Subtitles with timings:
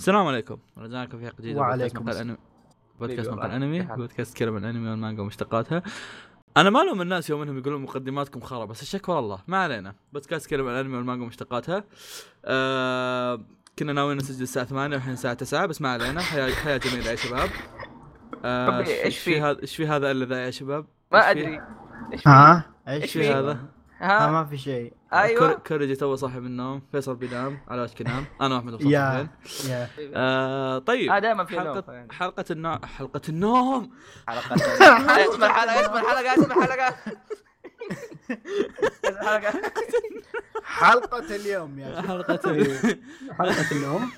[0.00, 2.38] السلام عليكم رجعنا في حلقة جديدة وعليكم السلام.
[3.00, 3.56] بودكاست مقال والله.
[3.56, 5.82] أنمي؟ بودكاست كلام عن الانمي والمانجا ومشتقاتها
[6.56, 10.50] أنا ما ألوم الناس يوم انهم يقولون مقدماتكم خرا بس الشكوى الله ما علينا بودكاست
[10.50, 11.84] كلام عن الانمي والمانجا ومشتقاتها
[12.44, 13.40] آه
[13.78, 17.16] كنا ناويين نسجل الساعة 8 والحين الساعة 9 بس ما علينا حياه حياة جميلة يا
[17.16, 17.50] شباب
[18.44, 21.60] آه إيش في؟ هذا إيش في هذا الا ذا يا شباب ما؟ أدري
[22.12, 24.92] إيش في؟ إيش إيش؟ هذا ها؟ ما في شيء.
[25.12, 25.38] أيوه.
[25.38, 26.82] كور- كوريجي تو صاحي من النوم.
[26.92, 29.28] فيصل بينام على وشك ينام أنا واحمد مصطفى يا
[30.16, 31.10] آه طيب.
[31.12, 32.12] آه دائما في نوم حلقة يعني.
[32.12, 33.90] حلقة النوم حلقة النوم.
[34.28, 36.94] حلقة اسم الحلقة اسم الحلقة اسم الحلقة
[40.64, 41.36] حلقة.
[41.36, 42.02] اليوم يا.
[42.02, 42.40] حلقة
[43.38, 44.10] حلقة اليوم.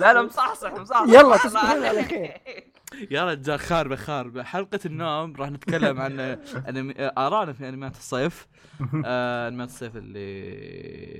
[0.00, 1.08] لا لا مصحصح مصحصح.
[1.08, 2.40] يلا تصبحون على خير.
[3.10, 4.42] يا رجال خاربة خاربة.
[4.42, 6.20] حلقة النوم راح نتكلم عن
[6.68, 6.94] أنمي...
[6.98, 8.46] آراءنا في أنميات الصيف.
[9.04, 10.40] آه، أنميات الصيف اللي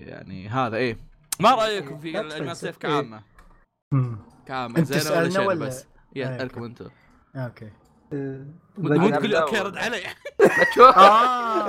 [0.06, 0.96] يعني هذا إيه.
[1.40, 2.86] ما رأيكم في لا أنميات الصيف؟
[3.92, 4.18] مم.
[4.46, 6.36] كعامة أنت زينة ولا؟ شيء بس؟ آه، يا okay.
[6.36, 6.88] اسألكم أنتم
[7.36, 7.70] okay.
[8.78, 10.02] مو تقول لي ولا- رد علي.
[10.96, 11.66] آه.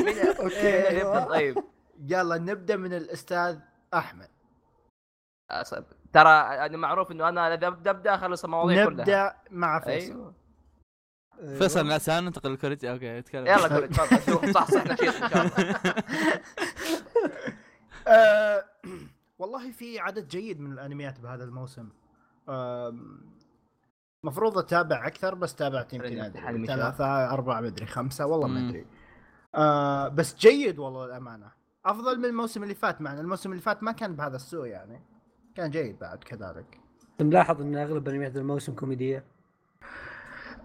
[0.00, 1.58] مين okay، مين يبدأ طيب.
[2.08, 3.58] يلا نبدأ من الأستاذ
[3.94, 4.28] أحمد.
[6.12, 9.00] ترى أنا معروف إنه أنا إذا ابدا أبدأ أخلص المواضيع كلها.
[9.00, 10.12] نبدأ مع فيصل.
[10.12, 10.34] أيوه.
[11.58, 13.46] فيصل لا سان ننتقل للكوريجي أوكي اتكلم.
[13.46, 14.32] يلا قول تفضل.
[14.32, 15.74] شوف صح صح نشيط إن شاء الله.
[18.08, 18.64] آه،
[19.38, 21.88] والله في عدد جيد من الأنميات بهذا الموسم.
[22.48, 23.20] آم،
[24.24, 26.32] مفروض أتابع أكثر بس تابعت يمكن.
[26.66, 28.68] ثلاثة أربعة مدري خمسة والله ما.
[28.68, 28.86] أدري.
[29.54, 31.52] آه بس جيد والله الأمانة.
[31.86, 35.00] أفضل من الموسم اللي فات معنا الموسم اللي فات ما كان بهذا السوء يعني.
[35.54, 36.78] كان جيد بعد كذلك.
[37.20, 39.24] ملاحظ إن أغلب انميات الموسم كوميدية؟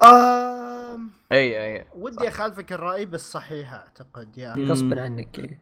[0.04, 4.56] آم أي أي ودي أخالفك الرأي بس صحيح أعتقد يا.
[4.56, 4.72] مم.
[4.72, 5.38] غصبا عنك.
[5.40, 5.60] يعني.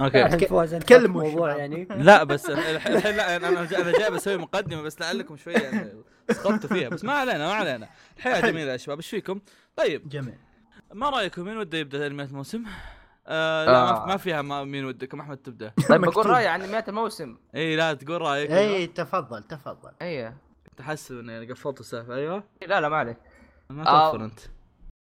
[0.00, 1.70] okay الحين فواز أنت تكلموا فاتح موضوع الشباب.
[1.90, 5.92] يعني؟ لا بس الحين لا أنا أنا جاي- بسوي مقدمة بس لعلكم شوية يعني
[6.30, 7.88] سقطتوا فيها بس ما علينا ما علينا.
[8.16, 9.40] الحياة جميله يا شباب إيش فيكم؟
[9.76, 10.08] طيب.
[10.08, 10.38] جميل.
[10.92, 12.64] ما رأيكم؟ مين وده يبدأ أنميات الموسم؟
[13.26, 14.06] آه لا ما, آه.
[14.06, 15.72] ما فيها ما مين ودكم أحمد تبدأ.
[15.88, 16.26] طيب بقول.
[16.26, 17.36] رأيي عن انميات الموسم.
[17.54, 18.50] إي لا تقول رأيك.
[18.50, 19.92] إي تفضل تفضل.
[20.02, 20.32] إي.
[20.76, 22.44] تحسب إني قفلت السالفة أيوه.
[22.66, 23.16] لا لا ما عليك.
[23.70, 24.10] ما آه.
[24.10, 24.40] تغفر أنت.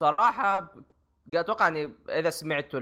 [0.03, 0.73] صراحة
[1.35, 2.81] أتوقع إني إذا سمعتوا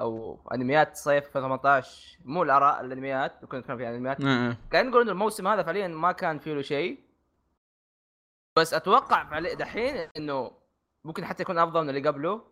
[0.00, 4.24] أو أنميات صيف 2018 مو الآراء الأنميات كنا نتكلم في أنميات.
[4.24, 4.56] آه.
[4.70, 6.98] كان نقول انه الموسم هذا فعليا ما كان فيه له شيء.
[8.56, 10.50] بس أتوقع فعليا دحين إنه
[11.04, 12.49] ممكن حتى يكون أفضل من اللي قبله.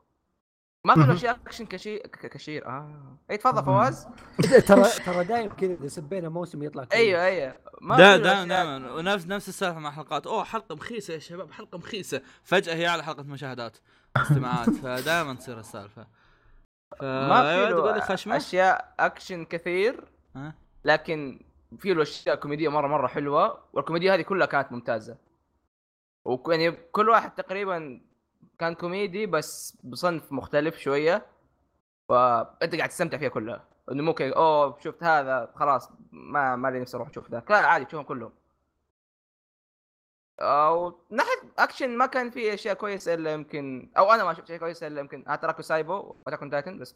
[0.86, 1.16] ما في.
[1.18, 3.16] شيء أكشن كشير كشير آه.
[3.30, 3.64] أي تفضل.
[3.64, 4.06] فواز.
[4.68, 7.00] ترى ترى دايم كذا إذا سبينا موسم يطلع كويس.
[7.00, 7.54] أيوه أيوه.
[7.96, 10.26] دائما أشياء- دائما ونفس نفس السالفة مع حلقات.
[10.26, 12.22] أوه حلقة مخيسة يا شباب حلقة مخيسة.
[12.42, 13.78] فجأة هي على حلقة مشاهدات
[14.16, 16.06] استماعات فدائما تصير السالفة.
[16.98, 17.72] ف ما في
[18.36, 20.04] أشياء أكشن كثير؟
[20.84, 21.40] لكن
[21.78, 25.16] في له أشياء كوميدية مرة مرة حلوة والكوميديا هذه كلها كانت ممتازة.
[26.24, 28.00] وك- يعني كل واحد تقريبا
[28.58, 31.26] كان كوميدي بس بصنف مختلف شوية.
[32.08, 33.64] فانت قاعد تستمتع فيها كلها.
[33.92, 37.50] إنه مو كذا أوه شفت هذا خلاص ما ما لي نفسي أروح أشوف ذاك.
[37.50, 38.32] لا عادي تشوفهم كلهم.
[40.40, 44.58] أو ناحيه أكشن ما كان في أشياء كويسة إلا يمكن أو أنا ما شفت شيء
[44.58, 46.94] كويس إلا يمكن هاتاراكو سايبو واتاك اون تايتن بس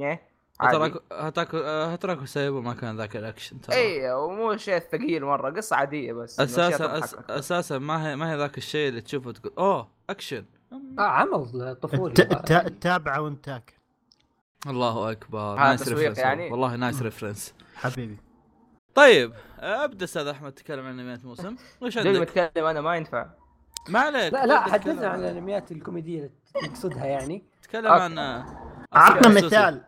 [0.00, 0.18] عادي.
[0.60, 3.76] هتراكو هتراكو هتراكو سايبو ما كان ذاك الأكشن ترى.
[3.76, 7.24] اي ومو شيء ثقيل مرة قصة عادية بس أساسا.
[7.28, 10.44] أساسا ما هي ما هي ذاك الشيء اللي تشوفه تقول أوه أكشن.
[10.98, 12.20] آه عمل طفولي ت-
[12.52, 13.74] ت- تابعه وانت تاكل
[14.66, 15.54] الله أكبر.
[15.56, 18.16] nice reference يعني؟ والله nice reference حبيبي.
[18.94, 23.26] طيب أبدأ أستاذ أحمد تكلم عن أنميات موسم وش عندك؟ بتكلم أنا ما ينفع.
[23.88, 26.18] ما عليك لا لا حدثنا تكلم عن الأنميات الكوميدية
[26.56, 27.44] اللي تقصدها يعني.
[27.62, 27.86] تكلم.
[27.92, 28.18] عن
[28.92, 29.28] عطنا.
[29.28, 29.84] مثال.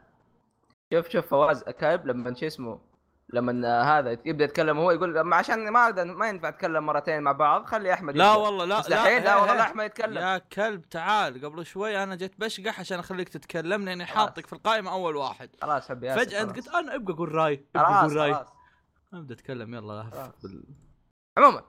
[0.92, 2.78] شوف شوف فواز كايب لما شو اسمه؟
[3.32, 7.64] لما هذا يبدأ يتكلم هو يقول ما عشان ما ما ينفع أتكلم مرتين مع بعض
[7.64, 8.38] خلي أحمد لا يبدأ.
[8.38, 9.58] والله لا الحين لا إيه، والله إيه.
[9.58, 14.06] لا أحمد يتكلم يا كلب تعال قبل شوي أنا جيت بشقح عشان أخليك تتكلم لاني
[14.06, 14.16] خلاص.
[14.16, 16.56] حاطك في القائمة أول واحد خلاص حبي فجأة أنت.
[16.56, 18.44] قلت أنا أبقى أقول راي أبقى أقول راي
[19.14, 20.02] ابدا أتكلم يلا.
[20.42, 20.64] بال...
[21.38, 21.62] عموما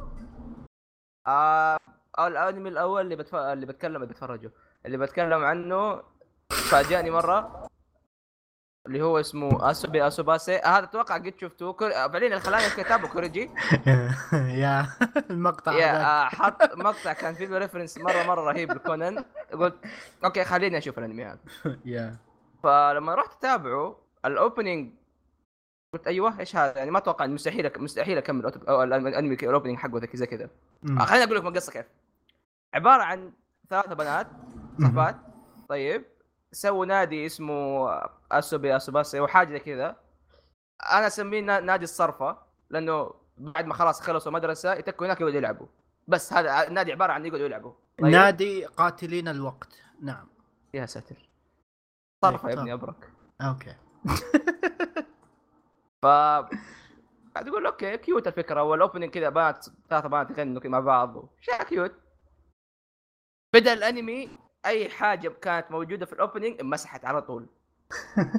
[1.28, 1.78] آه
[2.20, 3.36] الأنمي الأول اللي بتف...
[3.36, 4.52] اللي بتكلم اللي بتفرجه
[4.86, 6.04] اللي بتكلم عنه
[6.50, 7.68] فاجأني مرة
[8.88, 11.92] اللي هو اسمه اسوبي اسوباسي هذا أتوقع قد شفتوه كر...
[11.92, 13.50] فعليا اللي خلاني كتابه كوريجي.
[14.64, 14.88] يا
[15.32, 16.02] المقطع يا.
[16.02, 19.26] آه، حط مقطع كان فيه reference مره مرة رهيب لكونان.
[19.54, 19.76] قلت
[20.26, 21.40] okay خليني أشوف الأنمي هذا.
[21.86, 22.16] يا.
[22.64, 24.94] فلما رحت أتابعه ال opening
[25.94, 30.26] قلت أيوه إيش هذا؟ يعني ما أتوقع مستحيل مستحيل أكمل الأنمي ال opening حقه زي
[30.26, 30.50] كذا.
[30.90, 31.86] آه، خليني أقول لكم القصة كيف.
[32.74, 33.32] عبارة عن
[33.70, 34.28] ثلاثة بنات
[34.82, 35.16] صحبات
[35.70, 36.17] طيب.
[36.52, 37.88] سووا نادي اسمه
[38.32, 39.96] اسوبي اسوباسي أو حاجة كذا.
[40.92, 42.38] أنا أسميه نا- نادي الصرفة
[42.70, 45.68] لأنه بعد ما خلاص خلصوا مدرسة يتكوا هناك يقعدوا يلعبوا.
[46.08, 47.74] بس هذا النادي عبارة عن يقعدوا يلعبوا.
[48.02, 48.12] طيب.
[48.12, 49.82] نادي قاتلين الوقت.
[50.02, 50.28] نعم.
[50.74, 51.30] يا ساتر.
[52.26, 52.60] صرفة يا طيب.
[52.60, 53.12] ابني أبرك.
[53.42, 53.76] أوكي.
[56.02, 58.64] ف قاعد يقول أوكي كيوت الفكرة.
[58.64, 61.30] وال opening كذا بنات ثلاثة بنات يغنوا مع بعض.
[61.42, 61.94] شيء cute
[63.54, 64.30] بدأ الأنمي
[64.68, 67.46] أي حاجة كانت موجودة في ال opening انمسحت على طول.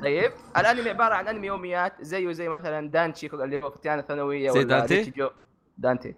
[0.02, 4.58] طيب الأنمي عبارة عن أنمي يوميات زيه زي مثلا دانشي اللي هو فتيان الثانوية زي
[4.58, 5.31] ولا دانشي؟
[5.79, 6.14] دانشي.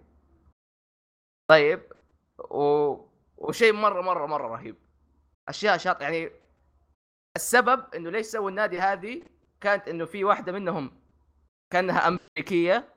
[1.50, 1.80] طيب
[2.38, 2.94] و...
[3.36, 4.76] وشيء مرة مرة مرة رهيب.
[5.48, 6.30] أشياء شاط يعني
[7.36, 9.22] السبب إنه ليش سووا النادي هذه؟
[9.60, 10.90] كانت إنه في واحدة منهم
[11.70, 12.88] كأنها أمريكية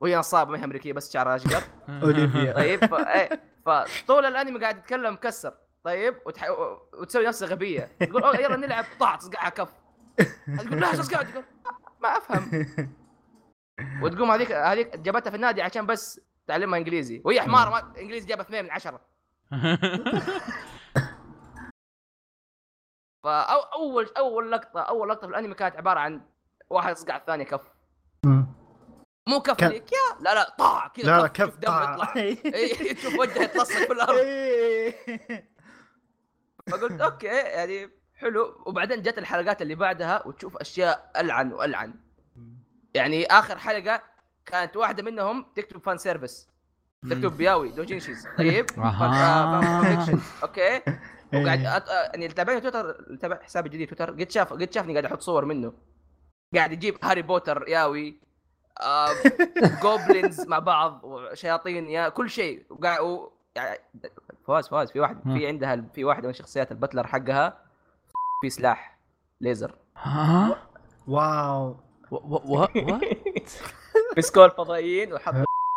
[0.00, 1.62] وهي نصابة ما هي أمريكية بس شعرها أشقر.
[2.02, 2.94] اوليفيا طيب ف...
[2.94, 5.54] إيه، فطول الأنمي قاعد يتكلم مكسر.
[5.86, 6.50] طيب وتح...
[7.00, 8.84] وتسوي نفسها غبيه تقول يلا نلعب.
[9.00, 9.72] طاع تصقعها كف.
[10.58, 11.44] تقول لا قاعد تقول
[12.00, 12.66] ما أفهم.
[14.02, 17.22] وتقوم هذيك هذيك جابتها في النادي عشان بس تعلمها إنجليزي.
[17.24, 17.92] وهي حمار ما...
[17.98, 19.00] إنجليزي جابها اثنين من عشرة.
[23.24, 26.20] فأو أول أول لقطة أول لقطة في الأنمي كانت عبارة عن
[26.70, 27.72] واحد يصقع الثاني كف.
[29.28, 32.14] مو كف كان- ليك يا لا لا طاع كذا لا لا كف كيف دم يطلع.
[32.94, 34.16] تشوف وجهه يتلصق في الأرض.
[36.70, 38.62] فقلت أوكي يعني حلو.
[38.66, 41.94] وبعدين جت الحلقات اللي بعدها وتشوف أشياء ألعن وألعن.
[42.94, 44.02] يعني آخر حلقة
[44.46, 46.48] كانت واحدة منهم تكتب فان سيرفيس
[47.10, 48.70] تكتب بياوي دوجينشيز طيب؟
[49.00, 50.20] فانكشن.
[50.42, 50.82] أوكي؟
[51.34, 51.76] وقاعد إيه.
[51.76, 51.88] أت...
[51.88, 54.10] يعني اللي تابعني تويتر اللي تابع حسابي الجديد تويتر.
[54.10, 55.72] قد شاف قد شافني قاعد أحط صور منه.
[56.54, 58.20] قاعد يجيب هاري بوتر ياوي
[58.80, 59.08] آه
[59.82, 62.66] جوبلينز مع بعض وشياطين يا كل شيء.
[62.70, 63.32] وقاعد و...
[63.56, 63.78] يعني
[64.46, 67.58] فواز فواز في واحد في عندها في واحدة من شخصيات البتلر حقها
[68.42, 68.98] في سلاح
[69.40, 69.78] ليزر.
[69.96, 70.68] ها؟
[71.06, 71.68] واو.
[72.10, 73.00] و- و- و- و-
[74.18, 75.34] مسكوا الفضائيين وحط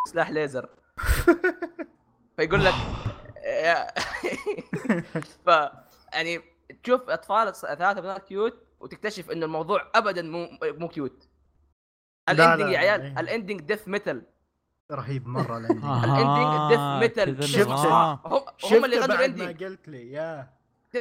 [0.08, 0.70] سلاح ليزر.
[2.38, 2.74] فيقول لك
[5.46, 5.48] ف
[6.14, 6.42] يعني
[6.84, 11.28] تشوف أطفال ثلاثة بنات cute وتكتشف انه الموضوع ابدا مو مو كيوت.
[12.28, 13.20] لا، لا، الاندنج يا عيال.
[13.20, 14.24] الاندنج ديث ميتال
[14.92, 17.70] رهيب مرة الاندنج الاندنج ديث ميتال شفت.
[18.74, 20.50] هم اللي غنوا بعد ما قلت لي يا.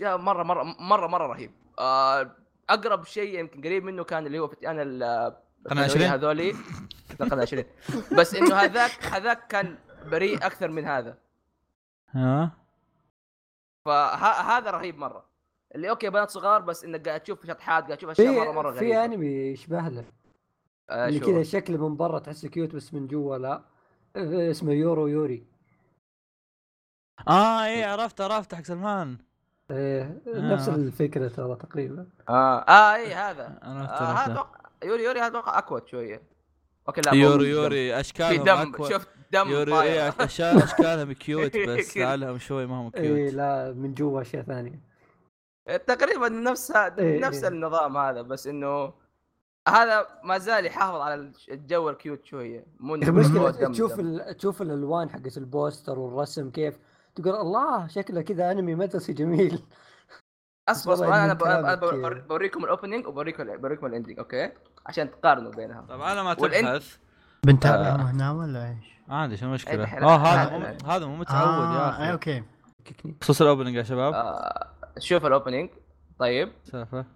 [0.00, 1.50] يا مرة مرة مرة مرة رهيب.
[1.78, 2.30] آه،
[2.70, 5.02] أقرب شيء يمكن قريب منه كان اللي هو فتيان ال
[5.70, 6.52] قناة الثانوية 20 هذولي.
[7.20, 7.64] لا، قناة 20
[8.12, 11.18] بس إنه هذاك هذاك كان بريء أكثر من هذا.
[12.10, 12.50] ها؟
[13.84, 15.31] فهذا رهيب مرة.
[15.74, 18.92] اللي okay بنات صغار بس إنك قاعد تشوف شطحات قاعد تشوف أشياء مره مرة غريبة.
[18.92, 20.04] في أنمي يشبه له
[20.90, 23.62] آه اللي كذا شكله من برا تحسه cute بس من جوا لا.
[24.16, 25.44] اسمه يورو يوري.
[27.28, 29.18] آه إيه عرفت عرفت حق سلمان.
[29.70, 30.74] آه، نفس آه.
[30.74, 32.06] الفكرة ترى تقريبا.
[32.28, 33.58] آه آه اي هذا.
[33.62, 34.46] عرفت آه هذا
[34.84, 36.22] يوري يوري هذا أتوقع اكوت شوية.
[36.88, 37.50] أوكي لا يوري.
[37.50, 38.72] يوري في أشكالهم دم.
[38.74, 38.88] أكوا.
[38.88, 39.80] شفت دم يوري.
[39.82, 41.96] إيه اشكال أشكالهم كيوت بس.
[41.96, 44.91] لعلهم شوي ما هم اي كيوت لا من جوا أشياء ثانية.
[45.66, 47.48] تقريبا نفس ه- إيه، نفس إيه.
[47.48, 48.92] النظام هذا بس إنه
[49.68, 52.66] هذا ما زال يحافظ على الجو الكيوت شوية.
[52.80, 54.00] مو المشكلة دم- تشوف.
[54.36, 56.78] تشوف الألوان حقت البوستر والرسم كيف.
[57.14, 59.62] تقول الله شكله كذا أنمي مدرسي جميل.
[60.68, 61.14] أصبر أصبر
[61.54, 62.20] أنا.
[62.28, 64.50] بوريكم ال opening وبوريكم بوريكم ال ending okay؟
[64.86, 66.96] عشان تقارنوا بينها طب على ما تبحث.
[67.46, 72.12] بنتابعهم هنا ولا إيش؟ عادي شو المشكلة؟ آه هذا هذا مو متعود يا آه، أخي.
[72.12, 72.44] أوكي.
[73.22, 74.14] خصوص ال opening يا شباب.
[74.14, 74.66] آه.
[74.98, 75.70] شوف ال opening
[76.18, 76.52] طيب.
[76.64, 77.06] سالفه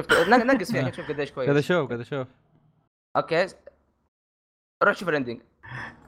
[0.00, 2.28] شفت ن- نقص فيها شوف قديش قاعد كويس أشوف قاعد أشوف.
[3.16, 3.46] okay.
[4.82, 5.40] روح شوف ال ending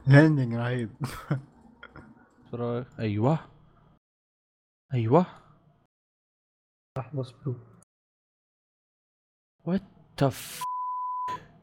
[0.08, 0.90] ال ending رهيب؟
[2.98, 3.38] أيوه.
[4.94, 5.26] أيوه.
[6.98, 7.56] صح مظبوط
[10.16, 10.62] تف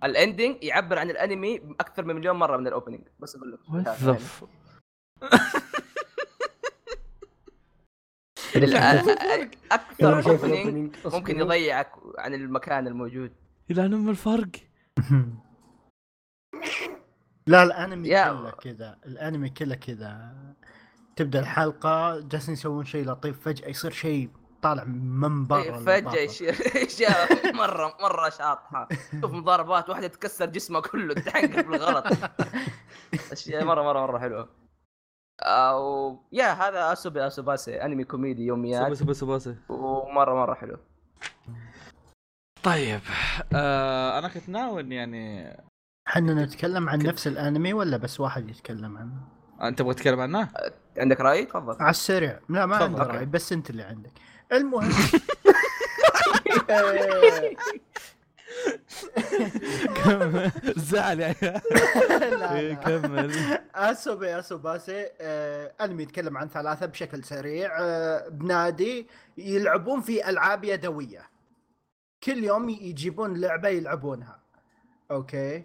[0.03, 3.59] ال ending يعبر عن الانمي أكثر من مليون مرة من ال opening بس أقول لك.
[9.71, 10.95] أكثر opening.
[11.05, 13.31] ممكن يضيعك عن المكان الموجود.
[13.71, 14.49] إلى أم الفرق.
[17.47, 18.97] لا الأنمي كله كذا.
[19.05, 20.33] الأنمي كله كذا.
[21.15, 24.29] تبدأ الحلقة جالسين يسوون شيء لطيف فجأة يصير شيء
[24.61, 26.19] طالع من برا إيه، فجأة.
[26.19, 26.55] يصير
[26.87, 28.87] إشياء مرة مرة شاطحة.
[29.21, 32.05] شوف مضاربات واحدة تكسر جسمه كله تحنقر بالغلط
[33.31, 34.62] أشياء مرة مرة مرة حلوة.
[35.41, 38.91] أو يا هذا أسوبي أسوباسي أنمي كوميدي يوميات.
[38.91, 40.77] اسوبي أسوباسي ومرة مرة حلو.
[42.63, 43.01] طيب
[43.53, 45.53] آه أنا كنت ناوي يعني
[46.07, 49.21] إحنا نتكلم عن نفس الأنمي ولا بس واحد يتكلم عنه؟
[49.61, 50.49] أنت تبغى تتكلم عنه؟
[50.97, 51.75] عندك رأي؟ تفضل.
[51.79, 52.39] على السريع.
[52.49, 54.11] لا ما عندي رأي بس أنت اللي عندك.
[54.51, 54.91] المهم.
[60.85, 62.73] لا، إيه، لا.
[62.73, 63.31] كمل.
[63.75, 67.71] اسوبي اسوباسي آه انمي يتكلم عن ثلاثة بشكل سريع.
[67.79, 69.07] آه بنادي
[69.37, 71.29] يلعبون في ألعاب يدوية.
[72.23, 74.39] كل يوم يجيبون لعبة يلعبونها.
[75.11, 75.63] أوكي؟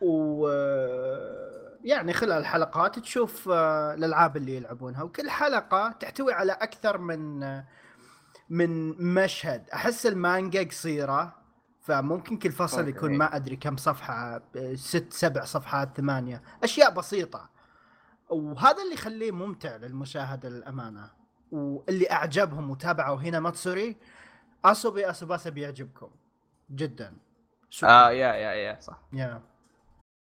[0.00, 5.02] و آه، يعني خلال الحلقات تشوف الألعاب اللي يلعبونها.
[5.02, 7.40] وكل حلقة تحتوي على أكثر من
[8.50, 9.70] من مشهد.
[9.70, 11.45] أحس المانجا قصيرة.
[11.86, 12.88] فممكن كل فصل.
[12.88, 14.42] يكون ما أدري كم صفحة
[14.74, 16.42] ست سبع صفحات ثمانية.
[16.62, 17.50] أشياء بسيطة.
[18.30, 21.10] وهذا اللي يخليه ممتع للمشاهدة للأمانة.
[21.52, 23.96] واللي أعجبهم وتابعوا هنا ماتسوري
[24.64, 26.10] أسوبي اسوباسا بيعجبكم.
[26.70, 27.16] جدا.
[27.70, 27.90] شكراً.
[27.90, 29.00] آه يا يا يا صح.
[29.12, 29.42] يا.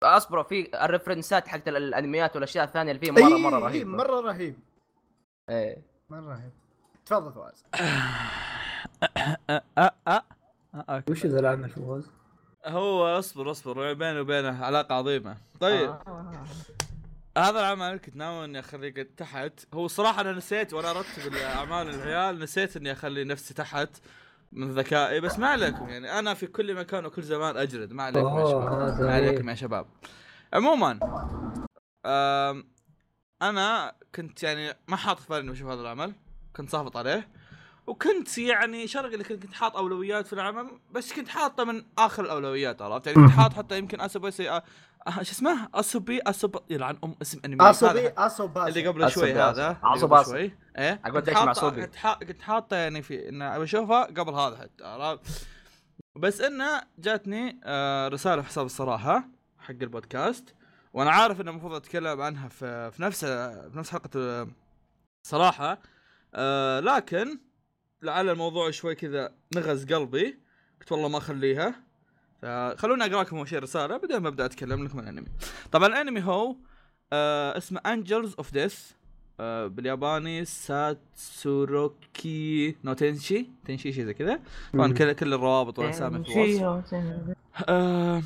[0.02, 3.90] أصبروا في الريفرنسات حقت ال- الأنميات والأشياء الثانية اللي فيه مرة إيه، مرة إيه، رهيبه
[3.90, 4.58] مرة رهيب.
[5.48, 5.82] إيه.
[6.10, 6.52] مرة رهيب.
[7.06, 7.64] تفضل فواز.
[10.74, 11.12] أه، okay.
[11.12, 12.10] وش ذا العمل فواز؟
[12.66, 15.36] هو اصبر اصبر بيني وبينه علاقة عظيمة.
[15.60, 15.90] طيب.
[15.90, 16.44] آه.
[17.38, 19.52] هذا العمل كنت ناوي إني أخليه قد تحت.
[19.74, 23.88] هو الصراحه أنا نسيت وأنا أرتب الأعمال العيال نسيت إني أخلي نفسي تحت
[24.52, 26.18] من ذكائي بس ما عليكم يعني.
[26.18, 27.92] أنا في كل مكان وكل زمان أجرد.
[27.92, 29.00] ما عليكم يا شباب.
[29.00, 29.48] ما عليكم.
[29.48, 29.86] يا شباب.
[30.52, 30.98] عموما
[33.42, 36.12] أنا كنت يعني ما حاط في بالي إني بشوف هذا العمل.
[36.56, 37.28] كنت صافط عليه.
[37.86, 42.82] وكنت يعني شرقي اللي كنت حاط أولويات في العمل بس كنت حاطه من آخر الأولويات
[42.82, 44.62] عرفت؟ يعني كنت حاط حتى يمكن أسوبي آه
[45.06, 49.76] آه، شو اسمه؟ اسوبي اسوب يلعن أم اسم أنمي اسوبي اسوباسا اللي قبل شوي هذا
[49.82, 50.30] عصب.
[50.30, 50.52] شوي.
[50.78, 54.34] إيه؟ كنت ليش مع حاطه؟ كنت حا- كنت حاطه يعني في إن أبي أشوفها قبل
[54.34, 55.46] هذا حتى عرفت؟
[56.16, 59.24] بس إنه جاتني آه، رسالة في حساب الصراحة
[59.58, 60.54] حق البودكاست
[60.92, 64.48] وأنا عارف إنه المفروض أتكلم عنها في في نفس في نفس حلقة
[65.26, 65.78] صراحة
[66.34, 67.40] آه، لكن
[68.02, 70.38] لعل الموضوع شوي كذا نغز قلبي.
[70.80, 71.74] قلت والله ما أخليها.
[72.42, 75.28] فخلوني أقرأ لكم اول شيء رسالة بعدين ببدا أتكلم لكم عن الأنمي.
[75.72, 76.56] طبعا الأنمي هو
[77.12, 78.90] آه اسمه Angels of Death
[79.40, 81.96] آه بالياباني ساتسوروكي
[82.84, 83.46] نو تنشي.
[83.64, 84.40] تنشي شيء زي كذا.
[84.72, 84.92] طبعا.
[84.92, 86.94] كل كل الروابط والأسامي في الوصف.
[87.68, 88.22] آه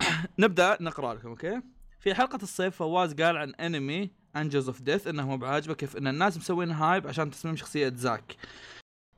[0.38, 1.60] نبدأ نقرأ لكم okay؟
[2.00, 6.06] في حلقة الصيف فواز قال عن أنمي Angels of Death إنه مو بعاجبه كيف إن
[6.06, 8.36] الناس مسوين hype عشان تصميم شخصية زاك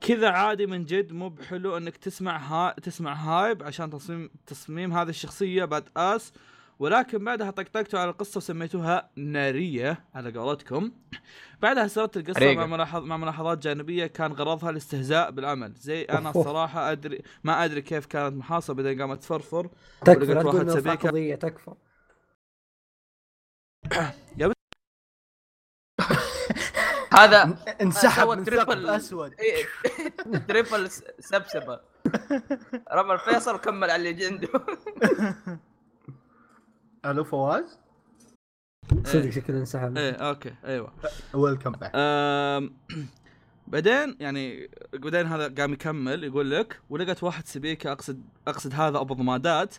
[0.01, 5.09] كذا عادي من جد مو بحلو انك تسمع ها تسمع هايب عشان تصميم تصميم هذه
[5.09, 6.33] الشخصية بعد اس
[6.79, 10.05] ولكن بعدها طقطقتوا على القصة وسميتوها نارية.
[10.15, 10.91] على قولتكم.
[11.61, 12.55] بعدها سردت القصة ريقة.
[12.55, 14.07] مع ملاحظ مع ملاحظات جانبية.
[14.07, 15.73] كان غرضها الاستهزاء بالعمل.
[15.73, 16.29] زي أنا.
[16.29, 19.69] الصراحة ادري ما أدري كيف كانت محاصة بعدين قامت تفرفر.
[20.05, 21.37] تكفى واحد تقول سبيكة.
[27.17, 28.61] هذا انسحب من تريبل.
[28.65, 29.65] ثقب أسود إيه،
[30.47, 31.79] تريبل س- سبسبة
[32.93, 34.47] رمى الفيصل وكمل على اللي عنده
[37.05, 37.79] ألو فواز
[39.03, 40.93] صدق شكله انسحب إيه أوكي أيوه
[41.33, 41.91] ويلكم باك.
[43.67, 49.13] بعدين يعني بعدين هذا قام يكمل يقول لك ولقت واحد سبيكه أقصد أقصد هذا أبو
[49.13, 49.75] ضمادات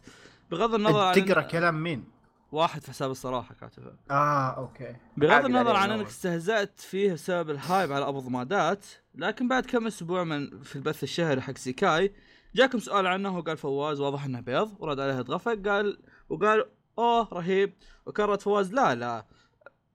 [0.51, 2.05] بغض النظر عن تقرأ كلام مين؟
[2.53, 3.93] واحد في حساب الصراحة كاتبه.
[4.11, 4.97] آه okay.
[5.17, 5.99] بغض النظر عليه عن.
[5.99, 10.77] إنك استهزأت فيه بسبب ال hype على أبو ضمادات لكن بعد كم أسبوع من في
[10.77, 12.13] البث الشهري حق سكاي
[12.55, 16.65] جاكم سؤال عنه وقال فواز واضح إنه بيض ورد عليه اتغفق قال وقال
[16.99, 17.73] أوه رهيب.
[18.07, 19.27] وكررت فواز لا لا.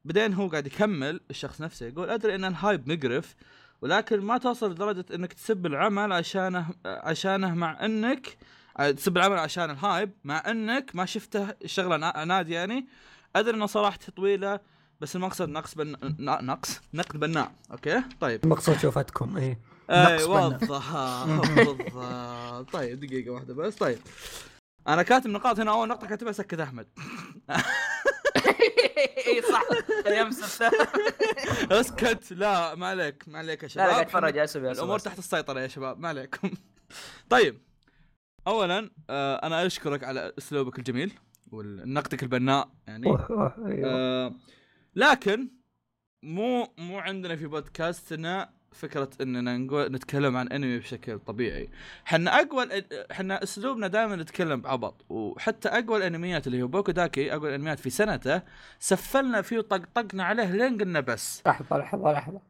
[0.05, 3.35] بعدين هو قاعد يكمل الشخص نفسه يقول أدري إن ال hype مقرف
[3.81, 8.37] ولكن ما توصل لدرجة إنك تسب العمل عشانه عشانه مع إنك
[8.97, 12.87] تسب العمل عشان ال hype مع إنك ما شفته الشغله نا- نادي يعني.
[13.35, 14.59] أدري إنه صراحتي طويلة
[15.01, 15.91] بس المقصد نقص بن...
[16.03, 17.51] ن- نقص نقد بناء.
[17.71, 18.43] okay؟ طيب.
[18.43, 19.57] المقصود شوفتكم اي
[19.89, 20.49] نقد بناء.
[20.49, 20.71] بالضبط
[21.57, 23.75] بالضبط طيب دقيقة واحدة بس.
[23.75, 23.99] طيب.
[24.87, 26.87] أنا كاتب نقاط هنا أول نقطة كاتبها سكت أحمد.
[29.27, 29.63] إي صح.
[30.07, 30.89] السبت
[31.71, 32.33] أسكت.
[32.33, 33.87] لا ما عليك ما عليك يا شباب.
[33.87, 36.51] لا اتفرج يا أسف يا الأمور تحت السيطرة يا شباب ما عليكم.
[37.29, 37.61] طيب.
[38.47, 41.13] اولا آه أنا أشكرك على أسلوبك الجميل
[41.51, 43.07] ونقدك البناء يعني.
[43.07, 43.89] أوه، أوه، أيوه.
[43.89, 44.33] آه
[44.95, 45.49] لكن
[46.23, 51.69] مو مو عندنا في بودكاستنا فكرة إننا نقول نتكلم عن أنمي بشكل طبيعي.
[52.07, 52.67] إحنا أقوى
[53.11, 57.89] إحنا أسلوبنا دائما نتكلم بعبط وحتى أقوى الأنميات اللي هو بوكو داكي أقوى الأنميات في
[57.89, 58.41] سنته
[58.79, 61.41] سفلنا فيه وطقطقنا عليه لين قلنا بس.
[61.47, 62.41] لحظة لحظة لحظة.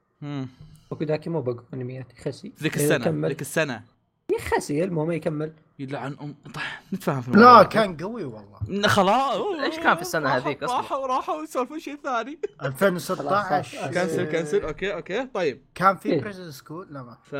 [0.91, 3.83] أوكي ذاك مو بقى أنميات خسي ذيك السنة ذيك السنة.
[4.31, 5.53] يا خسي المهم يكمل.
[5.79, 6.63] يلعن ام طيب
[6.93, 7.57] نتفاهم في الموضوع.
[7.61, 7.63] لا.
[7.67, 8.87] كان قوي والله.
[8.87, 9.35] خلاص.
[9.63, 12.39] إيش كان في السنة راحوا- هذيك أصلاً؟ راحوا راحوا يسولفون شيء ثاني.
[12.63, 14.61] 2016 خلاص، كنسل كنسل.
[14.65, 15.25] أوكي أوكي.
[15.33, 15.61] طيب.
[15.75, 16.21] كان في إيه.
[16.21, 17.17] بريزن سكول لا ما.
[17.23, 17.35] ف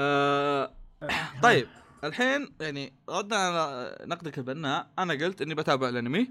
[1.44, 1.68] طيب.
[2.04, 4.88] الحين يعني ردنا على نقدك البناء.
[5.00, 6.30] أنا قلت إني بتابع الأنمي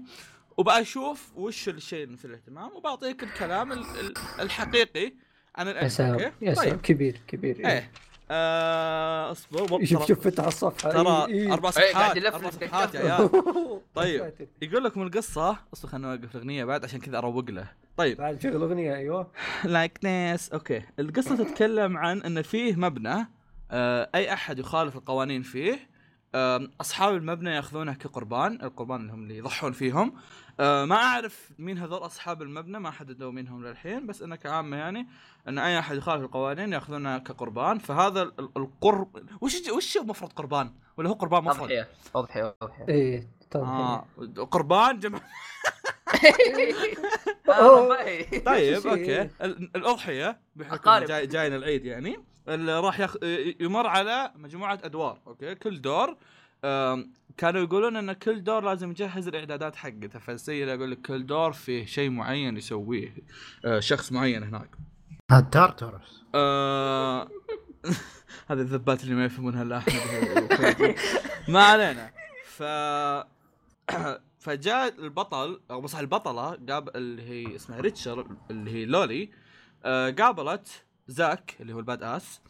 [0.57, 5.13] وبشوف وش الشيء مثل الاهتمام وبعطيك الكلام ال- ال- الحقيقي
[5.55, 6.69] عن يا الانمي سلام okay؟ يا سلام.
[6.69, 6.81] طيب.
[6.81, 7.67] كبير كبير.
[7.67, 7.91] إيه.
[8.31, 10.91] آه اصبر شوف شوف فتح الصفحة.
[10.91, 11.53] ترى إيه، إيه.
[11.53, 12.99] أربع إيه، صفحات يلف أربع صفحات يا.
[13.13, 13.29] عيال.
[13.95, 14.33] طيب.
[14.61, 17.67] يقول لك من القصة؟ أصبر خلينا نوقف الأغنية بعد عشان كذا أروق له.
[17.97, 18.17] طيب.
[18.17, 19.31] بعد شغل اغنيه أيوه.
[19.63, 20.81] like ناس okay.
[20.99, 23.27] القصة تتكلم عن إن فيه مبنى
[23.71, 25.79] آه أي أحد يخالف القوانين فيه
[26.35, 30.13] آه أصحاب المبنى يأخذونه كقربان القربان اللي هم اللي يضحون فيهم.
[30.59, 34.77] آه ما أعرف مين هذول أصحاب المبنى ما حددوا مين هم للحين بس انه كعامه
[34.77, 35.07] يعني
[35.47, 37.77] إن أي أحد يخالف القوانين ياخذونه كقربان.
[37.79, 43.27] فهذا ال- القرب وش وش مفرد قربان؟ ولا هو قربان مفرد؟ اضحيه اضحيه اضحيه إيه
[43.55, 44.05] آه
[44.51, 45.19] قربان جمع
[47.49, 47.87] آه،
[48.45, 48.87] طيب.
[48.87, 49.21] أوكي.
[49.21, 50.97] ال- الأضحية بحكم.
[51.05, 52.17] جاي جاينا العيد يعني
[52.47, 53.15] اللي راح يخ...
[53.59, 56.17] يمر على مجموعة أدوار okay؟ كل دور
[57.37, 61.85] كانوا يقولون إن كل دور لازم يجهز الإعدادات حقته فالسيد يقول لك كل دور فيه
[61.85, 63.15] شيء معين يسويه.
[63.65, 64.69] آه، شخص معين هناك.
[65.31, 67.23] التارتورس آه،
[68.49, 70.95] هذه الذبات اللي ما يفهمونها إلا أحمد
[71.47, 72.11] ما علينا.
[72.45, 72.63] ف
[74.45, 79.29] فجاء البطل أو بصح البطلة قاب اللي هي اسمها ريتشر اللي هي لولي.
[79.85, 82.41] آه قابلت زاك اللي هو ال badass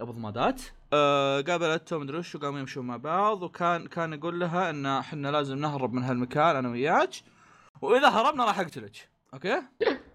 [0.00, 0.62] أبو ضمادات.
[0.96, 5.58] آه قابلته مدري وش وقاموا يمشون مع بعض وكان كان يقول لها إن إحنا لازم
[5.58, 7.10] نهرب من هالمكان أنا وياك
[7.82, 9.08] وإذا هربنا راح أقتلك.
[9.34, 9.62] أوكي؟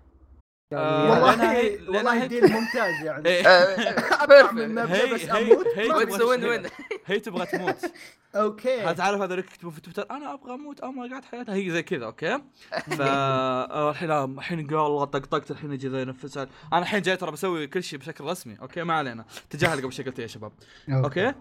[0.74, 3.28] آه، يعني لأنها والله والله ديل ممتاز يعني.
[3.30, 3.48] إيه.
[3.48, 6.22] أعمل مبنى هي- بس أموت.
[6.24, 6.46] وين.
[6.46, 6.64] وين
[7.06, 7.78] هي تبغى تموت.
[8.36, 8.94] أوكي.
[8.94, 10.80] تعرف هذول يكتبون في تويتر؟ أنا أبغى أموت.
[10.80, 11.56] أو قاعد حياتها.
[11.56, 12.38] هي زي كذا أوكي؟
[12.72, 15.52] ف آه، الحين قال الله طقطقت.
[15.52, 18.94] الحين يجي ذا ينفس أنا الحين جاي ترى بسوي كل شيء بشكل رسمي أوكي؟ ما
[18.94, 19.26] علينا.
[19.50, 20.52] تجاهل قبل شيء قلت يا شباب.
[20.90, 21.34] أوكي.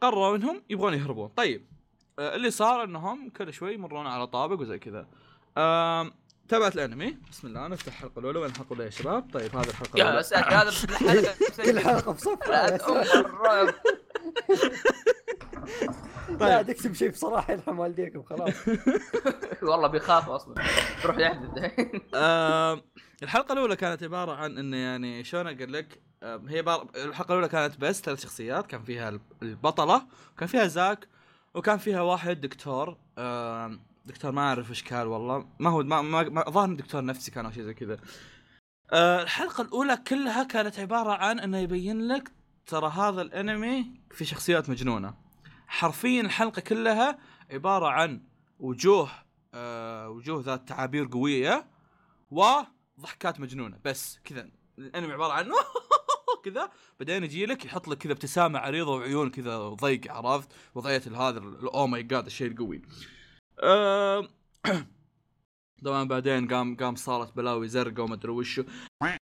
[0.00, 1.28] قرروا إنهم يبغون يهربون.
[1.28, 1.66] طيب
[2.18, 5.06] آه، اللي صار إنهم كل شوي يمرون على طابق وزي كذا.
[6.52, 7.16] تابعت الانمي.
[7.30, 10.22] بسم الله نفتح الحلقة الأولى وين الحلقة الأولى يا شباب؟ طيب هذه الحلقة يا الأولى.
[10.22, 11.34] ساتر هذا
[11.72, 13.74] كل حلقة بصفحه يا لا الرعب.
[16.40, 16.66] طيب.
[16.66, 18.54] تكتب شيء بصراحة يرحم والديكم خلاص.
[19.68, 20.54] والله بيخاف أصلا.
[21.04, 21.72] يروح يحدد.
[22.14, 22.82] آم،
[23.22, 26.00] الحلقة الأولى كانت عبارة عن إنه يعني شلون أقول لك؟
[26.48, 26.88] هي بار...
[26.96, 28.66] الحلقة الأولى كانت بس ثلاث شخصيات.
[28.66, 31.08] كان فيها الب- البطلة وكان فيها زاك
[31.54, 32.96] وكان فيها واحد دكتور.
[34.04, 35.46] دكتور ما أعرف إيش كان والله.
[35.58, 37.98] ما هو ما, ما, ظاهر دكتور نفسي كان أو شيء زي كذا.
[38.92, 42.32] آه، الحلقة الأولى كلها كانت عبارة عن إنه يبين لك
[42.66, 45.14] ترى هذا الأنمي في شخصيات مجنونة.
[45.66, 47.18] حرفيا الحلقة كلها
[47.50, 48.22] عبارة عن
[48.58, 49.10] وجوه
[49.54, 51.66] آه وجوه ذات تعابير قوية
[52.30, 53.78] وضحكات مجنونة.
[53.84, 55.50] بس كذا الأنمي عبارة عن
[56.44, 56.70] كذا.
[57.00, 61.42] بعدين يجي لك يحط لك كذا ابتسامة عريضة وعيون كذا ضيق عرفت؟ وضعية هذا
[61.74, 62.82] oh my god الشيء القوي.
[63.60, 64.28] آم،
[65.84, 68.64] طبعا بعدين قام قام صارت بلاوي زرقاء وما أدري وشو.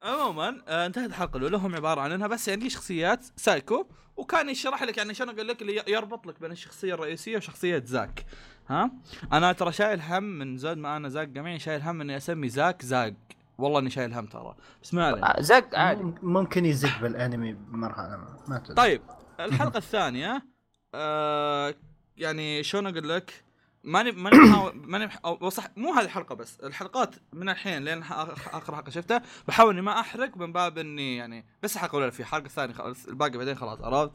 [0.03, 1.57] عموما آه، انتهت الحلقة الأولى.
[1.57, 3.85] هم عبارة عن إنها بس يعني شخصيات سايكو
[4.17, 8.25] وكان يشرح لك يعني شلون أقول لك اللي يربط لك بين الشخصية الرئيسية وشخصية زاك.
[8.69, 8.91] ها؟
[9.33, 12.81] أنا ترى شايل هم من زود ما أنا زاك جميع شايل هم إني أسمي زاك
[12.85, 13.15] زاك.
[13.57, 14.55] والله إني شايل هم ترى.
[14.83, 15.35] بس ما علينا.
[15.39, 19.01] زق عادي مم- ممكن يزق بالأنمي بمرحله ما, ما تدري طيب
[19.39, 20.45] الحلقة الثانية
[20.93, 21.75] آه
[22.17, 23.43] يعني شلون أقول لك؟
[23.85, 24.37] ماني ماني
[24.73, 25.09] ماني.
[25.25, 29.81] أو صح مو هذه الحلقة بس الحلقات من الحين لين اخر حلقة شفتها بحاول إني
[29.81, 33.55] ما أحرق من باب إني يعني بس الحلقة الاولى في الحلقة الثانية خلاص الباقي بعدين
[33.55, 34.11] خلاص عرفت؟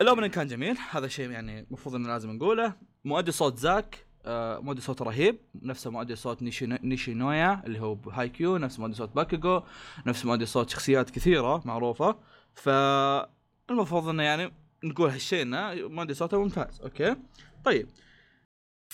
[0.00, 2.72] ال opening كان جميل هذا شيء يعني المفروض إنه لازم نقوله.
[3.04, 7.94] مؤدي صوت زاك آه مؤدي صوت رهيب نفسه مؤدي صوت نيشي نيشي نويا اللي هو
[7.94, 9.62] بهايكيو نفس مؤدي صوت باكوجو
[10.06, 12.16] نفس مؤدي صوت شخصيات كثيرة معروفة.
[12.54, 14.52] فالمفروض إنه يعني
[14.84, 17.16] نقول هالشيء إنه مؤدي صوته ممتاز okay؟
[17.64, 17.88] طيب.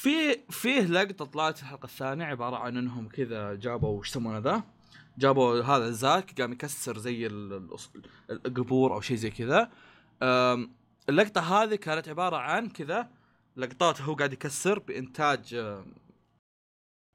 [0.07, 4.63] في فيه لقطة طلعت في الحلقة الثانية عبارة عن إنهم كذا جابوا وش يسمونه ذا؟
[5.19, 7.27] جابوا هذا زاك قام يكسر زي
[8.31, 9.71] القبور أو شيء زي كذا.
[11.09, 13.09] اللقطة هذه كانت عبارة عن كذا
[13.57, 15.75] لقطات هو قاعد يكسر بإنتاج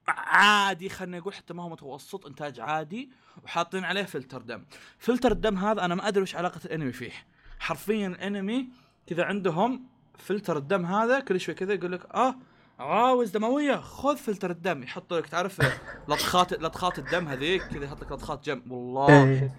[0.08, 3.10] عادي خلينا نقول حتى ما هو متوسط إنتاج عادي
[3.44, 4.64] وحاطين عليه فلتر دم.
[4.98, 7.12] فلتر الدم هذا أنا ما أدري وش علاقة الأنمي فيه.
[7.58, 8.68] حرفيا الأنمي
[9.06, 9.86] كذا عندهم
[10.18, 12.34] فلتر الدم هذا كل شوي كذا يقول لك آه
[12.82, 14.82] عاوز دمويه خذ فلتر الدم.
[14.82, 15.60] يحط لك تعرف
[16.08, 19.56] لطخات لطخات الدم هذيك كذا يحط لك لطخات جنب والله إيه.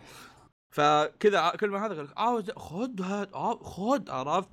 [0.69, 4.49] فكذا كل ما هذا يقول لك عاوز خذ هاد آه، خذ عرفت؟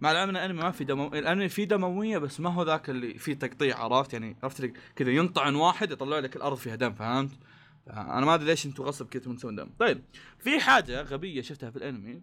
[0.00, 3.18] مع العلم ان الانمي ما في دمو الانمي فيه دموية بس ما هو ذاك اللي
[3.18, 7.30] فيه تقطيع عرفت؟ يعني عرفت كذا ينطعن واحد يطلع لك الأرض فيها دم فهمت؟
[7.88, 9.70] أنا ما أدري ليش أنتم غصب كذا تسوون دم.
[9.78, 10.04] طيب
[10.38, 12.22] في حاجة غبية شفتها في الأنمي.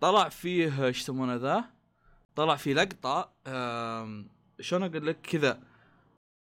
[0.00, 1.75] طلع فيه إيش يسمونه ذا؟
[2.36, 3.32] طلع في لقطة
[4.60, 5.60] شلون أقول لك كذا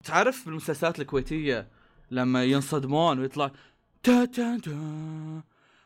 [0.05, 1.69] تعرف بالمسلسلات الكويتية
[2.11, 3.51] لما ينصدمون ويطلع
[4.03, 5.43] تا تا تا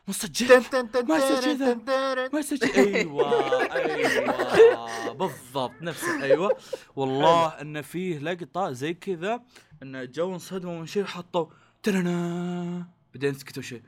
[0.07, 1.73] مسجل تن تن تن ما كذا.
[1.73, 2.29] تن تن.
[2.33, 6.57] ما شي- أيوه أيوه بالضبط نفسه أيوه
[6.95, 9.41] والله انه فيه لقطة زي كذا
[9.83, 11.45] انه جو انصدموا من شيء حطوا
[11.83, 13.81] ترنا بعدين سكتوا شيء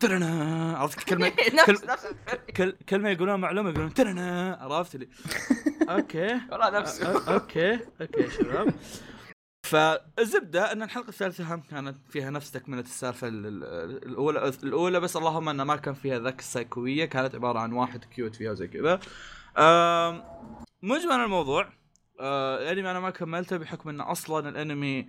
[0.00, 1.32] ترنا عرفت كلمه
[2.56, 5.08] كل- كلمه يقولون معلومة يقولون ترنا عرفت لي
[5.90, 6.40] okay.
[6.50, 7.78] والله نفسه okay.
[8.00, 8.74] okay يا شباب.
[9.66, 15.16] فالزبدة إن الحلقة الثالثة هم كانت فيها نفس تكمله السالفة ال- ال- الأولى الأولى بس
[15.16, 19.00] اللهم إنه ما كان فيها ذاك السايكوية كانت عبارة عن واحد cute فيها وزي كذا.
[20.82, 21.68] مجمل الموضوع.
[22.20, 25.08] آه، الانمي أنا ما كملته بحكم إنه أصلا الأنمي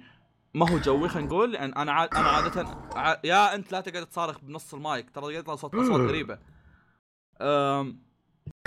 [0.58, 1.52] ما هو جوي خلينا نقول.
[1.52, 3.16] لأن أنا عاد أنا عادة ع...
[3.24, 5.10] يا أنت لا تقعد تصارخ بنص المايك.
[5.10, 6.40] ترى يطلع صوت أصوات غريبة.
[7.42, 8.08] أم...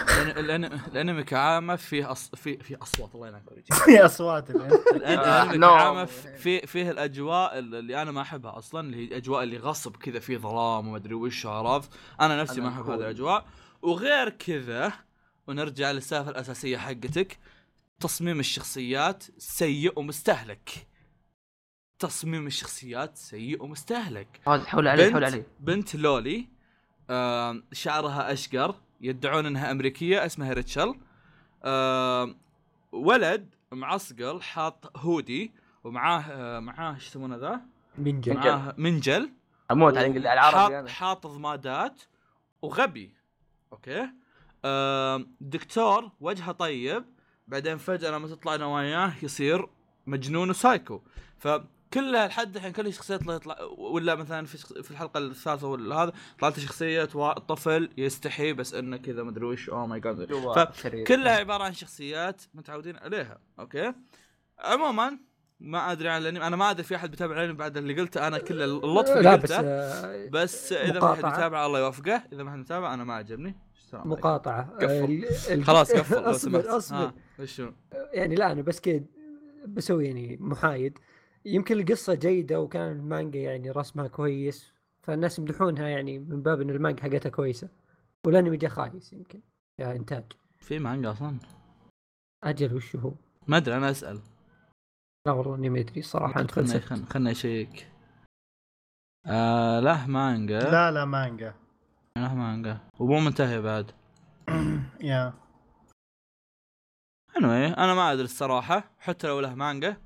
[0.00, 2.30] الانمي كعامه فيه أص...
[2.34, 3.14] فيه فيه أصوات.
[3.14, 3.42] الله ينعم.
[3.84, 4.50] في أصوات.
[4.96, 5.58] الانمي.
[5.66, 10.18] كعامه في فيه الأجواء اللي أنا ما أحبها أصلا اللي هي الاجواء اللي غصب كذا
[10.18, 11.90] في ظلام وما أدري وش عرفت.
[12.20, 12.90] أنا نفسي أنا ما أحب.
[12.90, 13.44] هذه الأجواء.
[13.82, 14.92] وغير كذا
[15.46, 17.38] ونرجع للسالفة الأساسية حقتك
[18.00, 20.89] تصميم الشخصيات سيء ومستهلك.
[22.00, 24.40] تصميم الشخصيات سيء ومستهلك.
[24.48, 25.46] هذا حول عليه بنت حول عليه.
[25.60, 26.48] بنت loli
[27.10, 30.94] آم، شعرها أشقر يدعون إنها أمريكية اسمها ريتشل.
[31.64, 32.36] آم،
[32.92, 35.52] ولد معصقل حاط هودي
[35.84, 37.60] ومعاه آه، معاه إيش يسمونه ذا؟
[37.98, 38.34] منجل.
[38.34, 39.30] معاه منجل.
[39.70, 42.02] أموت على العربي حاط أنا حاط ضمادات
[42.62, 43.14] وغبي.
[43.72, 44.10] okay؟
[44.64, 47.04] آم، دكتور وجهه طيب.
[47.48, 49.66] بعدين فجأة لما تطلع نواياه يصير
[50.06, 51.02] مجنون وسايكو.
[51.92, 55.96] فكلها لحد الحين كل الشخصيات اللي يطلع ولا مثلا في شخص- في الحلقة الثالثة ولا
[55.96, 57.04] هذا طلعت شخصية
[57.48, 60.32] طفل يستحي بس إنه كذا مدري وش oh my god.
[61.06, 63.92] كلها عبارة عن شخصيات متعودين عليها okay
[64.58, 65.18] عموما
[65.60, 68.38] ما أدري عن الأنمي أنا ما أدري في أحد بيتابع الأنمي بعد اللي قلته أنا
[68.38, 71.18] كل اللطف اللي لا بس قلته آه، بس إذا ما حد.
[71.18, 73.56] يتابع الله يوفقه إذا ما حد يتابع أنا ما عجبني.
[73.92, 75.24] مقاطعة قفل.
[75.50, 77.12] آه، خلاص قفل أصبر أصبر؟
[78.12, 79.00] يعني لا أنا بس كذا
[79.66, 80.98] بسوي يعني محايد
[81.44, 84.72] يمكن القصة جيدة وكان المانجا يعني رسمها كويس
[85.02, 87.68] فالناس يمدحونها يعني من باب إن المانجا حقتها كويسة
[88.26, 89.40] والأنمي جا خايس يمكن
[89.78, 90.24] كانتاج
[90.58, 91.38] في مانجا أصلا؟
[92.44, 93.12] أجل وش هو؟
[93.48, 94.20] ما أدري أنا أسأل.
[95.26, 97.86] لا والله إني ما أدري الصراحة انت خلنا خلنا خلنا أشيك.
[99.26, 100.58] آه له مانجا.
[100.58, 101.54] لا لا مانجا.
[102.18, 102.78] له مانجا.
[102.98, 103.92] ومو منتهي بعد.
[105.00, 105.32] يا.
[107.32, 108.90] Anyway أنا ما أدري الصراحة.
[108.98, 109.96] حتى لو له مانجا.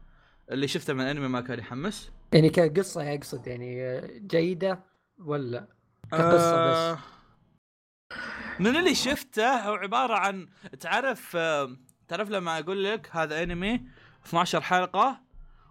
[0.51, 4.81] اللي شفته من انمي ما كان يحمس يعني كقصة اقصد يعني آه، جيدة
[5.19, 5.69] ولا
[6.11, 6.99] كقصة بس آه،
[8.61, 10.49] من اللي شفته هو عبارة عن
[10.81, 11.77] تعرف آه،
[12.09, 13.81] تعرف لما أقول لك هذا أنمي
[14.27, 15.21] 12 حلقة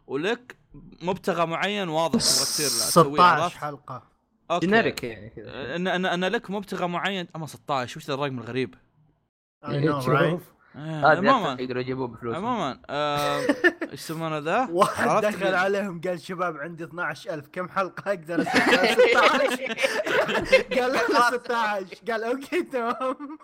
[0.08, 0.58] ولك
[1.02, 4.04] مبتغى معين واضح تبغى تصير لا تسويه 16 عرفت؟ حلقة
[4.52, 8.40] okay generic يعني كذا أن أن أن لك مبتغى معين أما 16 وش ذا الرقم
[8.40, 8.76] الغريب؟
[9.66, 10.53] I know, right?
[10.76, 13.40] آه، هذه عموما يقدروا يجيبوه بفلوس عموما آه،
[13.92, 20.82] إيش يسمونه ذا؟ واحد دخل عليهم قال شباب عندي 12000 كم حلقة؟ أقدر اسويها 16
[20.82, 23.38] قال لا 16 قال okay تمام.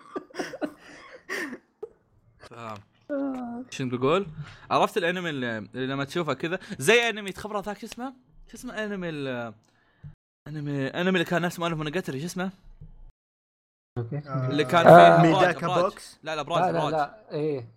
[3.70, 4.26] شنو بقول؟
[4.70, 8.14] عرفت الأنمي اللي, اللي لما تشوفه كذا؟ زي أنمي تخبره ذاك شو اسمه؟
[8.50, 9.54] شو اسمه أنمي ال
[10.48, 12.50] أنمي أنمي اللي كان نفس مؤلف مونوجاتري شو اسمه؟
[14.00, 14.18] أوكي.
[14.50, 15.66] اللي كان آه، فيه ميداكا.
[15.82, 16.92] بوكس؟ لا لا لا أبراج لا أبراج.
[16.92, 17.68] لا إيه.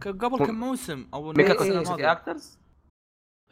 [0.00, 2.58] ك- قبل كم موسم؟ أو ميكا إيه، اكترز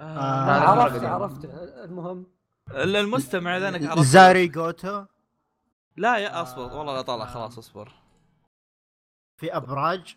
[0.01, 1.05] آه، آه، عرفت.
[1.05, 1.45] عرفت.
[1.85, 2.27] المهم.
[2.75, 5.05] المستمع اذا أنك عرفت زاري جوتو؟
[5.97, 6.77] لا يا أصبر.
[6.77, 7.93] والله لا طالع خلاص أصبر.
[9.37, 10.17] في أبراج؟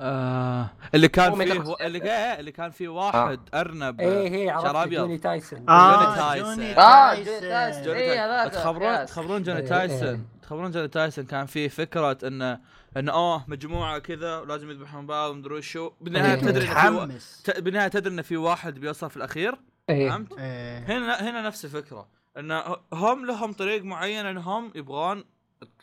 [0.00, 1.76] آه اللي كان فيه.
[1.80, 4.92] اللي إيه اللي كان فيه واحد أرنب إيه شعر عرفت.
[4.92, 6.54] جوني تايسون آه تايسون.
[6.54, 8.30] جوني آه جوني تايسون تايسون جوني اي تايسون.
[8.30, 9.08] هذاك تخبرون ياس.
[9.10, 10.20] تخبرون جوني إيه، تايسون إيه.
[10.42, 12.60] تخبرون جوني تايسون كان فيه فكرة انه
[12.96, 16.40] انه اوه مجموعة كذا ولازم يذبحون بعض ومدري وشو بالنهاية إيه.
[16.40, 16.90] تدري إن في و...
[16.92, 17.42] متحمس.
[17.58, 19.54] بالنهاية تدري انه في واحد بيوصل في الأخير
[19.90, 20.78] إيه فهمت؟ إيه.
[20.78, 25.24] هنا هنا نفس الفكرة انه هم لهم طريق معين انهم يبغون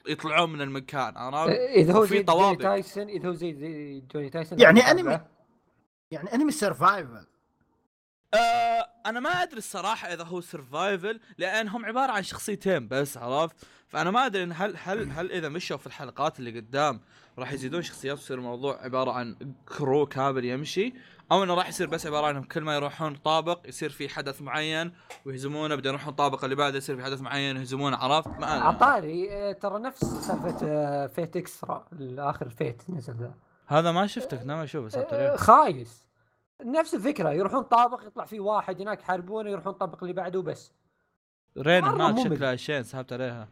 [0.07, 2.61] يطلعون من المكان عرفت؟ إذا هو زي جوني طوابق.
[2.61, 5.27] تايسون إذا هو زي زي جوني تايسون يعني أتابعه.
[6.11, 7.25] يعني أنمي سرفايفل
[8.33, 13.55] آه أنا ما أدري الصراحة إذا هو survival لأن هم عبارة عن شخصيتين بس عرفت
[13.87, 17.01] فأنا ما أدري إن هل هل هل إذا مشوا في الحلقات اللي قدام
[17.39, 19.35] راح يزيدون شخصيات ويصير الموضوع عبارة عن
[19.77, 20.93] crew كامل يمشي
[21.31, 24.91] أو إنه راح يصير بس عبارة عنهم كل ما يروحون طابق يصير في حدث معين
[25.25, 29.51] ويهزمونه بعدين يروحون الطابق اللي بعده يصير في حدث معين يهزمونه عرفت؟ ما عطاري آه،
[29.51, 33.33] ترى نفس سالفة آه، Fate Extra الآخر Fate نزل ذا.
[33.67, 36.05] هذا ما شفتك ناوي أشوفه آه، ساتر خايس.
[36.65, 40.73] نفس الفكرة يروحون طابق يطلع في واحد هناك يحاربونه يروحون طابق اللي بعده وبس
[41.57, 42.19] رين هناك.
[42.19, 43.47] شكلها شين سحبت عليها.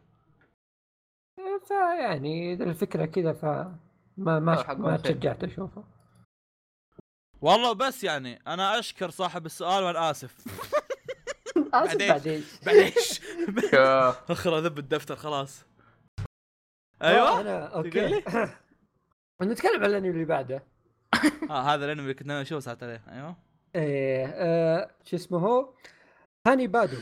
[1.40, 4.98] آه، فيعني الفكرة كذا ف ما ما آه، ما.
[4.98, 5.84] تشجعت أشوفه.
[7.42, 10.36] والله بس يعني أنا أشكر صاحب السؤال وأنا آسف
[11.74, 12.44] اسف بعدين.
[12.66, 12.92] بعدين.
[14.30, 15.66] أخر اذب الدفتر خلاص.
[17.02, 18.24] آه، أيوه أنا تقول okay.
[19.52, 20.64] نتكلم عن الأنمي اللي بعده.
[21.50, 23.02] آه هذا الأنمي اللي كنت ناوي أشوفه سحبت عليه.
[23.12, 23.36] أيوه.
[23.76, 25.74] إيه آه شو اسمه؟ هو
[26.48, 26.98] هاني بادو.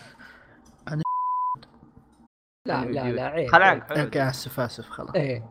[2.65, 3.91] لا لا لا عيب خل عنك عيب.
[3.97, 4.03] حلو.
[4.05, 5.15] okay آسف آسف خلاص.
[5.15, 5.49] إيه.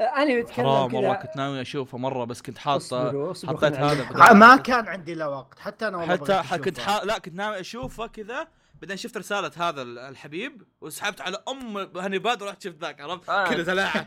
[0.00, 4.56] أنا بتكلم حرام والله كذا كنت ناوي أشوفه مرة بس كنت حاطه حطيت هذا ما
[4.56, 7.00] كان عندي لا وقت حتى أنا والله حتى كنت أشوفه.
[7.00, 7.04] ح...
[7.04, 8.48] لا كنت ناوي أشوفه كذا
[8.80, 13.28] بعدين شفت رسالة هذا ال- الحبيب وسحبت على أم هاني باد ورحت شفت ذاك عرفت؟
[13.30, 13.48] آه.
[13.48, 14.06] كذا زلاعة.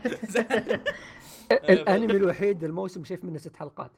[1.70, 3.90] الأنمي الوحيد الموسم شايف منه ست حلقات.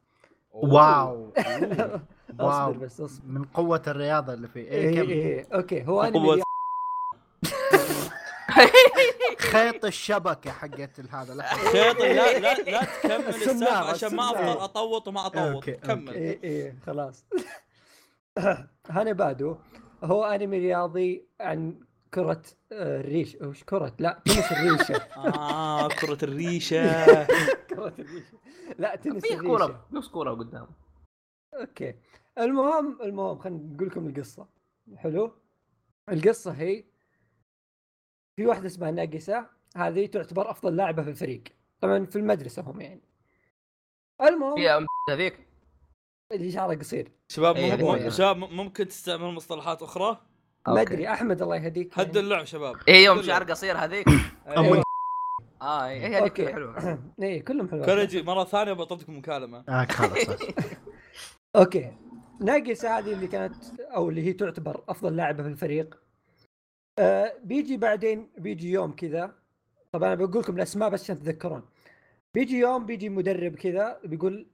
[0.53, 1.33] wow.
[1.37, 2.01] أصبر
[2.41, 2.73] wow.
[2.73, 3.27] بس أصبر.
[3.29, 4.61] من قوة الرياضة اللي فيه.
[4.61, 5.47] إيه إيه كم إيه.
[5.55, 6.43] okay هو أنمي
[9.39, 14.31] خيط الشبكة حقت هذا لا خيط لا لا لا تكمل السالفة عشان ما.
[14.31, 15.39] أفضل أطوط وما أطوط.
[15.39, 17.27] okay، كمل إيه إيه خلاص.
[18.91, 19.57] هاني بادو
[20.05, 21.81] هو أنمي رياضي عن
[22.15, 22.43] كرة
[22.73, 23.37] آه، الريش.
[23.43, 24.95] وش كرة؟ لا تنس الريشة.
[25.17, 27.25] آه كرة الريشة.
[27.71, 28.39] كرة الريشة.
[28.79, 29.47] لا تنس في الريشة.
[29.49, 30.67] كورة نص كورة قدام.
[31.61, 31.95] okay.
[32.39, 34.47] المهم المهم خلينا نقول لكم القصة.
[34.97, 35.33] حلو؟
[36.09, 36.85] القصة هي
[38.37, 39.47] في واحدة اسمها ناقسة
[39.77, 41.43] هذه تعتبر أفضل لاعبة في الفريق.
[41.81, 43.01] طبعا في المدرسة هم يعني.
[44.23, 45.47] المهم أم هذيك.
[46.33, 47.13] اللي شعره قصير.
[47.29, 50.21] شباب إيه، مم- هذه شباب ممكن تستعمل مصطلحات أخرى؟
[50.69, 50.81] ما.
[50.81, 51.99] أدري أحمد الله يهديك.
[51.99, 52.77] هدوا اللعب شباب.
[52.89, 53.23] إيه يوم.
[53.23, 54.07] شعر قصير هذيك.
[54.49, 54.83] أيوة.
[55.63, 56.99] آه إيه هي هذيك حلوة.
[57.23, 59.65] إيه كلهم حلوين كوريجي مرة ثانية بطلتكم مكالمة.
[59.69, 60.39] آه خلاص
[61.57, 61.93] okay.
[62.41, 66.06] ناقص هذه اللي كانت أو اللي هي تعتبر أفضل لاعبة في الفريق.
[66.99, 69.35] آه بيجي بعدين بيجي يوم كذا
[69.93, 71.63] طبعا أنا بقول لكم الأسماء بس عشان تتذكرون
[72.35, 74.47] بيجي يوم بيجي مدرب كذا بيقول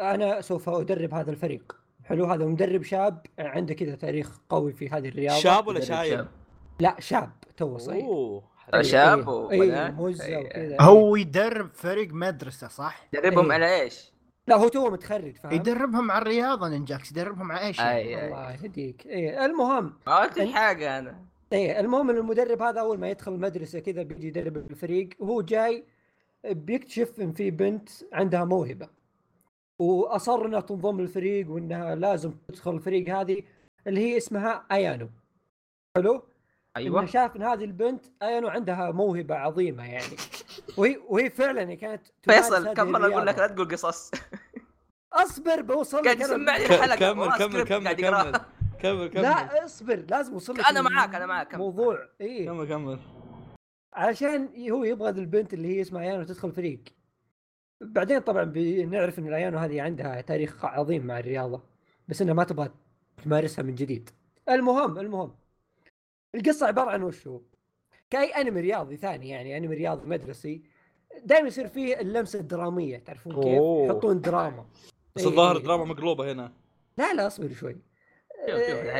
[0.00, 5.08] أنا سوف أدرب هذا الفريق حلو هذا مدرب شاب عنده كذا تاريخ قوي في هذه
[5.08, 6.28] الرياضة شاب ولا شايب؟ شاب.
[6.80, 8.42] لا شاب تو صغير أوه
[8.80, 9.90] شاب اي.
[9.90, 10.38] موزه إيه.
[10.38, 13.52] وكذا هو يدرب فريق مدرسة صح؟ دربهم إيه.
[13.52, 14.12] على إيش؟
[14.46, 18.52] لا هو تو متخرج فاهم يدربهم على الرياضة نينجاكس يدربهم على إيش؟ أي أي الله
[18.52, 21.18] يهديك إيه المهم ما قلت حاجة أنا
[21.52, 25.84] إيه المهم إن المدرب هذا أول ما يدخل المدرسة كذا بيجي يدرب الفريق وهو جاي
[26.44, 28.88] بيكتشف إن في بنت عندها موهبة.
[29.78, 33.42] وأصر إنها تنضم للفريق وإنها لازم تدخل الفريق هذه
[33.86, 35.08] اللي هي اسمها أيانو.
[35.96, 36.22] حلو؟
[36.76, 37.06] أيوه.
[37.06, 40.16] شاف إن هذه البنت أيانو عندها موهبة عظيمة يعني.
[40.76, 43.38] وهي وهي فعلا كانت فيصل كم مرة أقول لك.
[43.38, 44.10] لا تقول قصص؟
[45.12, 46.20] أصبر بوصل قاعد.
[46.20, 48.40] يسمعني الحلقة كمل كمل كمل.
[48.80, 49.06] كمل.
[49.08, 51.58] كمل لا اصبر لازم أوصل لك أنا معاك، أنا معاك، كمل.
[51.58, 52.98] موضوع إيه كمل كمل
[53.92, 56.80] عشان هو يبغى البنت اللي هي اسمها أيانو تدخل فريق
[57.80, 61.62] بعدين طبعا بنعرف إن الايانو هذه عندها تاريخ عظيم مع الرياضة
[62.08, 62.70] بس إنها ما تبغى
[63.24, 64.10] تمارسها من جديد
[64.48, 65.34] المهم المهم
[66.34, 67.40] القصة عبارة عن وش هو
[68.10, 70.62] كأي أنمي رياضي ثاني يعني أنمي رياضي مدرسي
[71.24, 73.62] دائما يصير فيه اللمسة الدرامية تعرفون كيف.
[73.90, 74.66] يحطون دراما
[75.16, 75.62] بس الظاهر إيه.
[75.62, 76.52] دراما مقلوبة هنا
[76.98, 77.76] لا لا اصبر شوي.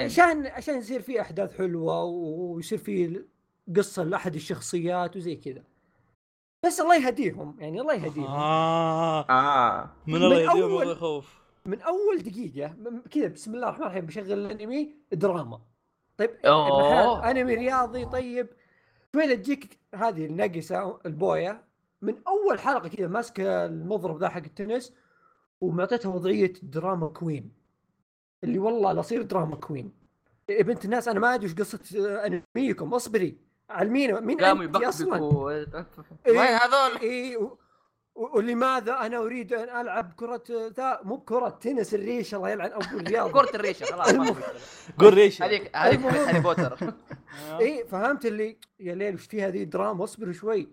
[0.04, 3.24] عشان عشان يصير في أحداث حلوة ويصير في
[3.76, 5.62] قصة لأحد الشخصيات وزي كذا.
[6.66, 8.24] بس الله يهديهم يعني الله يهديهم.
[8.26, 9.90] آه آه.
[10.06, 11.38] من الله يهديهم أول- والله يخوف.
[11.66, 12.74] من أول دقيقة
[13.10, 15.60] كذا بسم الله الرحمن الرحيم بشغل الأنمي دراما.
[16.16, 16.30] طيب
[17.24, 18.48] أنمي رياضي طيب.
[19.14, 21.64] شوي تجيك هذه النقسة البويه
[22.02, 24.94] من أول حلقة كذا ماسكة المضرب ذا حق التنس
[25.60, 27.52] ومعطيتها وضعية drama queen.
[28.44, 29.92] اللي والله لا اصير drama queen.
[30.48, 32.94] يا بنت الناس أنا ما أدري وش قصة آه، أنميكم.
[32.94, 33.36] اصبري.
[33.70, 34.20] علمينا.
[34.20, 35.16] مين انت أصلا؟
[36.26, 36.38] إيه.
[36.38, 37.58] وين هذول؟ اي و-
[38.14, 40.42] ولماذا أنا أريد أن ألعب كرة
[40.76, 42.34] ذا مو بكره تنس الريش.
[42.34, 44.36] الله يلعن ابو الرياضه كرة الريشه خلاص.
[44.98, 45.42] قول ريش.
[45.42, 46.78] هذيك هذيك هاري بوتر.
[47.60, 50.68] اي فهمت اللي يا ليل وش في هذه دراما؟ اصبر شوي.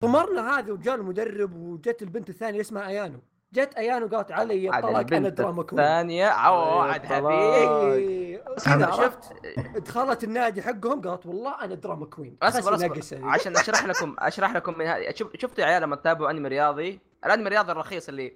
[0.00, 3.18] طمرنا هذه وجاء المدرب وجت البنت الثانية اسمها أيانو.
[3.56, 6.26] جت أيانو قالت علي الطلاق أنا drama queen الثانية.
[6.26, 7.22] عو عاد طلاق.
[7.22, 8.42] حبيبي إيه،
[8.90, 9.32] شفت
[9.76, 13.24] دخلت النادي حقهم قالت والله أنا drama queen اصبر خلاص اصبر نقص هذه.
[13.24, 15.14] عشان أشرح لكم أشرح لكم من هذه.
[15.14, 18.32] شوف شفتوا يا عيال لما تتابعوا أنمي رياضي؟ الأنمي الرياضي الرخيص اللي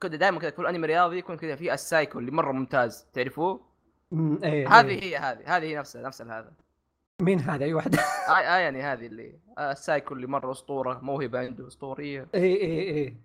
[0.00, 3.06] كذا دائما كذا كل أنمي رياضي يكون كذا فيه السايكو اللي مرة ممتاز.
[3.12, 3.60] تعرفوه؟
[4.42, 5.02] إيه، هذه إيه.
[5.02, 6.52] هي هذه هذه هي نفسها نفس هذا
[7.20, 7.96] مين هذا؟ أي واحد؟
[8.28, 12.28] آه آه يعني هذه اللي آه السايكو اللي مرة أسطورة موهبة عنده أسطورية.
[12.34, 13.16] اي اي اي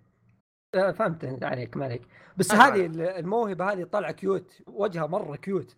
[0.74, 2.02] آه، فهمت عليك ما عليك.
[2.36, 2.66] بس أيوة.
[2.66, 5.76] هذه ال- الموهبة هذه طالعة cute وجهها مرة cute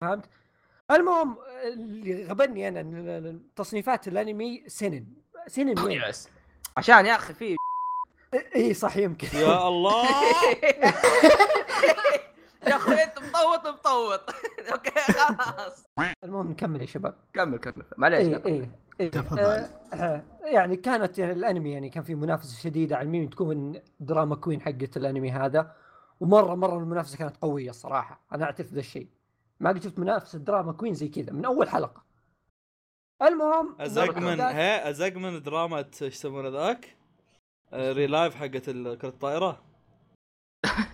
[0.00, 0.24] فهمت؟
[0.90, 5.06] المهم اللي غبني أنا تصنيفات الأنمي سنن
[5.46, 6.02] سنن وين؟
[6.76, 7.56] عشان يا أخي في
[8.56, 9.28] إي صح يمكن.
[9.38, 10.04] يا الله.
[12.66, 14.20] يا أخوي أنت مطوط مطوط.
[14.72, 15.84] okay خلاص.
[16.24, 17.14] المهم نكمل يا شباب.
[17.34, 17.84] كمل كمل.
[17.96, 18.68] معليش إي كمل.
[19.08, 19.38] تفضل.
[19.40, 24.36] آه، آه، يعني كانت يعني الأنمي يعني كان في منافسة شديدة على مين تكون drama
[24.36, 25.72] queen حقت الأنمي هذا.
[26.20, 29.08] ومرة مرة المنافسة كانت قوية الصراحه أنا أعترف ذا الشيء.
[29.60, 32.02] ما قد شفت منافسة drama queen زي كذا من أول حلقة.
[33.22, 36.96] المهم ازق من ذاك- هي ازق من دراما إيش يسمونه ذاك؟
[37.72, 39.62] آه، Receive حقت ال- كرة الطائرة؟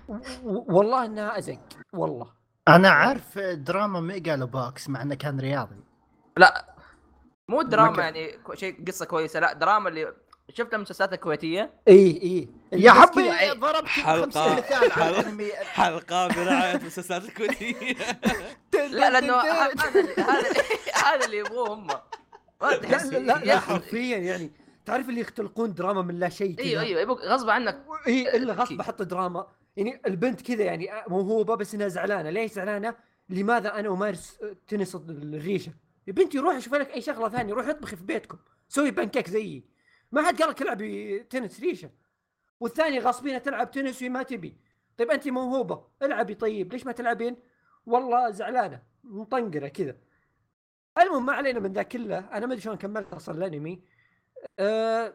[0.09, 1.59] و- والله إنها أزق
[1.92, 2.33] والله.
[2.69, 5.81] أنا عارف دراما Megalo Box مع إنه كان رياضي.
[6.37, 6.76] لا
[7.48, 8.02] مو دراما.
[8.02, 10.12] يعني شيء قصة كويسة لا دراما اللي
[10.54, 11.70] شفت المسلسلات الكويتية.
[11.88, 12.48] إي إي.
[12.72, 13.30] يا حبي!
[13.52, 15.20] ضربت حلقة- 50 مثال على حلقة.
[15.20, 17.96] الانمي حلقة برعاية مسلسلات الكويتية.
[18.92, 20.14] لا لأنه هذا اللي-
[20.94, 21.87] هذا اللي يبغوه هم.
[21.87, 22.00] ما
[22.62, 23.06] لا تحس.
[23.06, 23.59] لا, لا.
[23.61, 24.50] حرفيا يعني.
[24.87, 27.82] تعرف اللي يختلقون دراما من لا شيء كذا؟ إيوه إيوه غصب عنك.
[28.06, 28.80] إي إلا غصب أكيد.
[28.80, 29.46] أحط دراما.
[29.76, 32.30] يعني البنت كذا يعني موهوبه بس إنها زعلانة.
[32.30, 32.94] ليش زعلانة؟
[33.28, 35.72] لماذا أنا أمارس تنس الريشة؟
[36.07, 38.38] يا بنتي روحي شوفي لك أي شغلة ثانية روحي اطبخي في بيتكم
[38.69, 39.64] سوي بانكيك زيي.
[40.12, 41.90] ما حد قال لك العبي تنس ريشه
[42.61, 44.57] والثانية غاصبينها تلعب تنس وهي ما تبي.
[44.99, 47.37] طيب انت موهوبة العبي طيب ليش ما تلعبين؟
[47.87, 49.97] والله زعلانة مطنقرة كذا.
[50.99, 53.83] المهم ما علينا من ذا كله أنا ما أدري شلون كملت أصلا الأنمي.
[54.59, 55.14] أه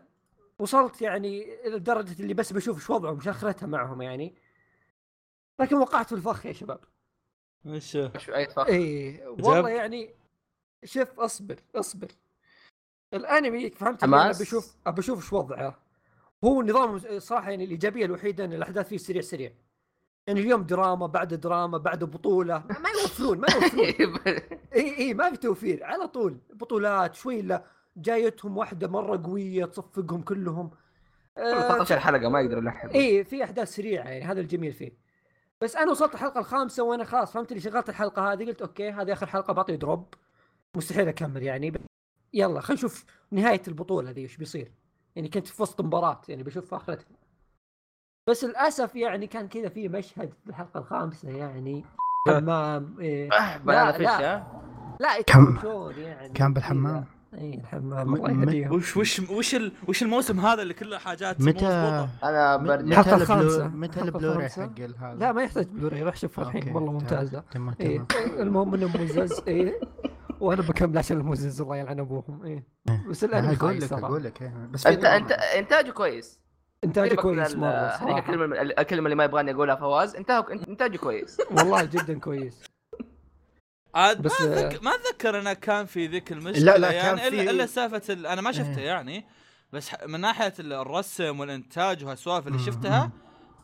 [0.60, 4.36] وصلت يعني إلى درجه اللي بس بشوف إيش وضعهم إيش أخرتها معهم يعني.
[5.60, 6.80] لكن وقعت في الفخ يا شباب.
[7.66, 9.70] إيش شو أي فخر إيه والله.
[9.70, 10.21] يعني
[10.84, 12.08] شوف اصبر اصبر.
[13.14, 14.42] الانمي فهمت حماس.
[14.42, 15.78] بشوف ابى أشوف إيش وضعه.
[16.44, 19.52] هو نظام صراحة يعني الإيجابية الوحيدة إن الأحداث فيه سريع سريع.
[20.28, 22.64] يعني اليوم دراما بعد دراما بعد بطولة.
[22.68, 24.20] ما يوفرون ما يوفرون
[24.76, 26.38] إي إي ما في توفير على طول.
[26.54, 27.64] بطولات شوي لا.
[27.98, 30.72] جايتهم واحدة مرة قوية تصفقهم كلهم.
[31.38, 32.90] آه، 13 حلقه ما يقدر يلحق.
[32.90, 34.92] إي في أحداث سريعة يعني هذا الجميل فيه.
[35.62, 39.14] بس أنا وصلت الحلقة الخامسة وأنا خلاص فهمت اللي شغلت الحلقة هذه؟ قلت okay هذه
[39.14, 40.14] آخر حلقة بعطي drop.
[40.78, 41.74] مستحيل أكمل يعني
[42.34, 44.72] يلا خلينا نشوف نهاية البطولة ذي وش بيصير
[45.16, 47.06] يعني كنت في وسط مباراة يعني بشوف آخرتها
[48.30, 51.86] بس للأسف يعني كان كذا في مشهد في الحلقة الخامسة يعني
[52.28, 53.30] حمام إيه.
[53.30, 53.90] لا.
[54.26, 54.48] ها
[55.00, 55.58] لا كم-
[55.98, 57.06] يعني كان بالحمام.
[57.34, 59.72] اي الحمام م- الله يهديهم وش وش وش ال...
[59.88, 61.66] وش الموسم هذا اللي كله حاجات متى؟
[62.24, 63.68] أنا برجع متى الحلقة البلو الخامسة.
[63.68, 64.64] متى الخامسة.
[64.64, 67.00] حق هذا لا ما يحتاج بلوراي روح شوفه الحين والله
[67.52, 68.00] تمام إيه.
[68.00, 69.80] تمام المهم إنه مزز إيه
[70.42, 73.08] وأنا بكمل عشان المزز الله يلعن ابوهم إيه إيه.
[73.10, 73.94] بس الانمي أقول لك.
[73.94, 74.68] أقول لك إيه.
[74.72, 75.06] بس في انت.
[75.06, 76.40] انت إنتاجه كويس
[76.84, 81.38] إنتاجه كويس مرة هذيك صراحة الكلمة الكلمة اللي ما يبغاني أقولها فواز انتاجه إنتاجه كويس
[81.58, 82.64] والله جدا كويس
[83.96, 87.20] عاد بس، ما آه، أتذكر ما أتذكر انه كان في ذيك المشكلة لا، لا، يعني
[87.20, 88.26] كان الا إلا سالفة ال...
[88.28, 88.86] أنا ما شفته إيه.
[88.86, 89.26] يعني
[89.74, 93.12] بس ح- من ناحية ال- الرسم والإنتاج وهالسوالف اللي شفتها.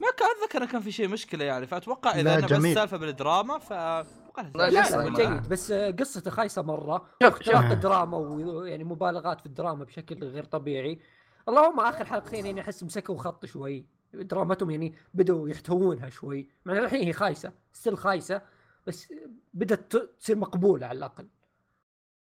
[0.02, 2.76] ما كان أتذكر انه كان في شيء مشكلة يعني فأتوقع إذا انه بس جميل.
[2.76, 3.74] سالفة بالدراما ف
[4.39, 5.50] إنها لا، لا لا جيد.
[5.50, 7.06] بس قصته خايسه مرة.
[7.23, 7.56] شوف شوف.
[7.56, 11.00] اختلاط الدراما ويعني مبالغات في الدراما بشكل غير طبيعي.
[11.50, 13.86] اللهم آخر حلقتين يعني أحس مسكوا خط شوي.
[14.13, 16.50] درامتهم يعني بدوا يحتوونها شوي.
[16.65, 18.41] مع إن الحين هي خايسة ستيل خايسة
[18.88, 19.13] بس
[19.54, 21.28] بدأت تصير مقبولة على الأقل.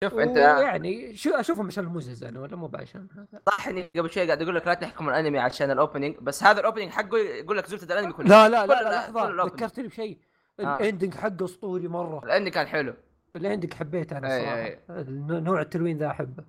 [0.05, 4.11] شوف أنت يعني شو أشوفهم عشان المزز أنا ولا مو بعشان هذا؟ صح اني قبل
[4.11, 7.19] شوي قاعد أقول لك لا تحكم الأنمي عشان ال opening بس هذا ال opening حقه
[7.19, 8.27] يقول لك زبده الأنمي كله.
[8.27, 9.45] لا لا لا, لا كل لحظة.
[9.45, 10.19] ذكرتني بشيء.
[10.61, 10.77] آه.
[10.77, 12.25] ال ending حقه أسطوري مرة.
[12.25, 12.95] الانمي كان حلو.
[13.37, 14.57] ال ending حبيته أنا أي صراحة.
[14.57, 14.79] أي.
[14.91, 16.45] النوع- نوع التلوين ذا أحبه.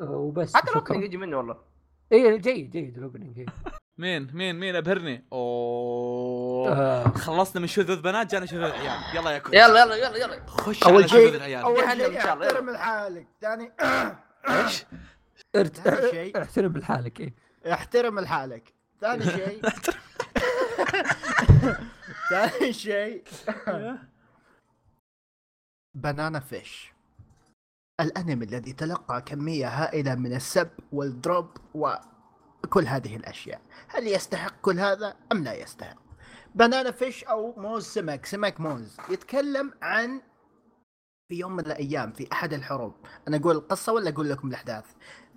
[0.00, 0.56] آه، وبس.
[0.56, 0.70] حتى.
[0.70, 1.56] ال opening يجي منه والله.
[2.12, 3.46] اي جيد جيد ال opening إيه.
[3.98, 6.72] مين مين مين أبهرني؟ أوه.
[6.72, 7.08] آه.
[7.08, 9.00] خلصنا من شذوذ بنات جانا شذوذ عيال.
[9.16, 10.46] يلا يا كويس يلا يلا يلا يلا.
[10.46, 11.62] خش على شيء- شذوذ العيال.
[11.62, 13.26] أول شيء احترم لحالك.
[13.40, 13.72] ثاني
[14.50, 14.84] إيش؟
[16.36, 17.34] احترم لحالك إيه.
[17.72, 18.72] احترم لحالك.
[19.00, 19.60] ثاني شيء.
[22.32, 23.24] ثاني شيء.
[25.94, 26.92] بنانا فيش
[28.00, 33.60] الأنمي الذي تلقى كمية هائلة من السب والدروب وكل هذه الأشياء.
[33.88, 35.96] هل يستحق كل هذا أم لا يستحق؟
[36.54, 38.96] بنانا فيش أو موز سمك سمك موز.
[39.10, 40.22] يتكلم عن
[41.28, 42.94] في يوم من الأيام في أحد الحروب.
[43.28, 44.84] أنا أقول القصة ولا أقول لكم الأحداث؟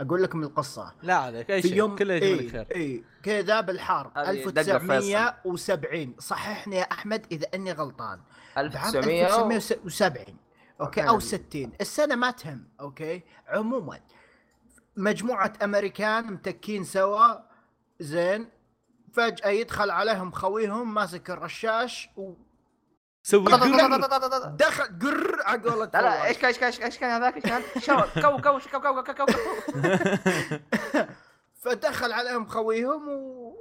[0.02, 0.94] أقول لكم القصة.
[1.04, 6.16] لا عليك أي في شيء يوم كله يجيب لك اي خير اي كذا دقة 1970
[6.20, 8.20] صححني يا أحمد إذا أني غلطان.
[8.56, 10.26] بعام 1900 1970
[10.82, 11.26] okay أو okay.
[11.26, 14.00] 60 السنة ما تهم okay؟ عموما
[14.98, 17.36] مجموعة أمريكان متكين سوا
[18.00, 18.50] زين
[19.14, 22.10] فجأة يدخل عليهم خويهم ماسك الرشاش
[23.26, 23.42] سوي.
[23.42, 26.26] ودخل قر على قولة لا لا.
[26.26, 29.26] إيش كان إيش كان إيش كان هذاك؟ إيش كان؟ شو كو كو كو كو كو
[29.26, 29.34] كو
[31.62, 33.56] فدخل عليهم خويهم و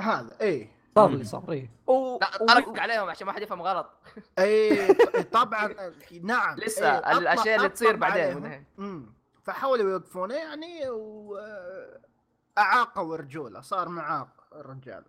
[0.00, 0.78] هذا إيه.
[0.94, 2.18] صار اللي صار إيه و...
[2.20, 3.90] لا طرق عليهم عشان ما حد يفهم غلط.
[4.38, 4.94] اي
[5.38, 5.74] طبعا
[6.22, 6.58] نعم.
[6.58, 8.66] لسه إيه، الأشياء اللي تصير بعدين.
[9.44, 11.38] فحاولوا يوقفونه يعني و
[12.58, 15.04] أعاقوا رجوله صار معاق الرجال.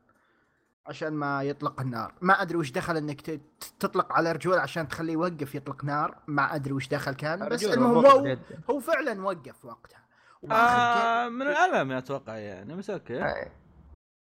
[0.90, 2.14] عشان ما يطلق النار.
[2.22, 3.42] ما أدري وش دخل إنك ت-
[3.80, 6.18] تطلق على رجول عشان تخليه يوقف يطلق نار.
[6.28, 7.50] ما أدري وش دخل كان.
[7.50, 8.38] بس المهم هو.
[8.70, 10.00] هو فعلا وقف وقتها.
[10.52, 13.22] آه من الالم أتوقع يعني بس okay.
[13.24, 13.52] آه.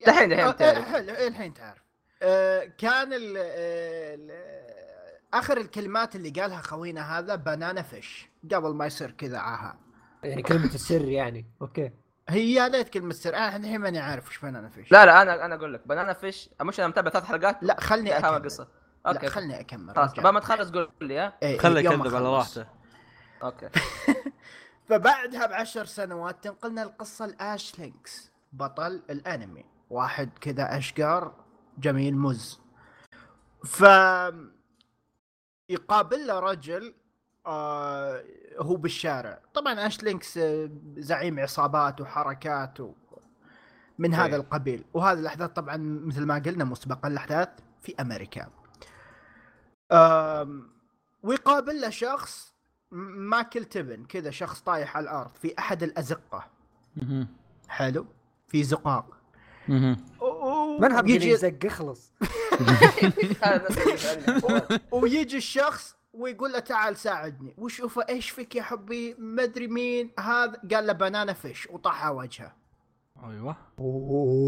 [0.07, 1.82] دحين آه، إيه، الحين تعرف.
[2.22, 4.30] آه، كان ال ال
[5.34, 9.78] آخر الكلمات اللي قالها خوينا هذا Banana Fish قبل ما يصير كذا عاها
[10.24, 11.46] يعني كلمة السر يعني.
[11.62, 11.90] okay.
[12.29, 13.35] هي يا ليت كلمة سر.
[13.37, 14.93] أنا الحين ماني عارف وش Banana Fish.
[14.93, 15.87] لا لا أنا أنا أقول لك.
[15.86, 16.51] Banana Fish.
[16.62, 18.37] مش أنا متابع ثلاث حلقات؟ لا خلني أكمل.
[18.37, 18.68] القصة
[19.05, 19.26] لا okay.
[19.27, 19.95] خلني أكمل.
[19.95, 20.14] خلاص.
[20.14, 22.29] بعد ما تخلص قول لي ها؟ يوم ما يكذب على.
[22.29, 22.66] راحته
[23.43, 23.68] okay.
[24.89, 29.64] فبعدها بعشر سنوات تنقلنا القصة ل Ash Lynx بطل الأنمي.
[29.91, 31.35] واحد كذا أشقر
[31.79, 32.61] جميل مز.
[33.64, 33.85] ف
[35.68, 36.95] يقابل له رجل
[37.47, 38.22] آه
[38.59, 39.38] هو بالشارع.
[39.55, 42.93] طبعا Ash Lynx آه، زعيم عصابات وحركات و...
[43.99, 44.36] من هذا okay.
[44.36, 44.84] القبيل.
[44.95, 45.76] وهذه الأحداث طبعا
[46.07, 47.49] مثل ما قلنا مسبقا الأحداث
[47.82, 48.49] في أمريكا.
[49.93, 50.70] آم،
[51.22, 52.53] ويقابل له شخص
[52.90, 56.47] ماكل تبن كذا شخص طايح على الأرض في أحد الأزقة.
[57.68, 58.07] حلو.
[58.49, 59.16] في زقاق.
[60.80, 62.12] نحب يجي يزق؟ اخلص.
[63.03, 67.54] اللي- ويجي الشخص ويقول له تعال ساعدني.
[67.58, 70.60] وشوفه إيش فيك يا حبي؟ ما أدري مين هذا.
[70.74, 71.68] قال له بنانا فيش.
[71.70, 72.52] وطاح على وجهه.
[73.24, 73.56] أيوه.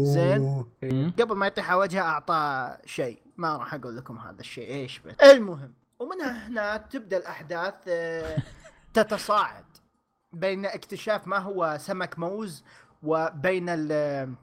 [0.03, 0.65] زين.
[0.83, 1.13] مم.
[1.19, 3.21] قبل ما يطيح على وجهه أعطاه شيء.
[3.37, 4.67] ما راح أقول لكم هذا الشيء.
[4.67, 5.15] إيش بس.
[5.15, 8.37] المهم ومن هنا تبدأ الأحداث آه،
[8.93, 9.65] تتصاعد
[10.33, 12.63] بين اكتشاف ما هو سمك موز
[13.03, 14.35] وبين ال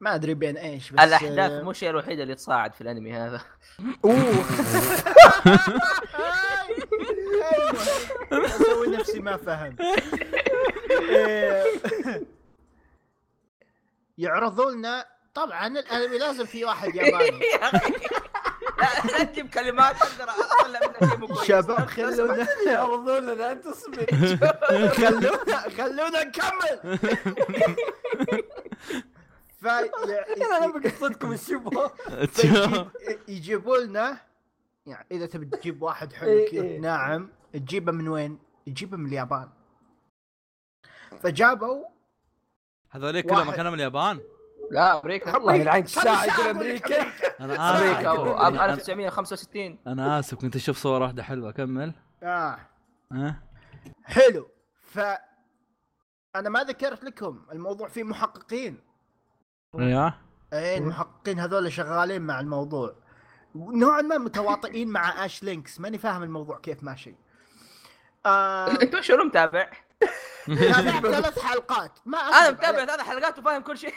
[0.00, 3.40] ما أدري بين إيش بس الأحداث آه، مو الشيء الوحيد اللي تصاعد في الأنمي هذا.
[4.04, 4.14] أوه.
[8.32, 9.80] أسوي نفسي ما فهمت.
[10.90, 11.64] إيه.
[14.18, 17.40] يعرضوا لنا طبعا الانمي لازم في واحد ياباني.
[18.78, 20.30] لا لا تجيب كلمات أقدر
[20.60, 21.44] أطلع منها شيء مو كويس.
[21.48, 22.46] شباب خلونا.
[22.66, 24.06] يعرضون لنا انت اصبر
[24.88, 26.98] خلونا خلونا نكمل.
[29.62, 29.90] في
[30.56, 31.94] أنا بقصتكم الشبهه
[32.32, 32.88] فيجيب-
[33.28, 34.16] يجيبوا لنا
[34.86, 36.80] يعني إذا تبي تجيب واحد حلو إيه، كذا إيه.
[36.80, 39.48] ناعم تجيبه من وين؟ تجيبه من اليابان.
[41.20, 41.84] فجابوا
[42.90, 43.50] هذول كلهم.
[43.50, 44.20] كانوا من اليابان؟
[44.70, 45.36] لا أمريكا.
[45.36, 47.02] الله الساعة الساعة يقول أمريكا.
[47.40, 48.20] أنا أمريكا آسف.
[48.20, 51.50] أو- أنا- 1965 أنا آسف كنت أشوف صور واحدة حلوة.
[51.52, 52.58] كمل آه.
[53.12, 53.42] ها؟
[54.04, 54.48] حلو.
[54.82, 54.98] ف
[56.36, 58.80] أنا ما ذكرت لكم الموضوع فيه محققين.
[59.78, 60.14] أيوه
[60.52, 62.94] إيه المحققين هذول شغالين مع الموضوع.
[63.54, 67.14] نوعا ما متواطئين مع Ash Lynx ماني فاهم الموضوع كيف ماشي.
[68.26, 69.70] آه انت شنو متابع؟
[70.46, 71.98] تابعت ثلاث حلقات.
[72.06, 72.84] ما أنا متابع.
[72.84, 73.92] ثلاث حلقات وفاهم كل شيء.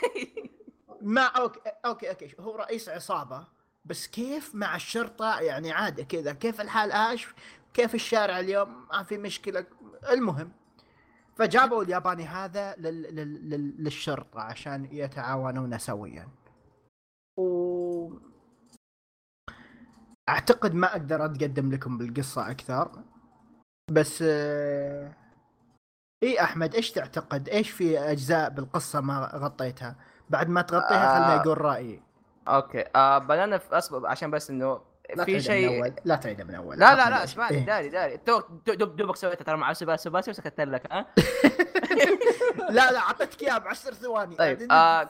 [1.00, 2.34] ما okay okay okay.
[2.40, 3.46] هو رئيس عصابة.
[3.84, 6.32] بس كيف مع الشرطة؟ يعني عادي كذا.
[6.32, 7.28] كيف الحال اش
[7.74, 9.66] كيف الشارع اليوم؟ ما في مشكلة.
[10.10, 10.52] المهم
[11.36, 13.02] فجابوا الياباني هذا لل...
[13.02, 13.50] لل...
[13.50, 13.84] لل...
[13.84, 16.28] للشرطة عشان يتعاونون سويا.
[17.36, 17.75] و
[20.28, 22.90] أعتقد ما أقدر أتقدم لكم بالقصة أكثر
[23.90, 24.22] بس
[26.22, 29.96] اي أحمد إيش تعتقد؟ إيش في أجزاء بالقصة ما غطيتها؟
[30.30, 31.40] بعد ما تغطيها آه.
[31.40, 32.02] يقول رأيي.
[32.48, 32.84] أوكي.
[32.96, 34.80] آه بنانا أصبر عشان بس إنه
[35.24, 37.66] في شيء لا تعيدها من أول لا لا لا اسمعني إيه.
[37.66, 38.16] داري داري.
[38.16, 41.06] تو دوب دوبك سويتها ترى مع سباسي سباسي وسكت لك ها؟
[42.76, 44.36] لا لا أعطيتك إياها بعشر ثواني.
[44.36, 45.08] طيب آه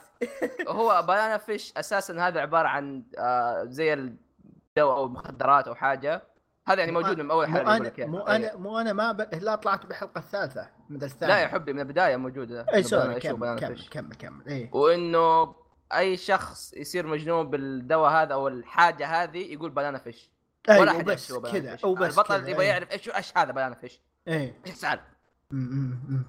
[0.69, 3.95] هو بنانا فيش أساسا هذا عبارة عن آه زي
[4.77, 6.23] الدواء أو مخدرات أو حاجة.
[6.69, 7.93] هذا يعني مو موجود من أول حلقة أنا.
[7.99, 8.37] مو أيوة.
[8.37, 9.35] أنا مو أنا ما ب...
[9.35, 11.35] لا طلعت بالحلقة الثالثة من الثانية.
[11.35, 12.67] لا يا حبي من البداية موجودة.
[12.75, 13.89] إي سوري كمل كمل.
[13.91, 14.71] كمل كمل إي.
[14.73, 15.55] وإنه
[15.93, 20.31] أي شخص يصير مجنون بالدواء هذا أو الحاجة هذه يقول بنانا فيش.
[20.69, 22.67] ولا أيوه احد بس كذا أو بس البطل يبغى.
[22.67, 24.01] يعرف إيش إيش هذا بنانا فيش.
[24.29, 24.85] إيه إيش
[25.51, 26.23] م.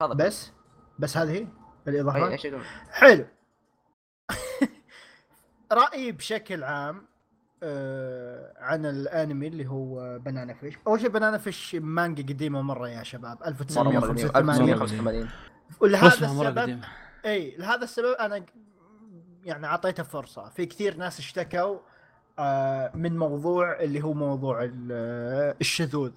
[0.00, 0.16] تفضل.
[0.16, 0.52] بس
[0.98, 1.48] بس هذه
[1.88, 2.46] الاضافات
[2.90, 3.26] حلو.
[5.72, 7.09] رأيي بشكل عام
[7.62, 10.74] آه عن الانمي اللي هو بنانا فيش.
[10.86, 14.26] أول شيء بنانا فيش مانجا قديمة مرة يا شباب مرة مرة قديم.
[14.26, 15.28] 1985 1985
[15.80, 16.80] ولهذا السبب
[17.26, 18.44] إي لهذا السبب أنا
[19.44, 20.48] يعني أعطيته فرصة.
[20.48, 21.78] في كثير ناس اشتكوا
[22.38, 26.12] آه، من موضوع اللي هو موضوع آه، الشذوذ.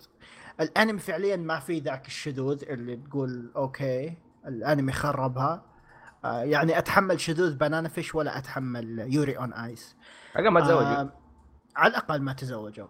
[0.62, 4.18] الأنمي فعليا ما في ذاك الشذوذ اللي تقول okay
[4.48, 5.64] الأنمي خربها.
[6.26, 9.96] آه، يعني أتحمل شذوذ Banana Fish ولا أتحمل Yuri on Ice.
[10.34, 11.02] حقا ما تزوجوا.
[11.02, 11.14] آه،
[11.76, 12.88] على الأقل ما تزوجوا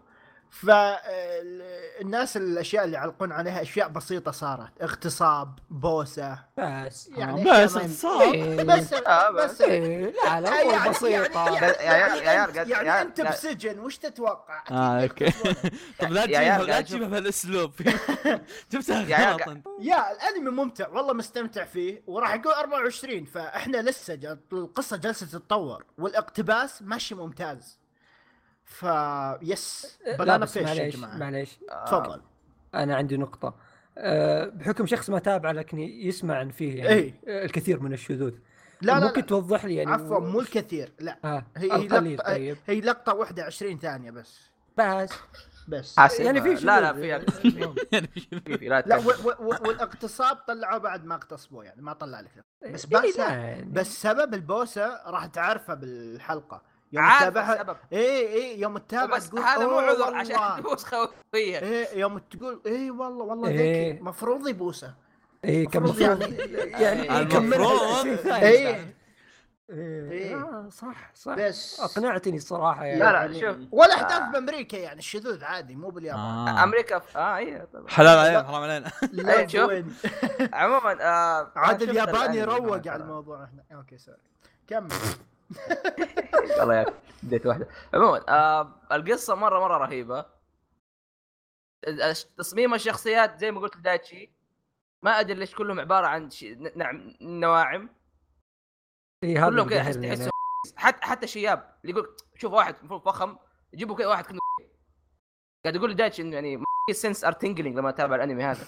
[1.13, 8.63] فالناس الأشياء اللي يعلقون عليها أشياء بسيطة صارت اغتصاب بوسة بس يعني بس اغتصاب؟ إيه،
[8.63, 12.25] بس آه، بس إيه، لا لا يعني- أمور بسيطة يعني, يا عيال- يا عيال يعني,
[12.53, 13.21] قاعد- يعني يا- أنت.
[13.21, 15.23] بسجن وش تتوقع؟ آه، okay.
[15.25, 15.73] يغتصبونك.
[15.99, 17.71] طب لا تجيبها لا تجيبها بهالاسلوب
[18.71, 19.01] جبتها
[19.33, 25.85] غلط يا الأنمي ممتع والله مستمتع فيه وراح يقول 24 فإحنا لسه القصة جالسه تتطور
[25.97, 27.79] والإقتباس ماشي ممتاز
[28.65, 28.83] ف
[29.41, 31.17] yes لا Banana بس Fish يا معليش جماعة.
[31.17, 31.59] معليش.
[31.85, 32.21] تفضل.
[32.75, 33.55] أنا عندي نقطة.
[33.97, 37.13] أه، بحكم شخص ما تابع لكن يسمع عن فيه يعني إيه.
[37.27, 38.33] آه، الكثير من الشذوذ.
[38.81, 39.27] لا لا, ممكن لا.
[39.27, 41.17] توضح لي يعني عفوا مو الكثير لا.
[41.25, 41.45] آه.
[41.57, 42.57] هي هي القليل لقطه طيب.
[42.67, 44.39] هي لقطة واحدة 20 ثانية بس.
[44.77, 45.09] بس.
[45.67, 46.19] بس.
[46.19, 46.93] يعني في لا لا.
[46.93, 47.25] في يعني
[48.45, 48.97] في في لا لا
[49.39, 52.43] والاغتصاب طلعوه بعد ما اغتصبوه يعني ما طلع لك.
[52.73, 53.71] بس إيه، بس لا، يعني.
[53.71, 56.72] بس سبب البوسة راح تعرفه بالحلقة.
[56.93, 57.77] يوم عارف تتابعها السبب.
[57.93, 60.57] اي اي يوم تتابع بس تقول هذا مو "أوه عذر عشان والله".
[60.59, 63.91] تبوس خويه إيه يوم تقول إيه والله والله إيه.
[63.93, 64.01] ذكي.
[64.03, 64.93] مفروض يبوسه.
[65.43, 68.27] كان المفروض المفروض يعني- يعني يكمل المفروض.
[68.33, 68.95] إيه.
[69.69, 70.35] إيه.
[70.35, 71.33] آه صح صح.
[71.35, 71.79] بس.
[71.79, 72.99] أقنعتني الصراحة يعني.
[72.99, 73.57] لا لا شوف.
[73.71, 76.21] ولا احداث بأمريكا يعني الشذوذ عادي مو باليابان.
[76.21, 76.63] آه.
[76.63, 77.17] أمريكا ف...
[77.17, 78.91] آه اي طبعا حلال علينا حرام علينا.
[79.11, 79.71] لا إيه، شوف.
[80.53, 82.89] عموما آه عاد الياباني الأنمي روق ترى.
[82.89, 84.17] على الموضوع إحنا okay sorry.
[84.67, 84.89] كمل.
[86.61, 86.93] الله ياك
[87.23, 90.25] بديت واحدة عموما آه القصة مرة مرة رهيبة
[92.37, 94.31] تصميم الشخصيات زي ما قلت لدايتشي
[95.03, 96.43] ما أدري ليش كلهم عبارة عن ش...
[96.75, 97.89] نعم نواعم
[99.23, 100.29] إيه كلهم كذا تحس.
[100.75, 103.37] حتى حتى شياب اللي يقول شوف واحد المفروض فخم
[103.73, 104.39] يجيبوا كذا واحد كأنه
[105.63, 108.65] قاعد يقول لدايتشي إنه يعني senses are tingling لما أتابع الأنمي هذا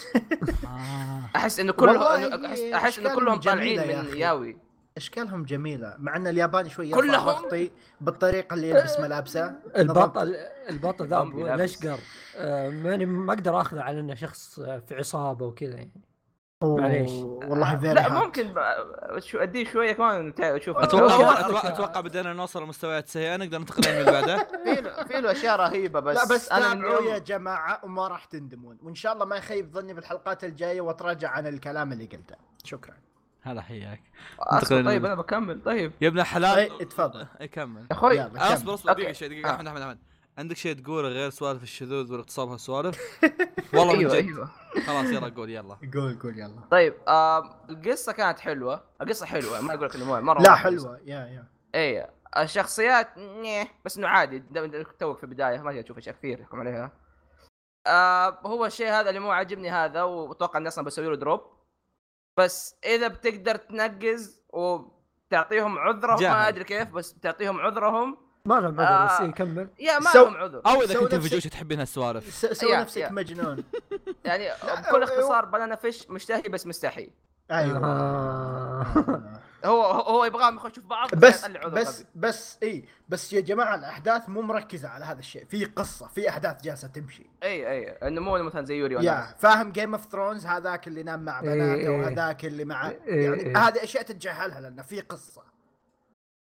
[0.66, 1.30] آه.
[1.36, 4.18] أحس إنه كلهم أحس, هي أحس إنه كلهم طالعين من.
[4.18, 4.65] yaoi
[4.98, 7.72] إشكالهم جميلة مع إن الياباني شوي كلهم؟ ضغطي
[8.02, 9.56] بالطريقة اللي يلبس ملابسه.
[9.78, 10.36] البطل
[10.70, 11.22] البطل ذا.
[11.24, 12.00] الاشقر
[12.38, 16.02] آه، ماني ما أقدر أخذه على إنه شخص آه، في عصابة وكذا يعني.
[16.64, 17.12] معليش.
[17.12, 18.54] والله very لا ممكن
[19.20, 24.12] شو أديه شوية كمان أشوف أتوقع أتوقع أتوقع بدينا نوصل لمستويات سيئة نقدر ننتقل اللي
[24.12, 24.38] بعده.
[24.66, 28.08] في له في له أشياء رهيبة بس لا بس أنا من تابعوا يا جماعة وما
[28.08, 28.78] راح تندمون.
[28.84, 32.36] وإن شاء الله ما يخيب ظني بالحلقات الجاية وأتراجع عن الكلام اللي قلته.
[32.64, 32.94] شكرا.
[33.46, 34.02] هلا حياك.
[34.70, 35.62] طيب أنا بكمل.
[35.64, 35.92] طيب.
[36.02, 36.58] يا ابن الحلال.
[36.80, 37.28] اي تفضل.
[37.42, 37.82] اي كمل.
[37.82, 38.22] يا أخوي.
[38.22, 39.12] أصبر أصبر دقيقة.
[39.12, 39.56] شوي دقيقة آه.
[39.56, 39.98] أحمد أحمد أحمد.
[40.38, 42.98] عندك شيء تقوله غير سوالف الشذوذ والاغتصاب هالسوالف؟
[43.74, 44.26] والله من أيوه جد.
[44.26, 44.50] أيوه.
[44.88, 45.78] خلاص يلا قول يلا.
[45.94, 46.62] قول قول يلا.
[46.72, 48.84] طيب آه القصة كانت حلوة.
[49.02, 51.00] القصة حلوة ما أقول لك إنه مرة لا حلوة.
[51.06, 51.48] yeah yeah.
[51.76, 54.40] اي الشخصيات نيه بس إنه عادي.
[54.40, 56.92] دا- دا- توك في البداية ما تشوف اشياء كثير يحكم عليها.
[57.88, 61.55] آه هو الشيء هذا اللي مو عاجبني هذا وأتوقع الناس أصلا بسوي له drop.
[62.38, 66.34] بس إذا بتقدر تنقز وتعطيهم عذرهم جاهل.
[66.34, 69.24] ما أدري كيف بس تعطيهم عذرهم ما لهم عذر بس آه.
[69.26, 72.34] إيه، كمل يا ما سو- لهم عذر أو إذا سوي كنت نفسك- فجوش تحبين هالسوالف
[72.34, 73.12] س- سوي يا- نفسك يا.
[73.12, 73.64] مجنون
[74.26, 74.50] يعني
[74.88, 77.10] بكل اختصار بنانا فيش مشتهي بس مستحي
[77.52, 78.86] أيوه آه.
[79.66, 82.06] هو هو يبغاهم يخشوا في بعض بس بس غبي.
[82.16, 86.62] بس إي بس يا جماعة الأحداث مو مركزة على هذا الشيء في قصة في أحداث
[86.64, 87.26] جالسة تمشي.
[87.44, 89.36] إي إي إنه مو مثلا زي Yuri yeah.
[89.38, 91.90] فاهم Game of Thrones هذاك اللي نام مع بناته إيه.
[91.90, 93.58] وهذاك اللي مع إيه، يعني إيه.
[93.58, 95.42] هذه أشياء تتجاهلها لأنه في قصة.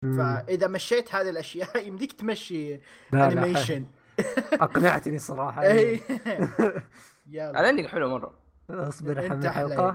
[0.02, 2.80] فإذا مشيت هذه الأشياء يمديك تمشي لا،
[3.12, 3.86] لا، animation
[4.52, 5.62] أقنعتني صراحة.
[5.62, 6.00] إي.
[6.26, 6.82] على
[7.26, 7.70] يلا.
[7.70, 8.34] اني حلو مرة.
[8.70, 9.94] أصبر يا الحلقة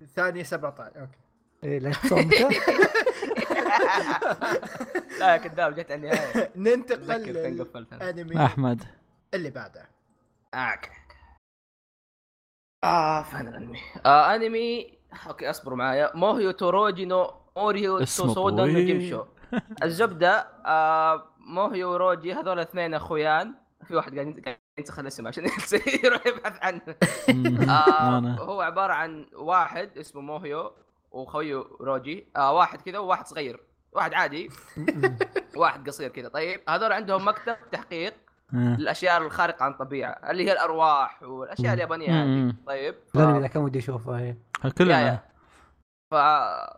[0.00, 0.14] قلب آه.
[0.14, 1.18] ثانية 17 okay.
[1.64, 2.48] إيه لا تصمته
[5.20, 8.84] لا يا كذاب جت على النهايه ننتقل للانمي أحمد.
[9.34, 9.88] اللي بعده.
[10.54, 10.92] اك
[12.84, 14.98] آه فان الانمي آه أنمي.
[15.26, 16.10] أوكي اصبروا معايا.
[16.16, 18.78] موهيو توروجي نو اوريو اسمه توسودا نو.
[18.78, 19.24] جيمشو.
[19.82, 20.32] الزبدة
[20.66, 23.54] آه موهيو وروجي هذول اثنين أخويان.
[23.88, 25.44] في واحد قاعد قاعد ينسخ الاسم عشان
[26.04, 26.82] يروح يبحث عنه.
[27.70, 28.18] آه
[28.48, 30.72] هو عبارة عن واحد اسمه موهيو
[31.10, 32.26] وخويه روجي.
[32.36, 33.60] آه واحد كذا وواحد صغير.
[33.92, 34.50] واحد عادي.
[35.56, 36.28] واحد قصير كذا.
[36.28, 38.14] طيب هذول عندهم مكتب تحقيق
[38.52, 42.54] للاشياء الخارقة عن الطبيعة اللي هي الأرواح والأشياء اليابانية هذه.
[42.66, 43.16] طيب ف...
[43.16, 44.38] الانمي ذا كان ودي أشوفه إيه.
[44.78, 45.22] كلنا.
[46.10, 46.14] ف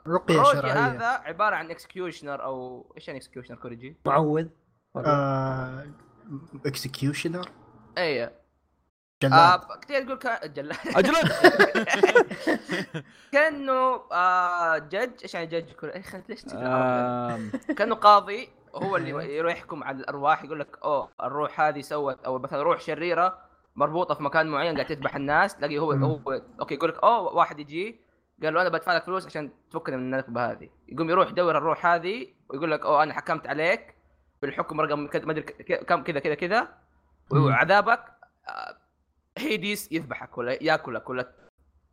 [0.09, 0.73] رقية روجي شرعية.
[0.73, 4.47] هذا عبارة عن executioner أو إيش يعني executioner كوريجي؟ معوذ.
[4.97, 5.87] آه،
[6.67, 7.49] اكسكيوشنر
[7.99, 8.31] اي
[9.23, 9.33] جلاد.
[9.33, 11.33] آه كثير تقول كان جل اجلد
[13.33, 16.45] كأنه آه جج إيش يعني جج كل إيش ليش
[17.77, 22.39] كأنه قاضي هو اللي يروح يحكم على الأرواح يقول لك أوه الروح هذه سوت أو
[22.39, 23.39] مثلا روح شريرة
[23.77, 25.93] مربوطة في مكان معين قاعد تذبح الناس تلاقي هو.
[25.93, 28.01] هو أوكي يقول لك أوه واحد يجي
[28.43, 30.69] قال له أنا بدفع لك فلوس عشان تفكني من النكبه هذه.
[30.89, 33.95] يقوم يروح يدور الروح هذه ويقول لك أوه أنا حكمت عليك.
[34.43, 36.69] بالحكم رقم ما أدري كم كذا كذا كذا.
[37.31, 38.05] وعذابك
[38.49, 38.77] آه،
[39.39, 41.33] هيديس يذبحك ولا يأكلك ولا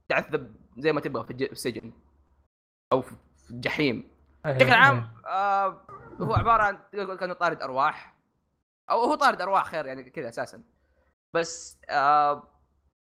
[0.09, 1.91] تعذب زي ما تبغى في الج- في السجن
[2.91, 3.15] أو في
[3.49, 4.09] الجحيم.
[4.45, 5.81] بشكل عام آه
[6.21, 6.77] هو عبارة عن
[7.17, 8.15] كأنه طارد أرواح
[8.89, 10.63] أو هو طارد أرواح خير يعني كذا أساسا.
[11.33, 12.43] بس آه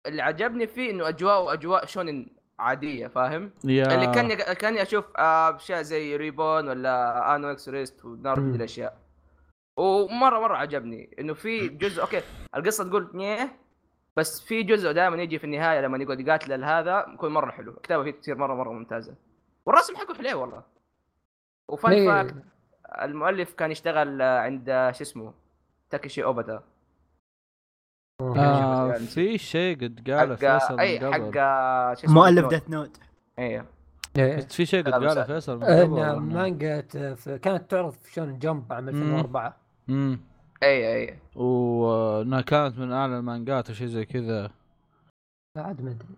[0.07, 2.27] اللي عجبني فيه إنه أجواء اجواء shonen
[2.59, 3.95] عادية فاهم؟ yeah.
[3.95, 9.06] اللي كاني كاني أشوف آه، أشياء زي Reborn ولا Ao no Exorcist ونار الأشياء.
[9.77, 12.23] ومره مرة عجبني إنه في جزء okay
[12.57, 13.57] القصة تقول نيه
[14.17, 17.73] بس في جزء دائما يجي في النهاية لما يقعد يقاتل هذا يكون مرة حلو.
[17.73, 19.15] الكتابة فيه تصير مره مرة ممتازة.
[19.67, 20.63] والرسم حقه حلو والله.
[21.69, 22.07] و fun إيه.
[22.09, 22.35] fact
[23.03, 25.35] المؤلف كان يشتغل آه، عند آه، شو اسمه
[25.91, 26.63] تاكيشي اوباتا
[28.21, 31.39] آه يعني في شيء قد قاله فيصل اي من حق قبل.
[31.39, 32.47] آه، شو اسمه مؤلف.
[32.47, 33.01] Death Note
[33.39, 33.67] أيوه
[34.19, 34.37] إيه.
[34.41, 35.23] في شيء قد قاله.
[35.25, 36.81] فيصل من قبل ان إنه- مانجا
[37.15, 39.57] في- كانت تعرض في Shonen Jump عام 2004
[39.89, 40.21] امم
[40.63, 41.19] اي اي.
[41.37, 44.51] وأنها كانت من أعلى المانجات وشيء زي كذا.
[45.57, 46.09] عاد ما أدري.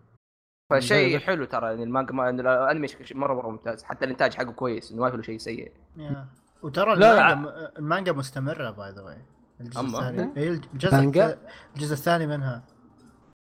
[0.70, 3.82] فشيء حلو ترى يعني المانجا ما- إنه الأنمي مره مرة ممتاز.
[3.84, 5.72] حتى الإنتاج حقه كويس انه ما في له شيء سيء.
[5.96, 6.26] yeah.
[6.62, 7.32] وترى لا.
[7.32, 9.16] المانجا المانجا مستمرة by the way
[9.60, 9.80] الجزء.
[9.80, 10.32] الثاني.
[10.36, 10.60] إيه،
[11.76, 12.62] الجزء الثاني منها.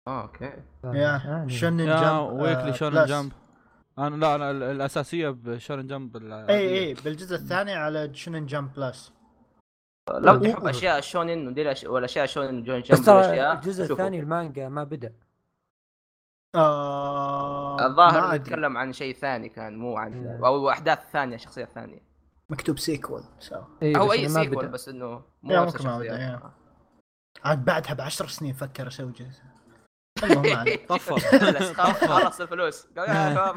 [0.09, 0.45] آه okay.
[0.85, 0.93] yeah.
[0.95, 1.51] يعني.
[1.51, 3.05] Shonen Jump weekly آه، Shonen.
[3.05, 3.33] Jump.
[3.99, 6.17] أنا لا أنا ال- الأساسية بشونن جمب.
[6.51, 9.13] اي اي بالجزء الثاني على شونن جمب بلس
[10.13, 10.39] لو أوه.
[10.53, 13.93] تحب أشياء شونن ودي الأش- والاشياء شونن جون بس جمب والاشياء الجزء.
[13.93, 15.13] الثاني المانجا ما بدأ
[16.55, 18.35] آه الظاهر.
[18.35, 20.45] نتكلم عن شيء ثاني كان مو عن نعم.
[20.45, 22.01] أو أحداث ثانية شخصية ثانية
[22.51, 23.23] مكتوب سيكول
[23.83, 24.67] إيه أو بس أي سيكول بدأ.
[24.67, 26.51] بس إنه مو نفس ما بدأ، الشخصيات يا.
[27.45, 29.43] عاد بعدها بعشر سنين فكر أسوي جزء.
[30.89, 31.19] طفر
[32.09, 33.57] خلص الفلوس قال يا شباب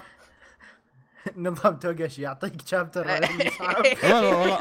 [1.38, 3.08] نظام توغاشي يعطيك شابتر
[3.60, 4.58] صعب والله والله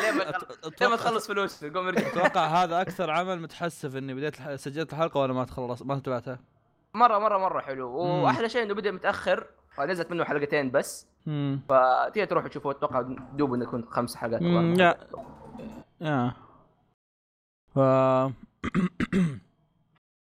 [0.89, 5.33] ما تخلص فلوس؟ يقوم يرجع أتوقع هذا أكثر عمل متحسف إني بديت سجلت الحلقة وأنا
[5.33, 6.39] ما تخلص ما تبعتها
[6.95, 7.91] مرة مرة مرة حلو.
[7.91, 9.47] وأحلى شيء إنه بدأ متأخر
[9.79, 11.07] ونزلت منه حلقتين بس.
[11.69, 13.01] فتيجي تروح تشوفه أتوقع
[13.33, 14.43] دوب إنه يكون خمس حلقات.
[14.79, 14.99] لا.
[16.01, 16.33] يا.
[17.75, 17.79] ف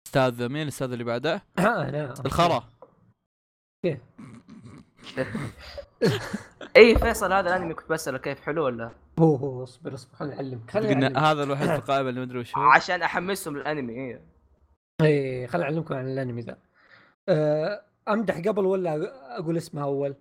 [0.06, 1.42] أستاذ مين الأستاذ اللي بعده؟
[2.26, 2.64] الخرا.
[6.76, 10.70] إي فيصل هذا الأنمي كنت بسأله كيف حلو ولا؟ هو هو اصبر اصبر خليني اعلمك
[10.70, 11.06] خليني.
[11.06, 14.20] هذا الوحيد في القائمه اللي ما أدري وش هو عشان أحمسهم للأنمي إيه
[15.02, 16.56] إيه خليني اعلمكم عن الأنمي ذا.
[17.28, 20.14] أه، أمدح قبل ولا أقول اسمه أول؟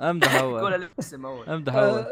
[0.00, 1.48] أمدح قول اول الاسم أول.
[1.48, 2.04] أمدح أول.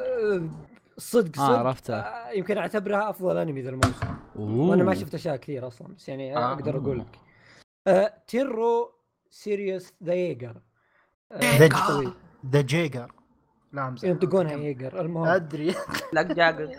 [0.98, 1.58] صدق آه، صدق.
[1.58, 1.94] عرفته.
[1.94, 4.16] آه، يمكن اعتبرها أفضل أنمي ذا الموسم.
[4.36, 6.52] وأنا ما شفت أشياء كثير أصلا بس يعني آه.
[6.52, 7.18] أقدر أقول لك.
[7.86, 8.92] أه، Tenrou
[9.30, 10.56] Sirius the Jaeger
[12.50, 13.12] the Jaeger
[13.72, 15.26] لا امزح ينطقونها Jaeger المهم.
[15.28, 15.74] أدري.
[16.12, 16.70] لاك Jaeger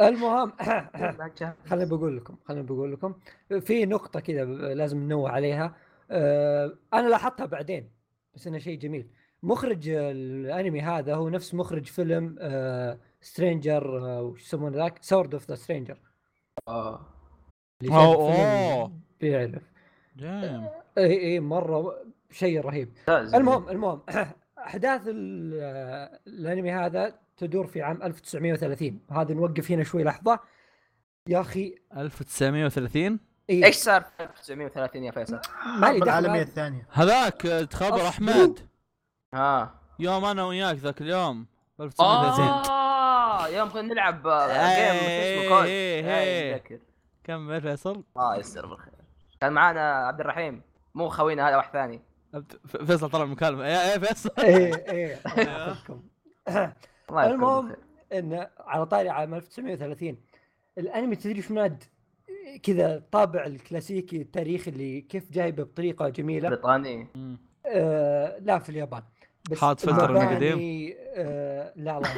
[0.00, 0.52] المهم
[1.70, 3.14] خليني بقول لكم خليني بقول لكم.
[3.60, 4.44] في نقطة كذا
[4.74, 5.74] لازم ننوه عليها.
[6.10, 7.90] أه أنا لاحظتها بعدين
[8.34, 9.08] بس إنه شيء جميل.
[9.42, 12.36] مخرج الأنمي هذا هو نفس مخرج فيلم
[13.20, 15.98] Stranger أه وش يسمونه ذاك؟ Sword of the Stranger
[16.68, 17.00] آه.
[17.90, 18.92] أوه.
[19.20, 19.62] بيعرف.
[20.16, 20.66] جيم.
[20.98, 21.94] إي إي مرة
[22.30, 22.92] شيء رهيب.
[23.08, 24.00] المهم المهم.
[24.66, 30.40] أحداث ال- الأنمي هذا تدور في عام 1930 هذا نوقف هنا شوي لحظة.
[31.28, 33.64] يا أخي 1930 إيه.
[33.64, 36.42] إيش صار في 1930 يا فيصل؟ ما لي الحرب العالمية.
[36.42, 36.86] الثانية.
[36.92, 38.08] هذاك آه، تخبر.
[38.08, 38.58] أحمد.
[39.34, 39.74] ها.
[39.98, 41.46] يوم أنا وياك ذاك اليوم.
[41.80, 44.56] 1930 آه يوم كنا نلعب آه، جيم
[45.08, 45.66] إيه، اسمه كود.
[45.66, 46.80] إيه، إيه، إيه.
[47.24, 48.04] كمل فيصل.
[48.16, 48.94] الله يستر بالخير.
[49.40, 50.62] كان معانا عبد الرحيم
[50.94, 52.00] مو خوينا هذا واحد ثاني.
[52.86, 54.30] فيصل طلع المكالمه يا يا فيصل.
[54.38, 55.20] إيه إيه.
[57.10, 57.84] المهم بالخير.
[58.12, 60.16] إن على طاري عام 1930
[60.78, 61.84] الأنمي تدري إيش ماد؟
[62.62, 66.48] كذا طابع الكلاسيكي التاريخي اللي كيف جايبه بطريقة جميلة.
[66.48, 67.06] بريطاني.
[67.66, 69.02] آه لا في اليابان.
[69.50, 72.08] بس حاط فلتر من المباني، قديم؟ آه لا لا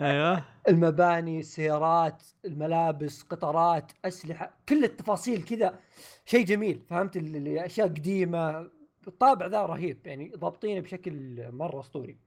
[0.00, 0.44] أيوه.
[0.68, 5.78] المباني السيارات الملابس قطارات أسلحة كل التفاصيل كذا.
[6.26, 8.70] شيء جميل فهمت؟ ال- ال- أشياء قديمة.
[9.08, 12.18] الطابع ذا رهيب يعني ضابطينه بشكل مرة أسطوري.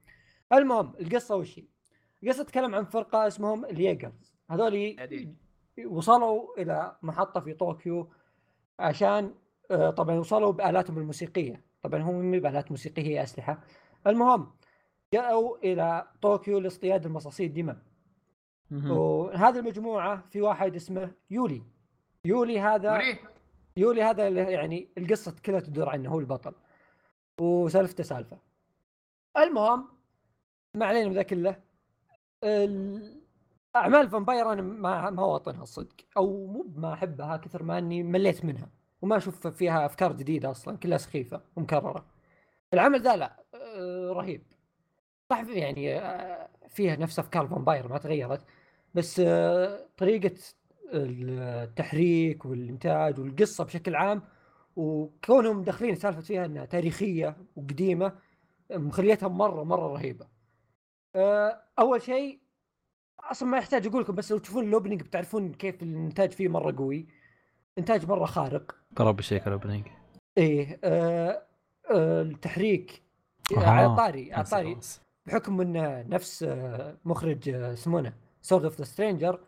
[0.52, 1.64] المهم القصة وش هي؟
[2.22, 4.32] القصة تتكلم عن فرقة اسمهم الييجرز.
[4.50, 4.96] هذول.
[5.86, 8.12] وصلوا إلى محطة في طوكيو
[8.78, 9.34] عشان
[9.70, 11.62] آه، طبعا وصلوا بآلاتهم الموسيقية.
[11.82, 13.58] طبعا هم مو بآلات موسيقية هي أسلحة.
[14.06, 14.50] المهم
[15.12, 17.76] جاءوا إلى طوكيو لاصطياد المصاصين الدماء.
[18.90, 21.62] وهذه المجموعة في واحد اسمه يولي.
[22.24, 22.96] يولي هذا.
[23.76, 26.54] يولي؟ هذا يعني القصة كلها تدور عنه هو البطل.
[27.40, 28.38] وسالفته سالفة.
[29.38, 29.88] المهم
[30.74, 31.56] ما علينا من ذا كله
[32.44, 33.22] ال-
[33.76, 38.44] أعمال vampire أنا ما ما واطنها الصدق أو مو ما أحبها كثر ما إني مليت
[38.44, 38.68] منها.
[39.02, 42.04] وما أشوف فيها أفكار جديدة أصلا كلها سخيفة ومكررة.
[42.74, 44.42] العمل ذا لا آه، رهيب.
[45.32, 48.40] صح يعني آه، فيها نفس أفكار vampire ما تغيرت
[48.94, 50.34] بس آه، طريقة
[50.94, 54.22] التحريك والإنتاج والقصة بشكل عام
[54.76, 58.12] وكونهم داخلين سالفة فيها إنها تاريخية وقديمة
[58.70, 60.26] مخليتها مرة مرة رهيبة.
[61.16, 62.40] آه، أول شيء
[63.20, 66.76] أصلا ما يحتاج أقول لكم بس لو تشوفون ال opening بتعرفون كيف الإنتاج فيه مرة
[66.78, 67.06] قوي.
[67.78, 68.76] إنتاج مرة خارق.
[68.96, 69.86] ترى بشيك ال opening
[70.38, 71.42] إيه آه،
[71.90, 73.02] آه، التحريك
[73.56, 73.66] آه.
[73.66, 74.78] على طاري على طاري
[75.26, 78.12] بحكم إنه نفس آه، مخرج اسمونه
[78.42, 79.40] Sword of the Stranger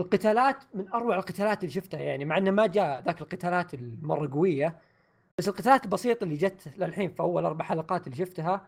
[0.00, 4.78] القتالات من أروع القتالات اللي شفتها يعني مع إنه ما جاء ذاك القتالات المرة قوية
[5.38, 8.66] بس القتالات البسيطة اللي جت للحين في أول أربع حلقات اللي شفتها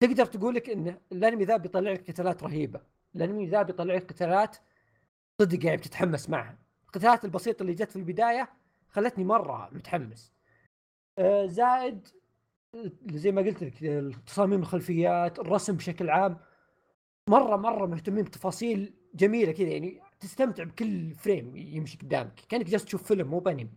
[0.00, 2.80] تقدر تقول لك إن الأنمي ذا بيطلع لك قتالات رهيبة.
[3.16, 4.56] الأنمي ذا بيطلع لك قتالات
[5.40, 6.58] صدق يعني بتتحمس معها.
[6.86, 8.48] القتالات البسيطة اللي جت في البداية
[8.88, 10.32] خلتني مرة متحمس.
[11.18, 12.08] آه، زائد
[13.10, 16.38] زي ما قلت لك تصاميم الخلفيات الرسم بشكل عام.
[17.28, 22.40] مرة مرة مهتمين بتفاصيل جميلة كذا يعني تستمتع بكل frame يمشي قدامك.
[22.48, 23.70] كأنك جالس تشوف فيلم مو بانمي.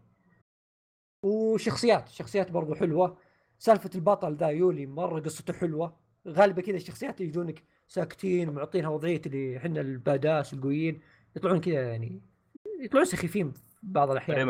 [1.24, 3.18] وشخصيات شخصيات برضو حلوة.
[3.60, 5.96] سالفة البطل ذا Yuliy مرة قصته حلوة.
[6.28, 11.02] غالبا كذا الشخصيات يجونك ساكتين ومعطينها وضعية اللي إحنا ال badass القويين.
[11.36, 12.22] يطلعون كذا يعني
[12.80, 14.50] يطلعون سخيفين في بعض الأحيان.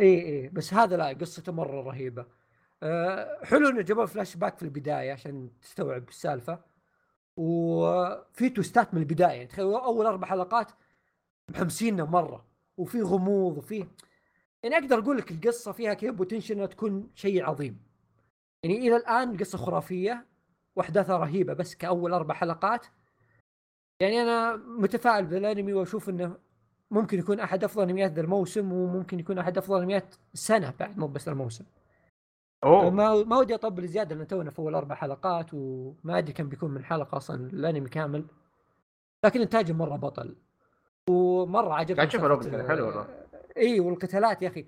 [0.00, 2.26] اي اي بس هذا لا قصته مرة رهيبة.
[2.82, 6.58] أه حلو إنه جابوا فلاش باك في البداية عشان تستوعب السالفة.
[7.36, 10.72] وفي توستات من البداية يعني تخيل أول أربع حلقات
[11.50, 12.44] محمسيننا مرة
[12.76, 13.86] وفي غموض وفي
[14.62, 17.80] يعني أقدر أقول لك القصة فيها كذا بوتنشل إنها تكون شيء عظيم.
[18.62, 20.26] يعني إلى الآن القصة خرافية
[20.76, 22.86] وأحداثها رهيبة بس كأول أربع حلقات.
[24.00, 26.36] يعني أنا متفائل بالأنمي وأشوف إنه
[26.90, 31.06] ممكن يكون أحد أفضل أنميات ذا الموسم وممكن يكون أحد أفضل أنميات السنة بعد مو
[31.06, 31.64] بس الموسم.
[32.64, 32.90] أوه.
[32.90, 36.70] ما ما ودي أطبل زيادة لأن تونا في أول أربع حلقات وما أدري كم بيكون
[36.70, 38.24] من حلقة أصلا الأنمي كامل.
[39.24, 40.36] لكن إنتاجه مرة بطل.
[41.10, 43.06] ومرة عجبني قاعد تشوف سالفة- ال opening، حلو والله.
[43.56, 44.66] إي والقتالات يا أخي.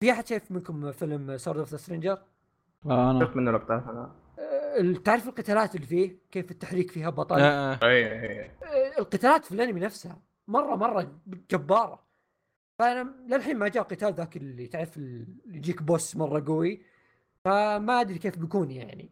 [0.00, 2.18] في أحد شايف منكم فيلم Sword of the Stranger؟
[2.86, 3.24] آه، أنا.
[3.24, 4.12] شفت منه لقطات أنا.
[5.04, 7.78] تعرف القتالات اللي فيه؟ كيف التحريك فيها بطل؟ آه، آه.
[7.82, 10.18] أي أي آه، القتالات في الأنمي نفسها
[10.48, 11.12] مرة مرة
[11.50, 12.02] جبارة.
[12.78, 16.82] فأنا للحين ما جاء قتال ذاك اللي تعرف اللي يجيك بوس مرة قوي.
[17.44, 19.10] فما أدري كيف بيكون يعني.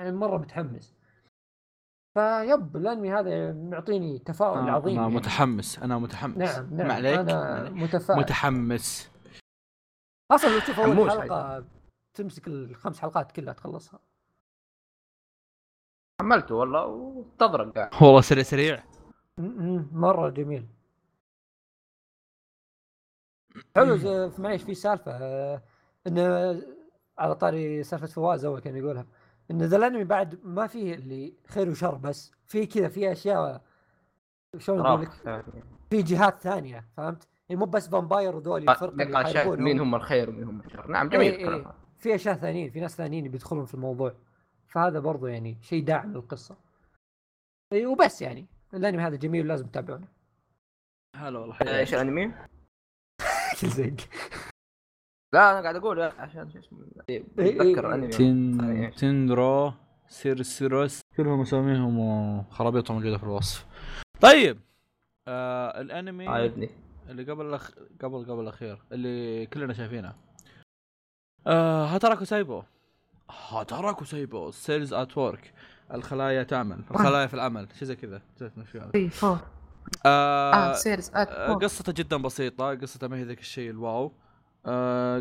[0.00, 0.94] يعني مرة متحمس.
[2.14, 5.14] فيب الأنمي هذا معطيني تفاؤل آه، عظيم أنا يعني.
[5.14, 6.36] متحمس أنا متحمس.
[6.36, 7.70] نعم نعم ما عليك؟ أنا.
[7.70, 8.20] متفائل.
[8.20, 9.10] متحمس.
[10.30, 11.64] أصلا لو تشوف أول حلقة
[12.14, 14.00] تمسك الخمس حلقات كلها تخلصها.
[16.20, 18.84] حملته والله وتضرب قاعد والله سريع سريع.
[19.92, 20.66] مرة جميل.
[23.76, 23.98] حلو
[24.30, 25.12] في معليش في سالفة.
[25.12, 25.62] آه،
[26.06, 26.52] انه
[27.18, 29.06] على طاري سالفة فواز أول كان يقولها.
[29.50, 33.62] إن ذا الأنمي بعد ما فيه اللي خير وشر بس في كذا في أشياء
[34.58, 35.10] شلون أقول لك؟
[35.90, 39.46] في جهات ثانية فهمت؟ يعني مو بس vampire وذول نقاشات.
[39.46, 40.90] مين هم الخير ومين هم الشر.
[40.90, 41.44] نعم إيه جميل إيه.
[41.44, 44.14] الكلام في أشياء ثانيين في ناس ثانيين بيدخلون في الموضوع.
[44.66, 46.56] فهذا برضو يعني شيء داعم للقصة.
[47.72, 48.46] إيه، وبس يعني.
[48.74, 50.08] الأنمي هذا جميل لازم تتابعونه.
[51.16, 52.32] هلا والله إيش الأنمي؟
[53.76, 53.96] زق
[55.32, 56.78] لا أنا قاعد أقول عشان شو اسمه
[57.08, 57.94] إيه، اتذكر إيه.
[57.94, 58.08] أنمي.
[58.08, 59.72] تين تندرو
[60.08, 63.66] سيرسيروس كلهم اساميهم وخرابيطهم موجودة في الوصف.
[64.20, 64.60] طيب
[65.28, 66.70] آه الأنمي عاجبني
[67.08, 67.70] اللي قبل الأخ...
[68.02, 70.14] قبل قبل الأخير اللي كلنا شايفينه.
[71.46, 72.62] آه هاتاراكو سايبو.
[73.50, 75.52] Hataraku Saibou Cells at Work
[75.94, 78.22] الخلايا تعمل الخلايا في العمل شيء زي كذا.
[78.36, 78.90] نسيت من شو هذا.
[78.90, 79.40] 3 4
[80.06, 84.06] آه آه Cells at آه، قصته جدا بسيطة قصته ما هي ذاك الشيء ال wow.
[84.06, 84.12] آه،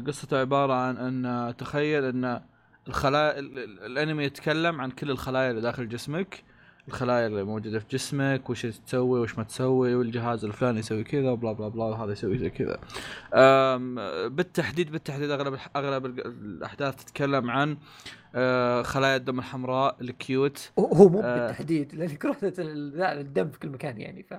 [0.07, 2.41] قصته عبارة عن أن تخيل أن
[2.87, 6.43] الخلايا ال- ال- الأنمي يتكلم عن كل الخلايا اللي داخل جسمك
[6.87, 11.35] الخلايا اللي موجودة في جسمك وش تسوي وش ما تسوي والجهاز الفلاني يسوي كذا و
[11.35, 12.79] blah blah blah وهذا يسوي زي كذا
[14.27, 17.77] بالتحديد بالتحديد أغلب أغلب ال- الأحداث تتكلم عن
[18.35, 21.37] آه، خلايا الدم الحمراء ال cute هو مو آه.
[21.47, 22.17] بالتحديد لأن
[22.95, 24.33] لا، الدم في كل مكان يعني ف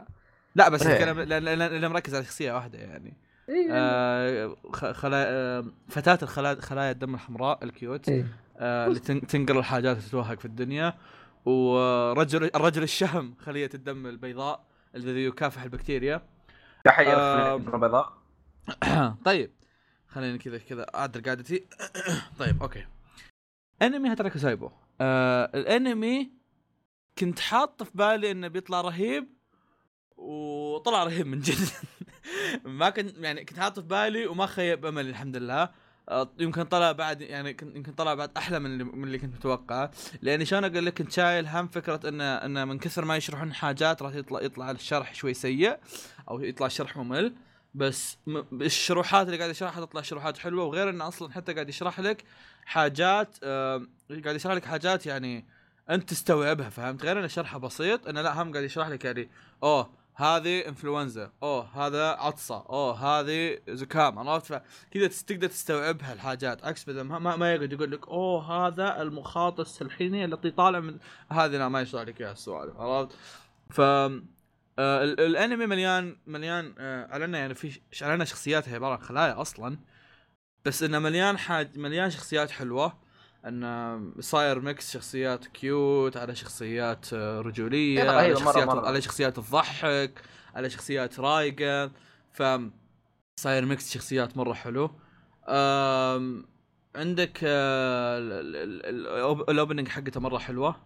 [0.54, 0.86] لا بس.
[0.86, 3.16] الكلام لأن مركز على شخصية واحدة يعني
[3.48, 3.68] إيه.
[3.72, 5.24] آه خ- خلا...
[5.30, 8.26] آه فتاة الخلايا خلايا الدم الحمراء ال cute إيه.
[8.58, 10.94] آه اللي تن- تنقل الحاجات وتتوهق في الدنيا.
[11.44, 14.64] ورجل الرجل الشهم خلية الدم البيضاء
[14.94, 16.22] الذي يكافح البكتيريا.
[16.84, 18.12] تحية آه، البيضاء.
[19.24, 19.50] طيب
[20.08, 21.66] خليني كذا كذا أعدل قعدتي
[22.38, 22.86] طيب okay.
[23.82, 24.70] انمي Hataraku Saibou.
[25.00, 26.30] آه الأنمي
[27.18, 29.28] كنت حاط في بالي إنه بيطلع رهيب
[30.16, 31.68] وطلع رهيب من جد.
[32.64, 35.68] ما كنت يعني كنت حاط في بالي وما خيب املي الحمد لله.
[36.08, 39.34] آه، يمكن طلع بعد يعني كن- يمكن طلع بعد أحلى من اللي, من اللي كنت
[39.34, 39.90] متوقعه.
[40.22, 44.02] لأني شلون أقول لك كنت شايل هم فكرة انه انه من كثر ما يشرحون حاجات
[44.02, 45.76] راح يطلع يطلع الشرح شوي سيء
[46.30, 47.34] أو يطلع الشرح ممل.
[47.74, 48.18] بس
[48.52, 52.24] الشروحات اللي قاعد يشرحها تطلع شروحات حلوة وغير انه أصلا حتى قاعد يشرح لك
[52.64, 53.86] حاجات آه
[54.24, 55.44] قاعد يشرح لك حاجات يعني
[55.90, 59.30] أنت تستوعبها فهمت؟ غير انه شرحه بسيط انه لا هم قاعد يشرح لك يعني
[59.62, 62.56] أوه هذه انفلونزا أوه هذا عطسة.
[62.68, 64.18] أوه هذه زكام.
[64.18, 69.60] عرفت فكذا تقدر تستوعبها الحاجات عكس بدل ما, ما, يقعد يقول لك أوه هذا المخاط
[69.60, 70.98] السلحيني الذي طالع من
[71.32, 72.76] هذه لا ما يشرح لك إياها السوالف.
[72.76, 73.16] عرفت؟
[73.70, 73.80] ف
[74.78, 79.00] آه ال- الأنمي مليان مليان آه على إنه يعني في على إنه شخصياتها عباره عن
[79.02, 79.78] خلايا أصلا
[80.64, 83.01] بس إنه مليان حاج مليان شخصيات حلوة.
[83.48, 88.86] انه صاير mix شخصيات cute على شخصيات آه، رجولية إيه، على رهيبة مرة- شخصيات مرة.
[88.86, 90.22] على شخصيات تضحك
[90.54, 91.90] على شخصيات رايقة.
[92.32, 92.42] ف
[93.36, 94.90] صاير mix شخصيات مرة حلو.
[96.96, 100.76] عندك آه، ال- ال- ال- ال op- ال opening حقته مرة حلوة.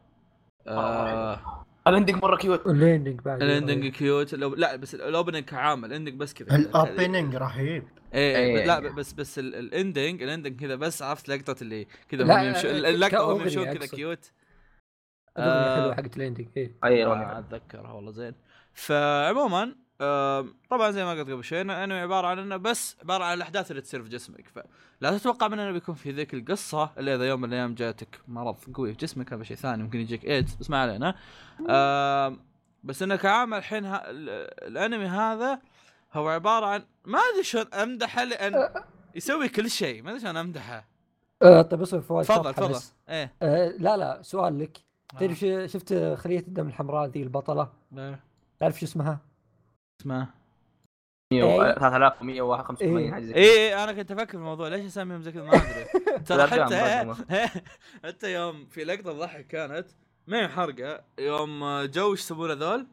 [0.68, 1.40] آه
[1.86, 3.42] ال ending مرة cute وال ending بعد.
[3.42, 6.56] ال ending cute لا بس ال opening كعام ال ending بس كذا.
[6.56, 7.84] ال opening رهيب.
[8.14, 8.66] إيه إيه.
[8.66, 12.46] لا بس بس ال- ال ending ال ending كذا بس عرفت لقطة اللي كذا هم
[12.46, 13.86] يمشون اللقطة هم يمشون كذا.
[13.86, 14.30] cute
[15.38, 17.38] الأغنية آه، حلوة حقت ال ending إيه أي رهيبة.
[17.38, 18.34] أتذكرها والله زين
[18.74, 19.76] فعموما
[20.70, 23.82] طبعا زي ما قلت قبل شوي انه عبارة عن إنه بس عبارة عن الأحداث اللي
[23.82, 27.74] تصير في جسمك فلا تتوقع مننا بيكون في ذيك القصة إلا إذا يوم من الأيام
[27.74, 31.14] جاتك مرض قوي في جسمك هذا شيء ثاني ممكن يجيك ايدز بس ما علينا
[32.84, 35.60] بس إنه كعام الحين الأنمي هذا
[36.16, 38.68] هو عبارة عن ما أدري شلون أمدحه لأن
[39.14, 40.02] يسوي كل شيء.
[40.02, 40.88] ما أدري شلون أمدحه.
[41.42, 42.80] آه طيب اصبر فواز تفضل تفضل.
[43.08, 43.32] إيه.
[43.42, 44.78] آه لا لا سؤال لك.
[45.14, 45.18] آه.
[45.18, 48.20] تعرف ش- شفت خلية الدم الحمراء ذي البطلة؟ إيه.
[48.60, 49.18] تعرف شو اسمها؟
[50.00, 50.28] اسمه
[51.32, 53.10] 3185 إيه.
[53.12, 53.42] حاجة زي اي
[53.74, 54.68] اي أنا كنت أفكر في الموضوع.
[54.68, 55.86] ليش أسميهم زي كذا؟ ما أدري.
[56.26, 57.14] ترى حتى
[58.04, 59.86] حتى يوم في لقطة ضحك كانت
[60.26, 62.86] ما هي حرقة يوم جو إيش يسمون هذول؟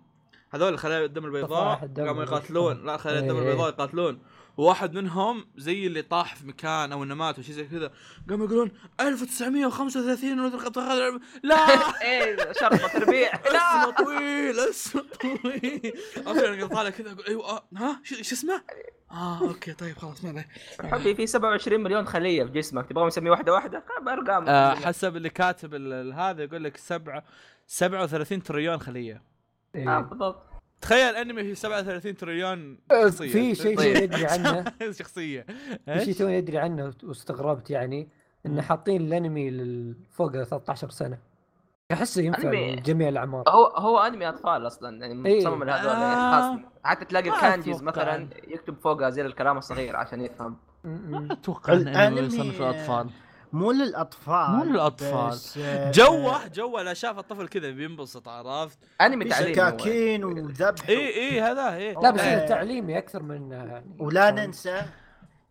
[0.54, 2.24] هذول خلايا الدم البيضاء قاموا.
[2.24, 2.86] يقاتلون.
[2.86, 3.42] لا خلايا الدم إيه.
[3.42, 4.20] البيضاء يقاتلون.
[4.58, 7.92] وواحد منهم زي اللي طاح في مكان أو إنه مات وشي زي كذا
[8.30, 10.78] قاموا يقولون 1935 ونتخ-
[11.44, 11.56] لا!
[12.02, 13.30] إيه شرطة تربيع.
[13.36, 15.94] اسمه لا طويل اسمه طويل.
[16.28, 18.62] أنا طالع كذا أقول أيوه آه، ها؟ شو شو اسمه؟
[19.12, 20.48] آه أوكي طيب خلاص ما عليه.
[20.92, 25.30] حبي في 27 مليون خلية في جسمك تبغى نسميه واحدة واحدة؟ بارقام آه حسب اللي
[25.30, 25.74] كاتب
[26.14, 27.24] هذا يقول لك سبعة
[27.68, 29.33] 37 تريليون خلية.
[29.76, 30.00] إيه.
[30.00, 30.44] بالضبط
[30.82, 33.96] تخيل أنمي في 37 طريقون آه، شخصية في شيء طيب.
[33.96, 35.46] ادري عنه شخصية
[35.86, 38.08] في شيء توني ادري عنه واستغربت يعني
[38.46, 41.18] إنه حاطين الأنمي فوق 13 سنة
[41.92, 42.50] احسه ينفع.
[42.52, 45.40] لجميع الأعمار هو هو أنمي أطفال أصلا يعني إيه.
[45.48, 46.02] مصمم لهذول آه.
[46.02, 47.84] يعني خاص حتى تلاقي ما الكانجيز.
[47.84, 51.32] مثلا يكتب فوقها زي الكلام الصغير عشان يفهم م- م.
[51.32, 53.10] أتوقع ان أنمي الأنمي- يصنف الاطفال
[53.54, 55.30] مو للأطفال مو للأطفال.
[55.30, 59.54] بس، آه، جوه جوه لا شاف الطفل كذا بينبسط عرفت أنمي تعليمي.
[59.54, 62.34] سكاكين وذبح اي اي هذا اي لا بس آه.
[62.34, 64.82] انه تعليمي أكثر من يعني ولا ننسى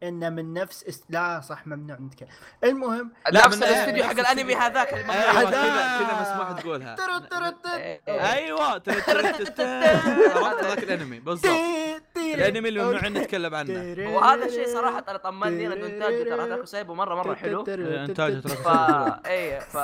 [0.02, 1.04] ان من نفس است...
[1.08, 2.28] لا صح ممنوع نتكلم
[2.64, 5.50] المهم لا، نفس آه، حق الأنمي هذاك أيوه الممنوع.
[5.98, 7.98] كذا مسموح تقولها ترى ترى.
[8.08, 8.88] أيوه عرفت
[10.68, 11.81] ذاك الأنمي بالضبط ترى
[12.16, 14.10] الأنمي اللي ممنوع نتكلم عنه.
[14.16, 17.64] وهذا الشيء صراحة ترى طمني لأنه إنتاجه ترى هذاك سايبه مرة مرة حلو.
[17.68, 18.68] إنتاجه ترى ف
[19.26, 19.76] إيه ف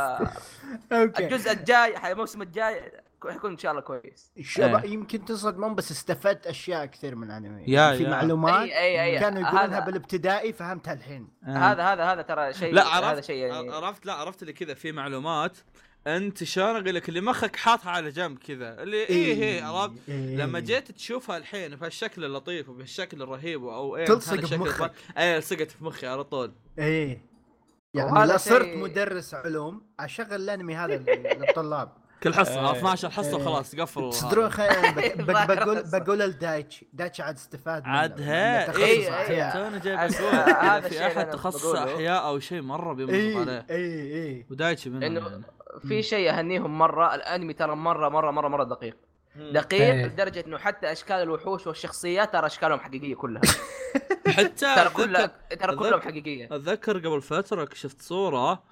[0.93, 1.25] أوكي.
[1.25, 2.93] الجزء الجاي حي- الموسم الجاي
[3.31, 4.31] حيكون إن شاء الله كويس.
[4.39, 4.91] الشباب إيه.
[4.91, 7.65] يمكن تصدمون بس استفدت أشياء كثير من الأنمي.
[7.67, 8.09] يا- في يا.
[8.11, 9.19] معلومات إي إي إي.
[9.19, 11.29] كانوا يقولونها هذا بالابتدائي فهمتها الحين.
[11.47, 11.51] آه.
[11.51, 14.75] هذا هذا هذا ترى شيء لا هذا عرفت شيء يعني عرفت لا عرفت اللي كذا
[14.75, 15.57] في معلومات.
[16.17, 20.37] انت شلون أقول لك اللي مخك حاطها على جنب كذا اللي إيه إيه عرفت إيه.
[20.37, 24.93] لما جيت تشوفها الحين بهالشكل اللطيف وبهالشكل الرهيب أو إيه تلصق الشكل بمخك.
[25.19, 27.23] إيه لصقت في مخي على طول إيه
[27.95, 31.93] يعني لا صرت مدرس علوم أشغل الأنمي هذا لل- للطلاب
[32.23, 32.79] كل حصة إيه.
[32.79, 33.35] 12 حصه إيه.
[33.35, 34.49] وخلاص قفلوا تدرون
[35.49, 35.83] بقول.
[35.93, 39.57] بقول الدايتشي دايتشي عاد استفاد عاد ها تخصص إيه، أحياء.
[39.57, 39.63] إيه.
[39.65, 41.75] تونا جاي بقول هذا في أحد تخصص.
[41.75, 45.43] أحياء أو شيء مرة بينبسط عليه إيه إيه ودايتشي منه.
[45.79, 48.97] في شيء أهنيهم مرة الأنمي ترى مرة مرة مرة مرة دقيق.
[49.37, 50.07] دقيق إيه.
[50.07, 53.43] لدرجة إنه حتى أشكال الوحوش والشخصيات ترى أشكالهم حقيقية كلها.
[54.37, 55.27] حتى ترى كلها
[55.61, 56.45] ترى كلهم أتذكر- حقيقية.
[56.47, 58.63] أتذكر قبل فترة شفت صورة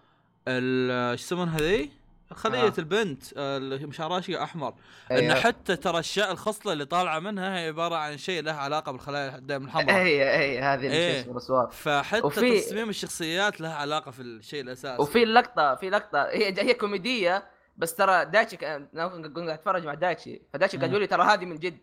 [0.48, 1.90] ال- إيش يسمونها ذي؟
[2.34, 2.72] خلية آه.
[2.78, 4.74] البنت آه، اللي شعرها شيء أحمر
[5.10, 5.22] أيوه.
[5.22, 9.36] إنه حتى ترى الاشياء الخصلة اللي طالعة منها هي عبارة عن شيء له علاقة بالخلايا
[9.36, 11.20] الدم الحمراء اي اي هذه اللي إيه.
[11.36, 11.66] اسمه.
[11.70, 16.74] فحتى وفي- تصميم الشخصيات لها علاقة في الشيء الأساسي وفي اللقطه في لقطة هي هي
[16.74, 17.44] كوميدية
[17.76, 20.84] بس ترى دايتشي كنت قاعد أتفرج مع دايتشي فدايتشي مم.
[20.84, 21.78] يقول لي ترى هذه من جد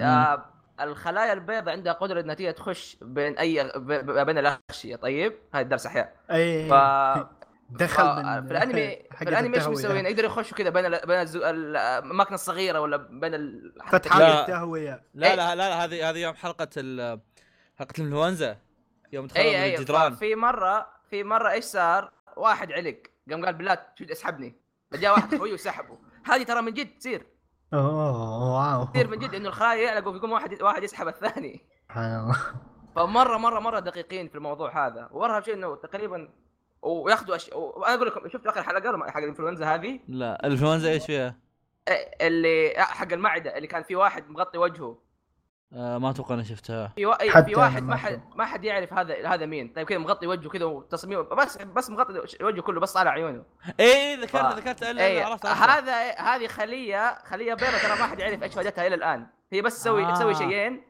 [0.00, 0.44] آه
[0.80, 3.72] الخلايا البيضاء عندها قدرة إنها تخش بين أي
[4.24, 6.72] بين الأغشية طيب هذا درس أحياء أي ف
[7.68, 9.84] دخل آه، في الانمي في الأنمي إيش التهوية.
[9.86, 13.74] مسوين يقدر يخشوا كذا بين ال- بين الزو- ال- الاماكن الصغيرة ولا بين ال...
[13.88, 14.40] فتحات.
[14.48, 15.30] التهويه لا.
[15.30, 15.34] إيه.
[15.34, 17.20] لا لا لا، هذه هذه يوم حلقة ال
[17.78, 18.58] حلقة الإنفلونزا.
[19.12, 20.14] يوم دخلوا من اي الجدران.
[20.14, 23.02] في مره في مرة إيش صار؟ واحد علق.
[23.30, 24.54] قام قال بالله شو اسحبني.
[24.90, 25.98] فجاء واحد خوي وسحبه.
[26.24, 27.26] هذه ترى من جد تصير.
[27.74, 28.84] أوه واو.
[28.84, 31.66] تصير من جد انه الخلايا يعلقوا يقوم واحد واحد يسحب الثاني.
[31.84, 32.38] سبحان الله
[32.96, 35.08] فمره مره مرة دقيقين في الموضوع هذا.
[35.12, 36.28] وارهب شيء إنه تقريبا
[36.82, 41.06] وياخذوا اشياء وأنا أقول لكم شفت آخر حلقة لما- حق الإنفلونزا هذه لا الإنفلونزا إيش
[41.06, 41.34] فيها؟
[41.88, 44.98] إيه، اللي حق المعدة اللي كان في واحد مغطي وجهه
[45.72, 47.06] آه ما أتوقع إني شفتها في.
[47.22, 48.22] إيه، حتى في واحد ما حد.
[48.36, 52.44] ما حد يعرف هذا هذا مين طيب كذا مغطي وجهه كذا وتصميمه بس بس مغطي
[52.44, 53.42] وجهه كله بس طالع عيونه
[53.80, 54.54] اي اي ذكرت آه.
[54.54, 58.42] ذكرت لا، لا، اي عرفت عرفت هذا هذه خلية خلية بيضاء ترى ما حد يعرف
[58.42, 60.14] إيش فائدتها إلى الآن هي بس تسوي آه.
[60.14, 60.82] تسوي شيئين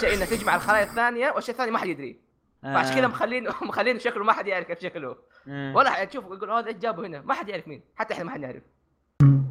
[0.00, 2.20] شيء انها تجمع الخلايا الثانية والشيء الثاني ما حد يدري
[2.62, 5.16] فعشان كذا مخلين مخلين شكله ما حد يعرف كيف شكله.
[5.48, 5.76] آه.
[5.76, 7.82] ولا حد تشوف يقول هذا إيش جابه هنا؟ ما حد يعرف مين.
[7.96, 8.62] حتى إحنا ما حد نعرف.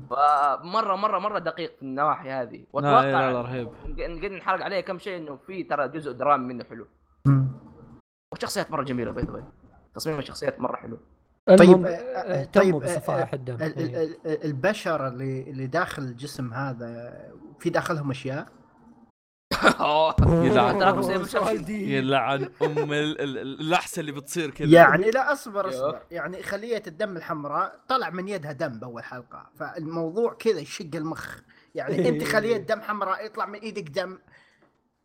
[0.10, 2.56] فمره مره مرة دقيق في النواحي هذه.
[2.58, 3.70] لا لا واتوقع لا رهيب.
[3.86, 6.88] نقدر نحرق عليه كم شيء إنه في ترى جزء درامي منه حلو.
[8.32, 9.44] والشخصيات مرة جميلة باي ذا
[9.96, 11.00] تصميم الشخصيات مرة حلو.
[11.48, 14.04] طيب آه، آه، طيب اهتموا آه، بصفائح آه، الدم ال- ال- إيه.
[14.26, 17.14] ال- البشر اللي اللي داخل الجسم هذا
[17.60, 18.48] في داخلهم أشياء؟
[20.20, 20.82] يلعن.
[21.70, 22.44] يلعن.
[22.62, 24.70] أم ال- ال- ال- اللحسة اللي بتصير كذا.
[24.70, 25.70] يعني لا أصبر.
[25.70, 26.02] أصبر.
[26.12, 29.50] يعني خليه الدم الحمراء طلع من يدها دم بأول حلقة.
[29.60, 31.40] فالموضوع كذا يشق المخ.
[31.76, 34.18] يعني أنت خليه دم حمراء يطلع من إيدك دم.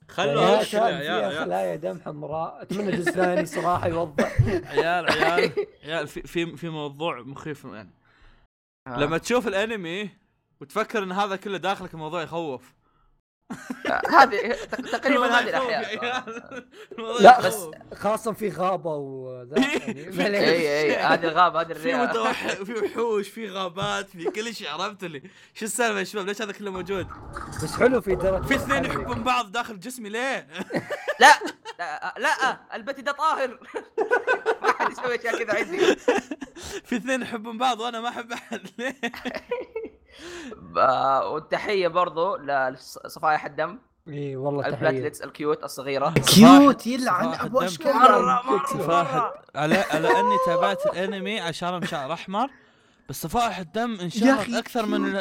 [0.08, 2.62] خلوها يا خلايا دم حمراء.
[2.62, 4.40] أتمنى جزء ثاني صراحة يوضح.
[4.42, 5.52] عيال عيال
[5.84, 7.90] عيال في في في موضوع مخيف يعني.
[8.88, 10.10] لما تشوف الأنمي
[10.60, 12.75] وتفكر إن هذا كله داخلك الموضوع يخوف.
[14.18, 16.24] هذه تق- تقريبا هذه الأحياء.
[17.20, 17.40] لا.
[17.40, 17.56] بس
[17.94, 19.56] خاصه في غابة وذا
[20.18, 20.38] يعني.
[20.38, 24.68] إي إي هذه الغابه هذه في الرياض متوح في وحوش في غابات في كل شيء
[24.70, 25.22] عرفت لي
[25.54, 27.06] شو السالفة يا شباب؟ ليش هذا كله موجود؟
[27.62, 28.84] بس حلو في درجة في اثنين.
[28.84, 30.46] يحبون بعض داخل جسمي ليه؟
[31.20, 31.38] لا
[31.78, 33.58] لا لا ال body ده طاهر.
[34.62, 35.96] ما حد يسوي أشياء كذا عندي.
[36.84, 38.94] في اثنين يحبون بعض وأنا ما أحب أحد ليه؟
[41.32, 44.74] والتحية برضو لصفائح الدم إي والله تحية.
[44.74, 46.14] ال platelets ال cute الصغيرة.
[46.34, 47.94] cute؟ يلعن؟ أبو أشكال.
[47.94, 52.50] مرة مرة صفائح مرة على على أني تابعت الأنمي عشان شعر أحمر
[53.08, 55.16] بس صفائح الدم يا انشهرت أخي أكثر من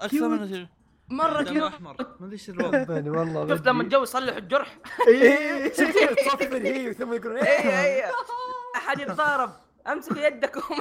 [0.00, 0.66] أكثر من
[1.08, 1.72] مرة cute.
[1.72, 1.96] أحمر.
[2.20, 2.78] ما أدري إيش الوضع.
[3.18, 3.82] والله شفت لما.
[3.82, 4.78] الجو يصلح الجرح.
[5.08, 5.68] إيه.
[5.68, 8.10] تصفر هي ثم يقولون إي إي.
[8.76, 9.50] أحد يتضارب.
[9.88, 10.74] أمسك يدكم.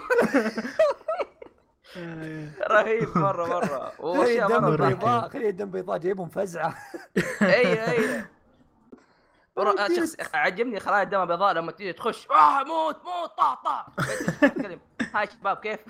[2.72, 3.90] رهيب مرة مرة.
[3.90, 4.88] خلي واشياء الدم مره.
[4.88, 6.78] بيضاء خلي الدم بيضاء جايبهم فزعة.
[7.42, 8.26] أي أي.
[9.56, 13.86] ورا- شخص عجبني خلايا الدم بيضاء لما تيجي تخش آه موت موت طا طا
[14.42, 14.80] تتكلم
[15.14, 15.80] هاي شباب كيف؟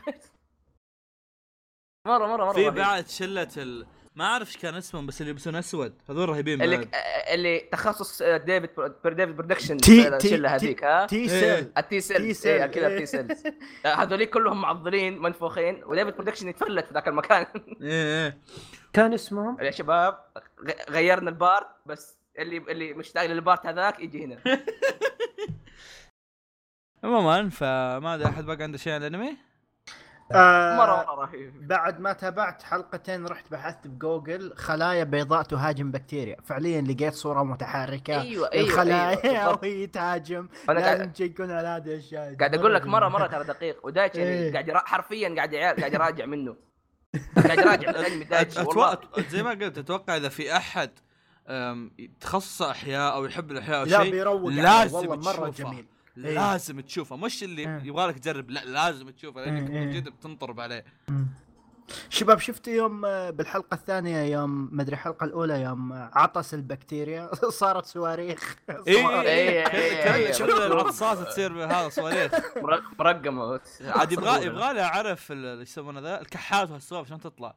[2.08, 2.70] مرة مرة مرة في.
[2.70, 3.88] بعد شلة ال...
[4.20, 6.90] ما أعرف إيش كان اسمهم بس اللي يلبسون أسود هذول رهيبين اللي بعد.
[7.34, 11.28] اللي تخصص David Pro- David Production T- T- الشله هذيك ها؟ T إيه.
[11.28, 12.62] cell ال T cell.
[12.62, 13.44] إيه كذا ال T cells
[13.86, 17.46] آه، هذوليك كلهم معضلين منفوخين و David Production يتفلت في ذاك المكان.
[17.82, 18.38] إيه إيه.
[18.94, 20.20] كان اسمهم؟ يا شباب
[20.68, 24.40] غ- غيرنا ال part بس اللي اللي مشتاق لل part هذاك يجي هنا.
[27.04, 29.38] عموما فما أدري أحد بقى عنده شيء عن الأنمي؟
[30.32, 36.38] آه، مرة مره رهيب بعد ما تابعت حلقتين رحت بحثت بجوجل خلايا بيضاء تهاجم بكتيريا
[36.44, 39.50] فعليا لقيت صورة متحركة أيوه أيوه الخلايا أيوة.
[39.62, 43.44] وهي تهاجم أنا قاعد- لازم تشيكون على هذه الأشياء قاعد أقول لك مرة مرة ترى
[43.44, 44.54] دقيق ودايتشي إيه.
[44.54, 44.86] يعني قاعد.
[44.86, 46.56] حرفيا قاعد يع- قاعد يراجع منه
[47.46, 50.90] قاعد يراجع الانمي دايتشي والله أتوقع زي ما قلت أتوقع إذا في أحد
[52.20, 55.70] تخصص أحياء أو يحب الأحياء أو لا شيء بيروق عليه، لازم والله مرة تشوفه.
[55.72, 55.86] جميل.
[56.22, 57.16] لازم تشوفه.
[57.16, 57.82] مش اللي إيه.
[57.84, 60.00] يبغى لك تجرب لا لازم تشوفه لأنك إيه، من إيه.
[60.00, 60.86] جد بتنطرب عليه
[62.10, 67.86] شباب شفت يوم آه، بالحلقة الثانية يوم مدري الحلقة الأولى يوم آه، عطس البكتيريا؟ صارت
[67.86, 68.56] صواريخ.
[68.70, 69.20] اي صواريخ.
[69.30, 70.38] إيه، إيه، إيه.
[70.38, 72.32] كل العطسات تصير هذا صواريخ.
[72.58, 73.60] مر- مرقمة.
[73.82, 77.56] عاد يبغى يبغى لي اعرف ال- إيش يسمونه ذا الكحات والسوالف عشان تطلع.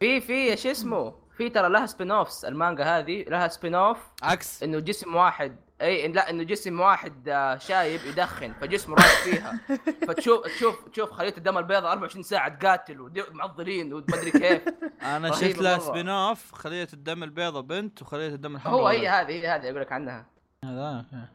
[0.00, 4.62] في في شو اسمه؟ في ترى لها spin-offs المانجا هذه لها spin-off عكس.
[4.62, 9.60] إنه جسم واحد إي لا إنه جسم واحد آه، شايب يدخن فجسمه رايح فيها
[10.08, 14.62] فتشوف تشوف تشوف خليه الدم البيضاء 24 ساعة تقاتل ومعضلين ومدري كيف
[15.02, 15.78] أنا شفت لها.
[15.78, 19.08] سبين off خليه الدم البيضاء بنت وخليه الدم الحمراء هو هي.
[19.08, 20.26] هذه هي هذه أقول لك عنها
[20.64, 21.26] هذا أوكي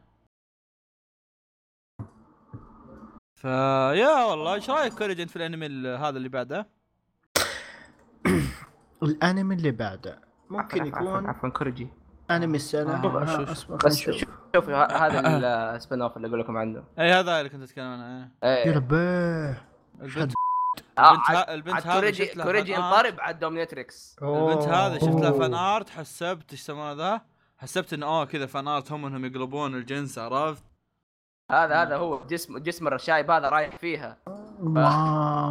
[3.34, 6.66] فيا والله إيش رأيك كوريجن في الأنمي ال- هذا اللي بعده؟
[9.02, 10.20] الأنمي اللي بعده
[10.50, 11.88] ممكن عفواً، عفواً، يكون عفوا كورجي
[12.30, 13.98] أنمي السنة آه، آه، بس.
[14.56, 18.48] شوف هذا ال spin-off اللي أقول لكم عنه أي هذا اللي كنت أتكلم عنه إيه.
[18.50, 19.56] يا إيه رباه
[20.02, 20.32] البنت
[20.98, 22.76] آه، البنت عاد- ها- البنت عاد هذه كوريجي كوريجي.
[22.76, 25.54] انضرب على ال dominatrix البنت هذه شفت لها fan.
[25.54, 27.20] art حسبت إيش يسمونه ذا؟
[27.58, 30.64] حسبت انه اوه كذا fan art هم إنهم يقلبون الجنس عرفت؟
[31.50, 34.18] هذا هذا هو جسم جسم الشايب هذا رايح فيها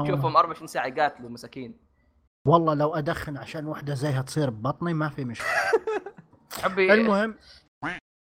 [0.08, 1.78] شوفهم 24 ساعة يقاتلوا مساكين
[2.46, 5.48] والله لو أدخن عشان وحدة زيها تصير ببطني ما في مشكلة
[6.64, 7.36] حبي المهم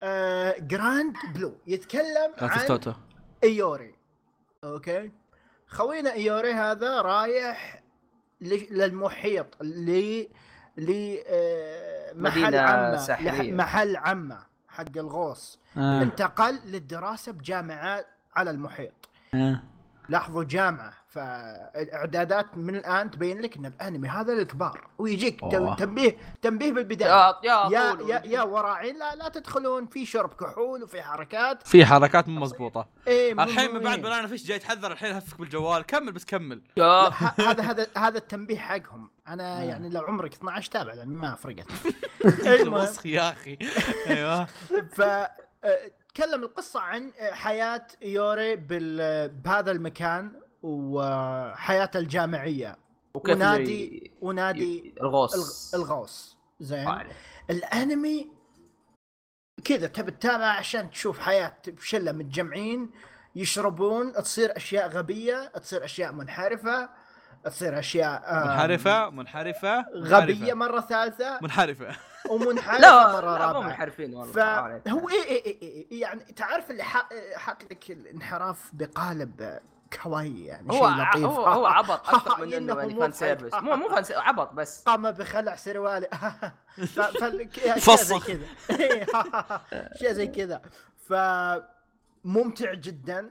[0.02, 2.92] آه Grand Blue يتكلم عن توتو
[3.44, 3.94] إيوري.
[4.64, 5.10] أوكي؟
[5.66, 7.82] خوينا إيوري هذا رايح
[8.40, 10.26] ل- للمحيط ل
[10.76, 15.58] ل آه، محل مدينة عمة محل عمة حق الغوص.
[15.76, 16.02] آه.
[16.02, 18.06] انتقل للدراسة بجامعات
[18.36, 18.92] على المحيط.
[19.34, 19.62] آه.
[20.08, 25.76] لاحظوا جامعة فالاعدادات من الآن تبين لك إن الأنمي هذا للكبار ويجيك أوه.
[25.76, 27.10] تنبيه تنبيه بالبداية.
[27.10, 31.66] يا يا يا يا, يا وراعين لا لا تدخلون في شرب كحول وفي حركات.
[31.66, 32.88] في حركات مو مضبوطة.
[33.06, 34.02] إيه الحين من بعد.
[34.02, 35.82] بلانا فيش جاي يتحذر الحين هفك بالجوال.
[35.82, 36.62] كمل بس كمل.
[36.78, 39.10] هذا هذا هذا التنبيه حقهم.
[39.28, 41.66] أنا يعني لو عمرك 12 تابع لأن ما فرقت.
[42.66, 43.58] وسخ يا أخي.
[44.06, 44.44] أيوه.
[44.96, 45.02] ف
[46.12, 49.28] آه، تكلم القصة عن آه، حياة يوري بال...
[49.28, 50.32] بهذا المكان
[50.62, 52.76] وحياته الجامعية.
[53.14, 55.34] وكيف ونادي ي- ونادي الغوص.
[55.74, 56.36] الغ- الغوص.
[56.60, 56.88] زين.
[56.88, 57.06] آه.
[57.50, 58.28] الأنمي
[59.64, 62.90] كذا تبي تتابع عشان تشوف حياة شله متجمعين
[63.36, 66.88] يشربون تصير أشياء غبية تصير أشياء منحرفة.
[67.44, 71.38] تصير أشياء منحرفة منحرفة غبية مرة ثالثة.
[71.42, 71.96] منحرفة.
[72.30, 73.60] ومنحرفة لا مرة لا مو رابعة.
[73.66, 74.32] منحرفين والله.
[74.32, 75.62] فهو إيه إيه إيه
[75.92, 79.58] إيه يعني تعرف اللي حا- حاط لك الانحراف بقالب
[80.02, 81.24] kawaii يعني هو شيء لطيف.
[81.24, 83.18] هو هو عبط أكثر من إنه يعني مو fan بحق.
[83.18, 83.54] service.
[83.54, 84.82] مو مو fan عبط بس.
[84.86, 86.06] قام بخلع سروالي.
[86.76, 87.00] ف...
[87.00, 87.24] ف...
[87.54, 88.26] شيء زي فصخ.
[88.26, 88.40] كذا
[89.98, 90.62] شيء زي كذا.
[91.08, 91.12] ف
[92.24, 93.30] ممتع جدا.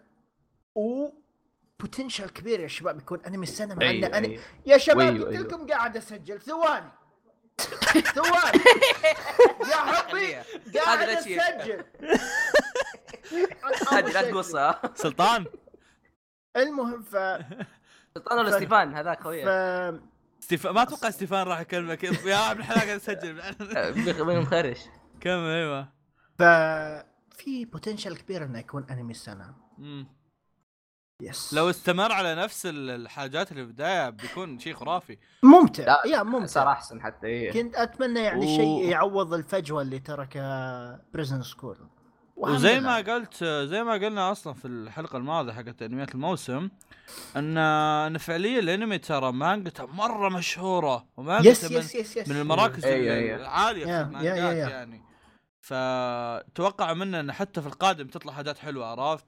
[0.75, 1.09] و
[1.81, 4.27] potential كبير يا شباب يكون انمي السنة مع أيوة، أنا...
[4.27, 4.41] أيوة.
[4.65, 5.47] يا شباب أيوة، قلت أيوة.
[5.47, 6.41] لكم قاعد أسجل.
[6.41, 6.91] ثواني.
[8.15, 8.63] ثواني.
[9.71, 10.33] يا حبي
[10.79, 11.09] قاعد.
[11.09, 11.83] أسجل.
[13.91, 15.45] هذه لا تقصها سلطان.
[16.57, 17.11] المهم ف
[18.15, 20.01] سلطان ولا ستيفان؟ هذاك ف خويا
[20.39, 22.03] ستيفان ما أتوقع ستيفان راح يكلمك.
[22.03, 24.79] يا ابن الحلال قاعد اسجل من مخرش
[25.21, 25.89] كمل أيوه.
[26.39, 26.43] ف
[27.37, 29.55] في potential كبير إنه يكون انمي السنة.
[31.21, 35.17] yes لو استمر على نفس ال- الحاجات اللي في البداية بيكون شيء خرافي.
[35.43, 35.83] ممتع.
[35.85, 36.45] لا، يا ممتع.
[36.45, 37.51] صار أحسن حتى إيه.
[37.51, 41.77] كنت أتمنى يعني و- شيء يعوض الفجوة اللي تركها Prison School
[42.37, 46.69] وزي ما قلت زي ما قلنا أصلا في الحلقة الماضية حقت أنميات الموسم
[47.35, 52.35] أن أن فعليا الأنمي ترى مانجته مرة مشهورة ومانجته yes من, yes yes yes من
[52.41, 53.35] المراكز أيوة، ال- أيوة.
[53.41, 54.69] العالية في المانجات.
[54.71, 55.01] يعني.
[55.61, 59.25] فتوقع منه أن حتى في القادم تطلع حاجات حلوة عرفت؟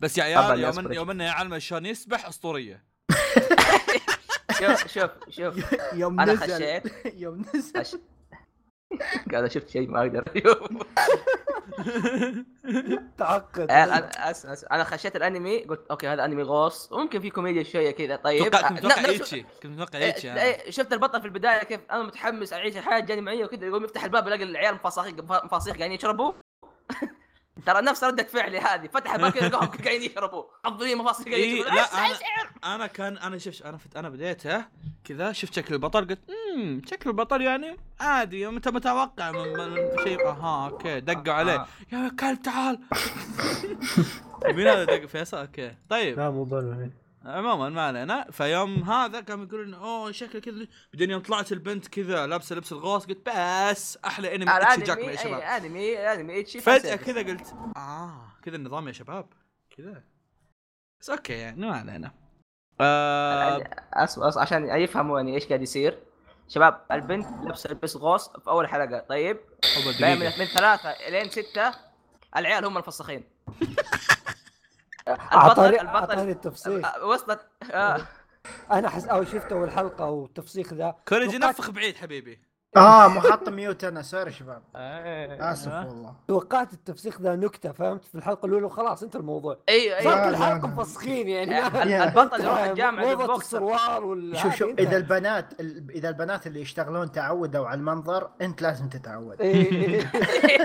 [0.00, 2.84] بس يا عيال يوم يوم انه يعلم شلون يسبح أسطورية.
[4.58, 5.72] شوف شوف شوف.
[6.00, 6.54] يوم أنا نزل.
[6.54, 6.84] خشيت.
[7.22, 8.00] يوم نزل.
[9.32, 10.24] قاعد شفت شيء ما أقدر
[13.18, 13.70] تعقد.
[13.70, 14.30] أنا.
[14.30, 14.64] أس...
[14.72, 16.92] أنا خشيت الأنمي قلت أوكي هذا أنمي غوص.
[16.92, 18.16] وممكن في كوميديا شوية كذا.
[18.16, 18.50] طيب.
[18.50, 19.42] توقع كنت متوقع ecchi.
[19.42, 20.40] كنت متوقع ecchi إيه،.
[20.40, 23.66] إيه، شفت البطل في البداية كيف أنا متحمس أعيش الحياة الجامعية وكذا.
[23.66, 25.06] يقوم يفتح الباب يلاقي العيال مفاصيخ
[25.44, 26.32] مفاصيخ قاعدين يشربوا.
[27.66, 30.44] ترى نفس ردة فعلي هذه فتح الباب كذا لقاهم قاعدين يشربوا.
[30.64, 31.74] حاضرين مفاصيخ قاعدين إيه، يشربوا.
[31.76, 32.66] لا، أنا-.
[32.66, 34.64] أنا كان أنا شفت أنا فت أنا بديته
[35.04, 36.18] كذا شفت شكل البطل قلت
[36.54, 40.26] امم شكل البطل يعني عادي أنت متوقع من, من شيء.
[40.26, 41.54] أها okay دقوا عليه.
[41.54, 41.66] آه.
[41.92, 42.78] يا كلب تعال.
[44.56, 46.18] مين هذا دق فيصل؟ okay طيب.
[46.18, 46.90] لا مو ضروري.
[47.24, 48.30] عموما ما علينا.
[48.30, 50.66] فيوم هذا كانوا يقولون أوه شكله كذا.
[50.92, 55.12] بعدين يوم طلعت البنت كذا لابسة لبس الغوص قلت بس أحلى أنمي ecchi جاكما الانمي
[55.12, 59.26] يا شباب أنمي أنمي ecchi فجأة كذا قلت آه كذا النظام يا شباب
[59.76, 60.02] كذا.
[61.00, 62.12] بس okay يعني ما علينا.
[62.80, 64.18] آه أص...
[64.18, 64.38] أص...
[64.38, 65.98] عشان يفهموا يعني إيش قاعد يصير.
[66.48, 68.98] شباب البنت لابسة لبس غوص في أول حلقة.
[69.08, 69.36] طيب؟
[70.00, 71.74] من, ثلاثة إلين ستة
[72.36, 73.24] العيال هم الفسخين.
[73.48, 73.74] اعطاني
[75.08, 77.40] البطل البطل التفصيل آه، وصلت.
[77.72, 78.00] آه.
[78.72, 80.94] أنا حس أول شفت اول حلقه والتفسيخ ذا.
[81.08, 82.47] كوريجي نفخ بعيد حبيبي.
[82.76, 85.52] آه مو حاط mute أنا sorry شباب آه.
[85.52, 90.26] آسف والله توقعت التفسيخ ذا نكتة فهمت في الحلقة الأولى وخلاص انت الموضوع أيوه أيوه
[90.26, 90.74] كل لا، حلقة لا.
[90.74, 91.66] مفسخين يعني.
[92.04, 94.96] البطل يروح الجامعة بوكسر السروال وال شوف شوف إذا.
[94.96, 100.10] البنات ال- إذا البنات اللي يشتغلون تعودوا على المنظر أنت لازم تتعود إيه.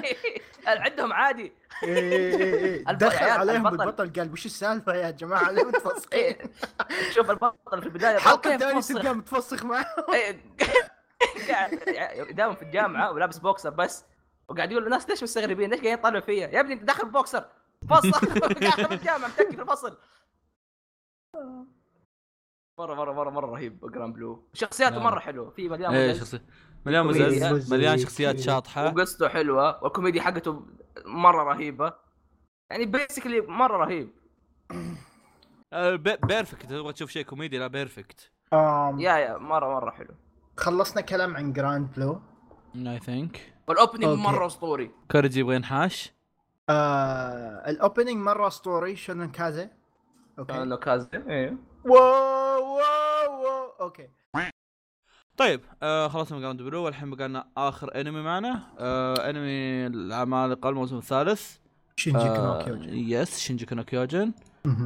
[0.68, 1.52] عندهم عادي
[1.84, 4.14] إيه إيه دخل عليهم البطل.
[4.20, 6.36] قال وش السالفة يا جماعة ليه متفسخين.
[7.12, 9.86] شوف البطل في البداية الحلقة كيف الثانية تفسخ؟ تلقاه متفسخ معه
[11.50, 11.76] قاعد
[12.32, 14.06] داوم في الجامعة ولابس بوكسر بس.
[14.48, 17.46] وقاعد يقول الناس ليش مستغربين؟ ليش قاعدين يطالعوا فيا؟ يا ابني انت داخل بوكسر.
[17.90, 18.12] فصل.
[18.64, 19.98] قاعد في الجامعة متكي في الفصل.
[22.80, 23.92] مرة مرة مرة مرة رهيب.
[23.92, 24.48] Grand Blue.
[24.54, 25.04] شخصياته نعم.
[25.04, 25.50] مرة حلوة.
[25.50, 26.42] في مليان إيه شخصي
[26.86, 27.06] مليان.
[27.06, 27.98] مزز مليان.
[27.98, 28.86] شخصيات شاطحة.
[28.88, 29.84] وقصته حلوة.
[29.84, 30.66] والكوميديا حقته
[31.06, 31.94] مرة رهيبة.
[32.72, 34.10] يعني basically مرة رهيب.
[35.74, 40.16] آه، بي- perfect تبغى تشوف شيء كوميدي؟ لا perfect yeah yeah مرة مرة حلو.
[40.58, 42.22] خلصنا كلام عن Grand Blue
[42.76, 44.20] I think وال opening.
[44.20, 46.14] مرة اسطوري كوريجي يبغى ينحاش؟
[46.70, 49.70] آه ال opening مرة اسطوري شونن كازي؟
[50.40, 53.70] okay انه كاز أيوه wow wow wow.
[53.82, 54.10] Okay
[55.38, 58.62] طيب آه خلصنا من Grand Blue والحين بقى لنا آخر انمي معنا.
[58.80, 61.58] آه انمي العمالقه الموسم الثالث.
[61.96, 64.34] شينجي آه كونوكيوجي yes شينجي كيوجن.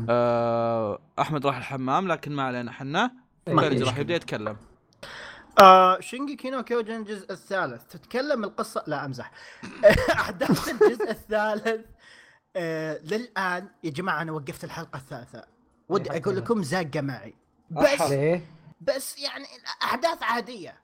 [0.09, 3.11] آه أحمد راح الحمام لكن ما علينا حنا.
[3.47, 3.97] راح.
[3.97, 4.57] يبدأ يتكلم.
[5.61, 7.83] آه شينجي كينو كيوجن الجزء الثالث.
[7.83, 9.31] تتكلم القصة؟ لا أمزح.
[10.11, 11.85] أحداث الجزء الثالث
[12.55, 13.67] آه للآن.
[13.83, 15.43] يا جماعة أنا وقفت الحلقة الثالثة.
[15.89, 16.37] ودي إيه، أقول.
[16.37, 17.33] لكم زاقة معي.
[17.69, 18.45] بس ليه؟
[18.81, 20.77] بس يعني الاحداث عادية.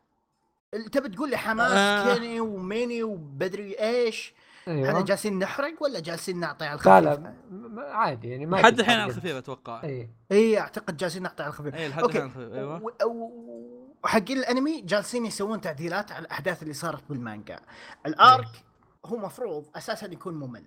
[0.92, 2.14] تبي تقول لي حماس آه.
[2.14, 4.34] كيني وميني وبدري إيش؟
[4.68, 4.90] أيوه.
[4.90, 8.80] إحنا جالسين نحرق ولا جالسين نعطي على لا الخفيف؟ لا م- عادي يعني ما لحد
[8.80, 9.00] الحين.
[9.00, 9.84] على الخفيف أتوقع.
[9.84, 10.10] إيه.
[10.32, 11.76] اي أعتقد جالسين نعطي على الخفيف.
[11.76, 12.04] اي لحد.
[12.04, 12.84] الحين على الخفيف أيوه.
[12.84, 13.73] و- و-
[14.04, 17.60] وحقين الانمي جالسين يسوون تعديلات على الاحداث اللي صارت بالمانجا.
[18.06, 18.64] ال arc
[19.06, 20.64] هو مفروض أساسا يكون ممل.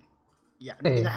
[0.61, 1.01] يعني إيه.
[1.01, 1.11] إذا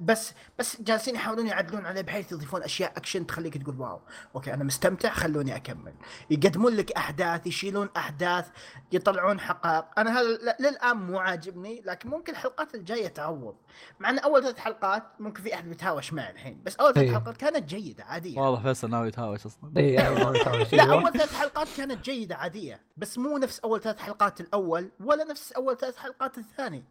[0.00, 4.00] بس بس جالسين يحاولون يعدلون عليه بحيث يضيفون أشياء اكشن تخليك تقول wow.
[4.34, 5.94] okay أنا مستمتع خلوني أكمل.
[6.30, 8.48] يقدمون لك أحداث يشيلون أحداث
[8.92, 9.84] يطلعون حقائق.
[9.98, 13.56] أنا هذا للآن مو عاجبني لكن ممكن الحلقات الجاية تعوض.
[14.00, 17.14] مع إن أول ثلاث حلقات ممكن في أحد بيتهاوش معي الحين بس أول ثلاث إيه.
[17.14, 18.40] حلقات كانت جيدة عادية.
[18.40, 19.70] واضح فيصل ناوي يتهاوش أصلا.
[20.70, 20.78] شيء.
[20.78, 22.80] لا أول ثلاث حلقات كانت جيدة عادية.
[22.96, 26.84] بس مو نفس أول ثلاث حلقات الأول ولا نفس أول ثلاث حلقات الثاني.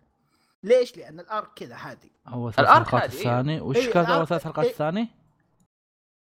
[0.63, 3.19] ليش؟ لأن الارك كذا هادي اول ثلاث حلقات إيه.
[3.19, 4.71] الثاني وش إيه، كانت اول ثلاث حلقات إيه.
[4.71, 5.09] الثاني؟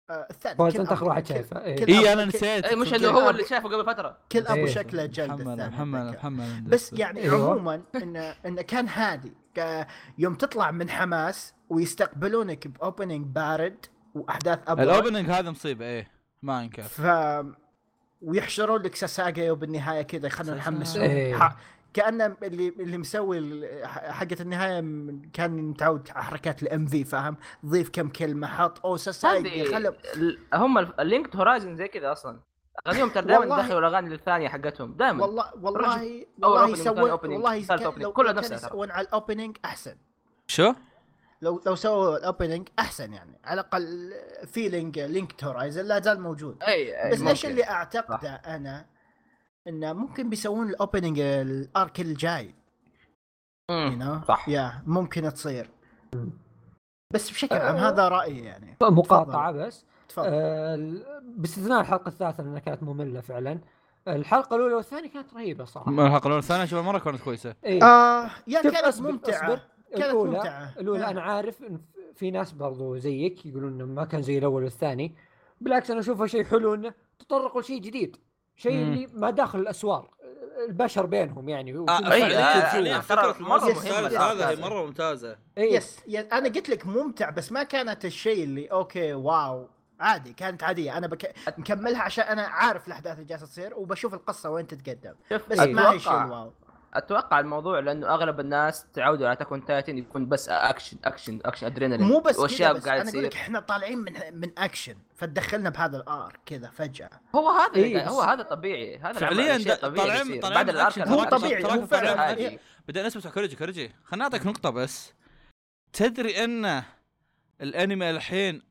[0.09, 3.45] آه الثاني فوز انت اخر واحد شايفه اي أنا نسيت اي مش انه هو اللي
[3.45, 4.65] شافه قبل فترة كل أبو إيه.
[4.65, 6.13] شكله جلد محمد محمد.
[6.13, 7.29] محمد بس يعني.
[7.29, 9.33] عموما انه انه كان هادي
[10.17, 13.85] يوم تطلع من حماس ويستقبلونك باوبننج بارد
[14.15, 16.07] وأحداث ابرد الاوبننج هذا مصيبة إيه
[16.41, 17.01] ما أنكر ف
[18.21, 21.55] ويحشرون لك ساساجا وبالنهايه كذا يخلون يحمسون إيه.
[21.95, 24.79] كانه اللي اللي مسوي ال- ح- حقة النهاية
[25.33, 28.97] كان متعود على حركات الام في فاهم ضيف كم كلمة حط أو
[29.73, 32.39] خلوا ال- هم اللينك هورايزن زي كذا أصلا
[32.87, 33.45] أغانيهم ترى دائما.
[33.61, 37.59] يدخلوا الأغاني الثانية حقتهم دايما والله والله والله opening، والله
[37.93, 38.67] كان- كانوا ترى.
[38.67, 39.95] يسوون على الاوبننج أحسن
[40.47, 40.73] شو؟
[41.41, 44.13] لو لو سووا ال opening أحسن يعني على الأقل
[44.47, 47.45] feeling Linked Horizon لا زال موجود اي أي بس ليش.
[47.45, 48.85] اللي أعتقده أنا
[49.67, 52.55] انه ممكن بيسوون ال opening ال arc الجاي.
[53.71, 54.27] you know?
[54.27, 54.49] صح.
[54.49, 55.69] yeah ممكن تصير.
[57.13, 57.89] بس بشكل عام أه.
[57.89, 58.77] هذا رأيي يعني.
[58.81, 59.85] مقاطعة بس.
[60.09, 60.25] تفضل.
[60.27, 61.05] آه، ال-
[61.37, 63.59] باستثناء الحلقة الثالثة لأنها كانت مملة فعلا.
[64.07, 65.91] الحلقة الأولى والثانية كانت رهيبة صراحة.
[65.91, 67.55] الحلقة الأولى الثانية شوف مرة كانت كويسة.
[67.65, 67.83] إيه.
[67.83, 69.45] آه yeah كانت أصبر- ممتعة.
[69.47, 69.59] أصبر.
[69.91, 70.73] كانت الأولى ممتعة.
[70.79, 71.09] الأولى yeah.
[71.09, 71.81] أنا عارف إن
[72.15, 75.15] في ناس برضو زيك يقولون إنه ما كان زي الأول والثاني.
[75.61, 78.17] بالعكس أنا اشوفه شيء حلو إنه تطرقوا لشيء جديد.
[78.55, 78.71] شيء.
[78.71, 80.09] اللي ما داخل الاسوار
[80.67, 84.61] البشر بينهم يعني آه، آه، ترى فكره الثالث ال arc هذا هي هذا.
[84.61, 85.77] مرة ممتازة إيه.
[85.77, 89.67] يس يس أنا قلت لك ممتع بس ما كانت الشيء اللي okay wow
[89.99, 91.33] عادي كانت عادية أنا بك...
[91.57, 95.13] مكملها عشان أنا عارف الأحداث اللي جالسة تصير وبشوف القصة وين تتقدم
[95.49, 95.59] بس.
[95.59, 96.51] ما هي شيء ال wow
[96.97, 101.65] أتوقع الموضوع لأنه أغلب الناس تعودوا على Attack on Titan يكون بس action action action
[101.65, 102.85] ادرينالين مو بس كذا واشياء بس.
[102.85, 107.09] قاعد أنا أقول لك إحنا طالعين من من اكشن فتدخلنا بهذا ال arc كذا فجأة.
[107.35, 108.97] هو هذا إيه، اللي- هو هذا طبيعي.
[108.97, 110.39] هذا فعليا طالعين-.
[110.39, 112.57] طالعين بعد من ال arc تراك- طبيعي هو فعلا
[112.87, 115.13] بدأنا نسمع كوريجي كوريجي خليني أعطيك نقطة بس.
[115.93, 116.83] تدري أن
[117.61, 118.61] الأنمي الحين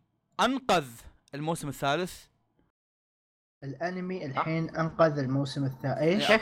[0.41, 0.85] أنقذ
[1.35, 2.25] الموسم الثالث؟
[3.65, 6.33] الأنمي الحين أنقذ الموسم الثاني إيش؟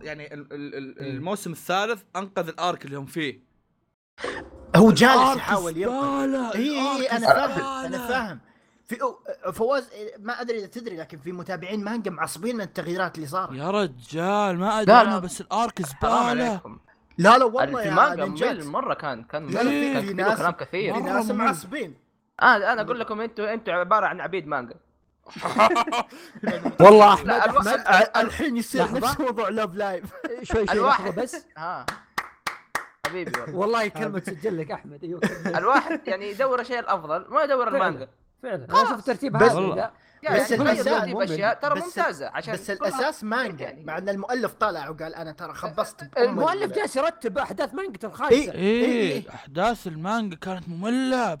[0.00, 1.10] يعني ال- ال- ال- إيه.
[1.10, 3.40] الموسم الثالث أنقذ الأرك اللي هم فيه.
[4.76, 7.84] هو جالس يحاول ينقذ زبالة، اي اي أنا فاهم.
[7.84, 8.40] أنا فاهم.
[8.86, 9.88] في أو- فواز
[10.18, 13.52] ما أدري إذا تدري لكن في متابعين مانجا معصبين من التغييرات اللي صارت.
[13.52, 15.18] يا رجال ما أدري لا، أنا لا.
[15.18, 16.60] بس الأرك زبالة!
[17.18, 20.14] لا لا والله في مانجا ممل مرة كان كان لا، لا، في- كان في فيه
[20.14, 20.94] ناس- كلام كثير.
[20.94, 21.30] في ناس.
[21.30, 21.94] معصبين.
[22.42, 24.74] أنا أنا أقول لكم أنتوا أنتوا عبارة عن عبيد مانجا.
[26.80, 28.92] والله أحمد ال- الحين يصير.
[28.92, 30.04] نفس موضوع Love Live
[30.42, 31.86] شوي شوي الواحد بس ها
[33.06, 33.56] حبيبي والله.
[33.56, 35.20] والله كلمة تسجل لك أحمد أيوه.
[35.46, 37.68] الواحد يعني يدور الشيء الأفضل ما يدور.
[37.68, 38.08] المانجا
[38.42, 38.86] فعلا أنا خلاص.
[38.92, 39.92] أشوف ترتيب بس- هذا
[40.22, 41.30] يعني بس.
[41.30, 43.84] أشياء ترى ممتازة عشان بس الأساس مانجا يعني.
[43.84, 48.52] مع إن المؤلف طلع وقال أنا ترى خبصت المؤلف ال- جالس يرتب أحداث مانجا الخايسة
[48.52, 48.84] إيه.
[48.84, 51.38] إيه أحداث المانجا كانت مملة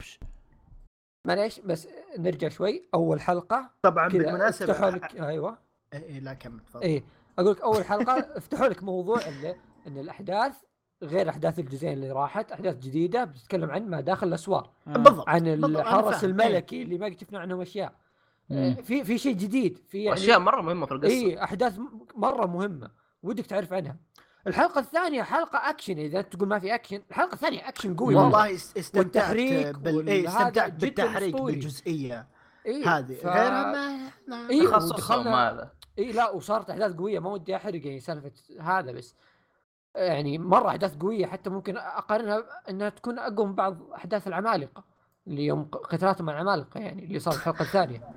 [1.28, 1.88] معليش بس
[2.18, 2.84] نرجع شوي.
[2.94, 5.58] أول حلقة طبعا بالمناسبة افتحوا لك أيوه.
[5.92, 6.82] إيه إيه، لا كمل تفضل.
[6.82, 7.04] إيه
[7.38, 8.18] أقول لك أول حلقة.
[8.36, 9.56] افتحوا لك موضوع اللي
[9.86, 10.52] إن الأحداث
[11.02, 15.28] غير أحداث الجزئين اللي راحت أحداث جديدة بتتكلم عن ما داخل الاسوار بالضبط.
[15.28, 16.24] عن بالضبط، أنا الحرس.
[16.24, 17.92] الملكي اللي ما شفنا عنهم أشياء.
[18.50, 21.12] آه، في في شيء جديد في يعني أشياء مرة مهمة في القصة.
[21.12, 21.78] اي أحداث
[22.16, 22.90] مرة مهمة
[23.22, 23.96] ودك تعرف عنها.
[24.48, 28.14] الحلقة الثانية حلقة اكشن إذا أنت تقول ما في اكشن الحلقة الثانية اكشن قوي.
[28.14, 30.08] والله است- استمتعت والتحريك بال...
[30.08, 31.36] إيه استمتعت جداً بالتحريك.
[31.42, 32.26] بالجزئية
[32.66, 33.14] إيه هذه.
[33.14, 33.26] ف...
[33.26, 34.50] غيرها ما لا.
[34.50, 37.18] إيه تخصصهم ودخلنا هذا اي لا وصارت أحداث قوية.
[37.18, 39.14] ما ودي أحرق يعني سالفة هذا بس.
[39.94, 44.84] يعني مرة أحداث قوية حتى ممكن أقارنها إنها تكون أقوى من بعض أحداث العمالقة.
[45.26, 48.08] اللي يوم قتالاتهم مع العمالقة يعني اللي صار الحلقة الثانية.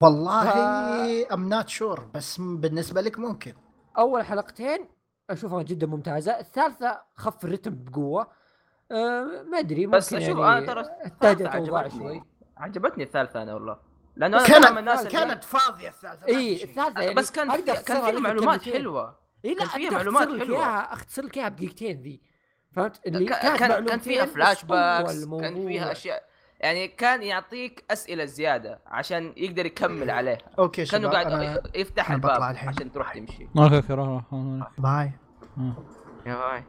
[0.00, 3.54] والله I'm not sure بس بالنسبة لك ممكن.
[3.98, 4.88] أول حلقتين
[5.32, 8.26] أشوفها جدا ممتازة الثالثة خف الرتم بقوة
[8.92, 11.90] أه ما أدري بس أشوف يعني أنا ترى عجبتني.
[11.90, 12.22] شوي
[12.56, 13.76] عجبتني الثالثة أنا والله
[14.16, 16.64] لأنه أنا كان من الناس كانت كانت فاضية الثالثة إي.
[16.64, 18.62] الثالثة يعني بس كان في كان فيها معلومات.
[18.62, 20.28] حلوة إي لا كان فيها معلومات.
[20.28, 22.20] إياها أختصر لك إياها بدقيقتين ذي
[22.72, 25.66] فهمت اللي كان كانت كان, كان فيها flashbacks كان.
[25.66, 26.22] فيها أشياء
[26.60, 32.10] يعني كان يعطيك أسئلة زيادة عشان يقدر يكمل عليها okay كأنه شباب قاعد أنا يفتح
[32.10, 32.42] الباب.
[32.42, 34.22] عشان تروح تمشي okay okay روح.
[34.78, 35.12] bye
[36.26, 36.64] يا bye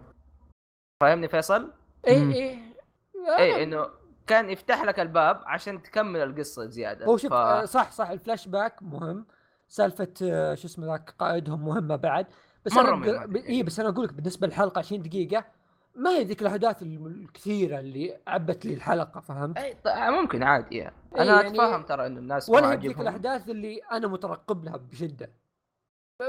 [1.02, 1.72] فاهمني فيصل؟
[2.08, 2.34] اي.
[2.34, 2.74] اي
[3.40, 3.88] اي إنه
[4.28, 7.34] كان يفتح لك الباب عشان تكمل القصة زيادة هو شوف ف...
[7.34, 9.26] آه، صح صح الفلاش باك مهم
[9.68, 12.28] سالفة آه، شو اسمه ذاك قائدهم مهمة بعد
[12.66, 13.44] بس مرة أنا مهمة.
[13.50, 15.46] اي بس أنا أقول لك بالنسبة للحلقة 20 دقيقة
[15.96, 20.96] ما هي ذيك الاحداث الكثيرة اللي عبت لي الحلقة فهمت؟ اي ط- ممكن عادي يعني.
[21.16, 24.64] إيه، أنا يعني- أتفهم ترى إنه الناس ما ولا هي ذيك الاحداث اللي أنا مترقب
[24.64, 25.32] لها بشدة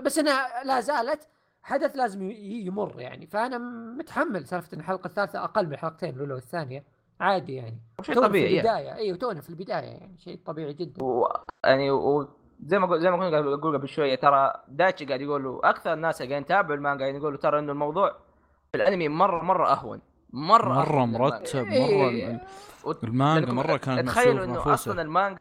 [0.02, 1.28] بس أنا لا زالت
[1.64, 3.58] حدث لازم يمر يعني فأنا
[3.98, 6.84] متحمل سالفة إن الحلقة الثالثة أقل من الحلقتين الاولى والثانيه
[7.20, 8.68] عادي يعني شيء تونا طبيعي في يعني.
[8.78, 11.28] البداية أيوه تونا في البداية يعني شيء طبيعي جدا و...
[11.64, 12.28] يعني و...
[12.66, 13.00] زي ما قل...
[13.00, 16.74] زي ما قاعد أقول قبل شوية ترى دايتشي قاعد يقولوا أكثر الناس اللي قاعدين يتابعوا
[16.76, 18.10] المانجا قاعدين يقولوا ترى إنه الموضوع
[18.72, 20.00] في الأنمي مرة مرة أهون
[20.32, 21.18] مرة مره أهون من المانجا.
[21.18, 22.32] مرتب إيه.
[22.32, 22.40] مرة
[22.84, 24.74] وت- المانجا مرة كانت تخيلوا محسوبة إنه.
[24.74, 25.40] أصلا المانجا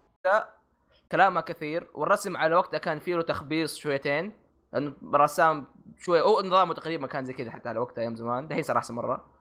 [1.11, 4.31] كلامها كثير والرسم على وقتها كان فيه له تخبيص شويتين
[4.73, 5.65] لأنه الرسام
[5.97, 8.47] شوي أو نظامه تقريبا كان زي كذا حتى على وقتها أيام زمان.
[8.47, 9.33] دحين صار أحسن مرة.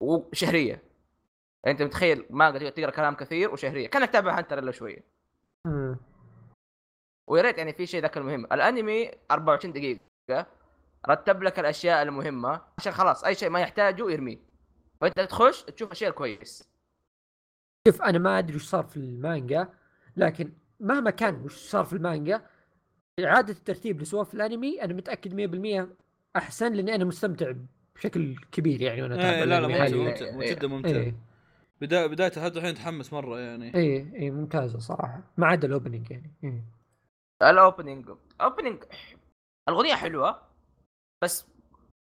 [0.00, 0.82] وشهرية.
[1.64, 3.88] يعني أنت متخيل مانجا تقرأ كلام كثير وشهرية.
[3.88, 5.04] كأنك تتابع هانتر إلا شوية.
[7.26, 8.44] ويا ريت يعني في شيء ذاك المهم.
[8.44, 10.46] الأنمي 24 دقيقة.
[11.08, 12.60] رتب لك الأشياء المهمة.
[12.78, 14.38] عشان خلاص أي شيء ما يحتاجه يرميه.
[15.00, 16.70] فأنت تخش تشوف أشياء كويس.
[17.88, 19.68] شوف أنا ما أدري وش صار في المانجا
[20.16, 22.46] لكن مهما كان وش صار في المانجا
[23.24, 25.88] إعادة الترتيب في الأنمي أنا متأكد 100%
[26.36, 27.52] أحسن لأني أنا مستمتع
[27.94, 29.96] بشكل كبير يعني وأنا أتابع إيه لا لا ممتع.
[29.96, 30.54] ممتع إيه.
[30.54, 31.14] جدا ممتع إيه
[31.80, 36.10] بداية بدايته لحد الحين تحمس مرة يعني إيه إيه ممتازة صراحة ما عدا ال opening
[36.10, 36.64] يعني إيه.
[37.42, 38.10] ال opening
[38.40, 38.82] opening
[39.68, 40.42] الأغنية حلوة
[41.22, 41.46] بس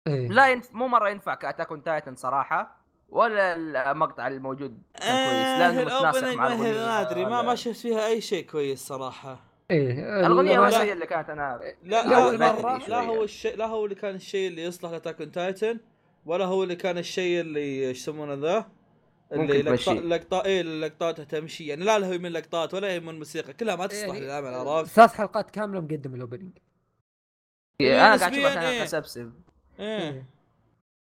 [0.07, 0.29] إيه.
[0.29, 0.75] لا ينف...
[0.75, 2.77] مو مرة ينفع ك Attack on Titan صراحة
[3.09, 3.57] ولا
[3.91, 7.55] المقطع الموجود كان كويس لأنه متناسق ال opening مع ما أدري ما ما هذا.
[7.55, 10.83] شفت فيها أي شيء كويس صراحة إيه الاغنيه لا.
[10.83, 12.89] هي اللي كانت أنا لا لا، لا, أول لا, مرة.
[12.89, 15.81] لا هو الشيء لا هو اللي كان الشيء اللي يصلح ل Attack on Titan
[16.27, 18.67] ولا هو اللي كان الشيء اللي إيش يسمونه ذا
[19.33, 19.97] اللي لقطات.
[19.97, 23.77] لقطات إيه لقطاتها تمشي يعني لا له هي من لقطات ولا هي من موسيقى كلها
[23.77, 26.59] ما تصلح يعني للعمل عرفت؟ ثلاث حلقات كاملة مقدم الأوبننج
[27.81, 28.85] إيه، أنا قاعد نسبياً أشوف عشان إيه.
[28.85, 29.33] اسبسب
[29.81, 30.27] إيه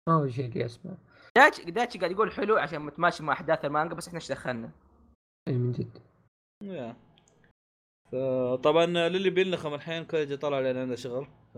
[0.07, 0.97] ما هو شيء اللي اسمه
[1.35, 4.71] داتشي داتشي قاعد يقول حلو عشان متماشي مع أحداث المانجا بس إحنا إيش دخلنا؟
[5.47, 5.97] اي من جد
[6.63, 6.95] يا
[8.63, 11.27] طبعا للي بينلخم الحين كويجي طلع لأن عنده شغل.
[11.53, 11.57] ف...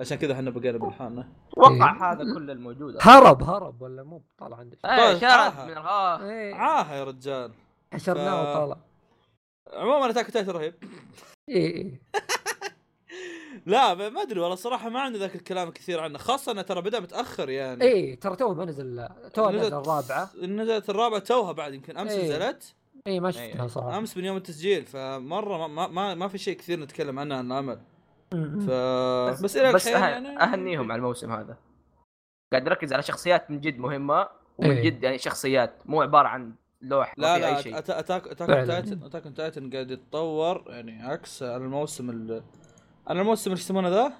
[0.00, 2.96] عشان كذا إحنا بقينا بالحالنا أتوقع هذا كل الموجود.
[3.00, 5.64] هرب هرب ولا مو طالع عنده إيه طيب، شارد آه.
[5.66, 6.54] من الغاه إيه.
[6.54, 7.52] عاهه يا رجال.
[7.92, 8.76] حشرناه ف- وطالع
[9.72, 10.74] عموما Attack Titan رهيب.
[11.48, 12.00] إيه إيه.
[13.66, 16.18] لا ما أدري والله صراحة ما عندي ذاك الكلام كثير عنه.
[16.18, 17.84] خاصة انه ترى بدأ متأخر يعني.
[17.84, 20.30] إيه ترى تو ما نزل تو نزل الرابعة.
[20.42, 22.24] نزلت الرابعة توها بعد يمكن أمس إيه.
[22.24, 22.74] نزلت.
[23.06, 23.32] اي ما إيه.
[23.52, 27.18] شفتها صراحة أمس من يوم التسجيل فمرة ما ما, ما, ما في شيء كثير نتكلم
[27.18, 27.80] عنه عن العمل
[28.34, 28.70] م- ف.
[29.44, 30.08] بس إلى بس الحين أه...
[30.08, 31.56] يعني أهنيهم على الموسم هذا
[32.52, 34.28] قاعد يركز على شخصيات من جد مهمة
[34.58, 34.82] ومن إيه.
[34.90, 38.66] جد يعني شخصيات مو عبارة عن لوح لا لا شيء Atta- Attack Attack.
[38.66, 42.42] Titan Attack Titan قاعد يتطور يعني عكس على الموسم ال
[43.06, 44.12] على الموسم إيش يسمونه ذا؟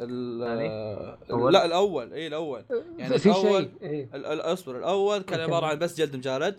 [0.00, 2.64] ال الثاني؟ ال- الأول؟ لا الأول اي الأول
[2.98, 4.08] يعني شيء إيه.
[4.14, 5.40] ال- ال- أصبر الأول كان.
[5.40, 6.58] عبارة عن بس جلد مجارد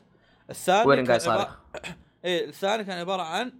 [0.49, 1.59] الثاني وين كان قاعد عبارة...
[2.25, 3.53] إيه الثاني كان عبارة عن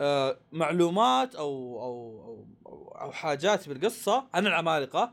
[0.00, 1.48] آه معلومات أو
[1.82, 5.12] أو أو, أو, أو حاجات بالقصة عن العمالقة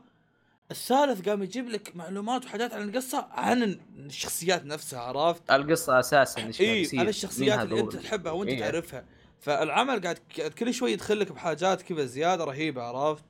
[0.70, 6.60] الثالث قام يجيب لك معلومات وحاجات عن القصة عن الشخصيات نفسها عرفت؟ القصة أساسا إيش
[6.60, 8.60] يصير عن الشخصيات اللي أنت؟ تحبها وأنت إيه.
[8.60, 9.04] تعرفها
[9.40, 10.18] فالعمل قاعد
[10.58, 13.24] كل شوي يدخل لك بحاجات كذا زيادة رهيبة عرفت؟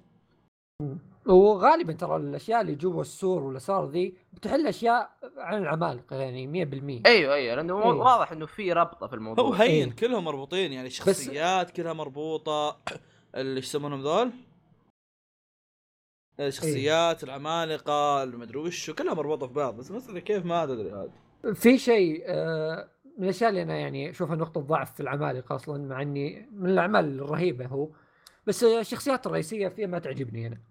[1.26, 6.66] وغالبا ترى الأشياء اللي جوا السور والاسرار ذي بتحل أشياء عن العمالقة يعني
[7.02, 7.88] 100% أيوه أيوه لأنه إيه.
[7.88, 9.44] واضح إنه في ربطة في الموضوع.
[9.44, 9.96] هو هين إيه.
[9.96, 12.76] كلهم مربوطين يعني الشخصيات كلها مربوطة.
[13.36, 14.30] اللي إيش يسمونهم ذول؟
[16.40, 21.10] الشخصيات العمالقة المدري وش كلها مربوطة في بعض بس مثلا كيف ما أدري عاد.
[21.54, 22.88] في شيء آه،
[23.18, 27.20] من الأشياء اللي أنا يعني أشوفها نقطة ضعف في العمالقة أصلا مع إني من الأعمال
[27.20, 27.88] الرهيبة هو.
[28.46, 30.69] بس الشخصيات الرئيسية فيها ما تعجبني أنا.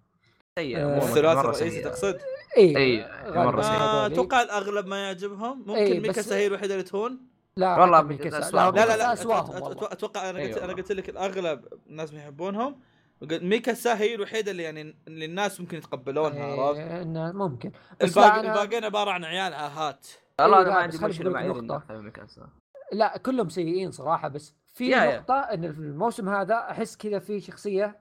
[0.58, 0.98] سيء آه،
[1.40, 1.84] الرئيسي سيء.
[1.84, 2.18] تقصد؟
[2.56, 3.04] اي سيء.
[3.04, 4.06] آه،.
[4.06, 7.18] أتوقع الأغلب ما يعجبهم ممكن إيه، ميكا بس- هي الوحيده اللي تهون
[7.56, 8.00] لا والله.
[8.00, 8.74] الأسواق.
[8.74, 9.14] لا لا لا.
[9.14, 10.64] أت- أتوقع أنا قلت أيوة.
[10.64, 12.80] أنا قلت لك الأغلب الناس ما يحبونهم
[13.22, 17.70] وقلت ميكاسا هي الوحيده اللي يعني اللي الناس ممكن يتقبلونها عرفت؟ إيه، إنه ممكن
[18.00, 20.06] لا الباقي الباقيين عبارة عن عيال عاهات
[20.40, 21.82] والله إيه، أنا لا، ما عندي مشكلة مع نقطة.
[21.90, 22.48] ميكاسا.
[22.92, 24.90] لا كلهم سيئين صراحة بس في.
[24.90, 27.99] نقطة إن في الموسم هذا أحس كذا في شخصية آه،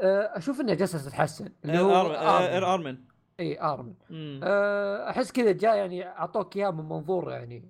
[0.00, 2.98] أشوف إنها جالسة تتحسن اللي هو إير آرمن
[3.40, 3.94] إي آرمن.
[4.42, 7.68] آه، أحس كذا جاء يعني أعطوك اياه من منظور يعني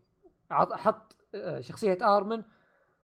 [0.51, 2.43] حط آه، شخصية آرمن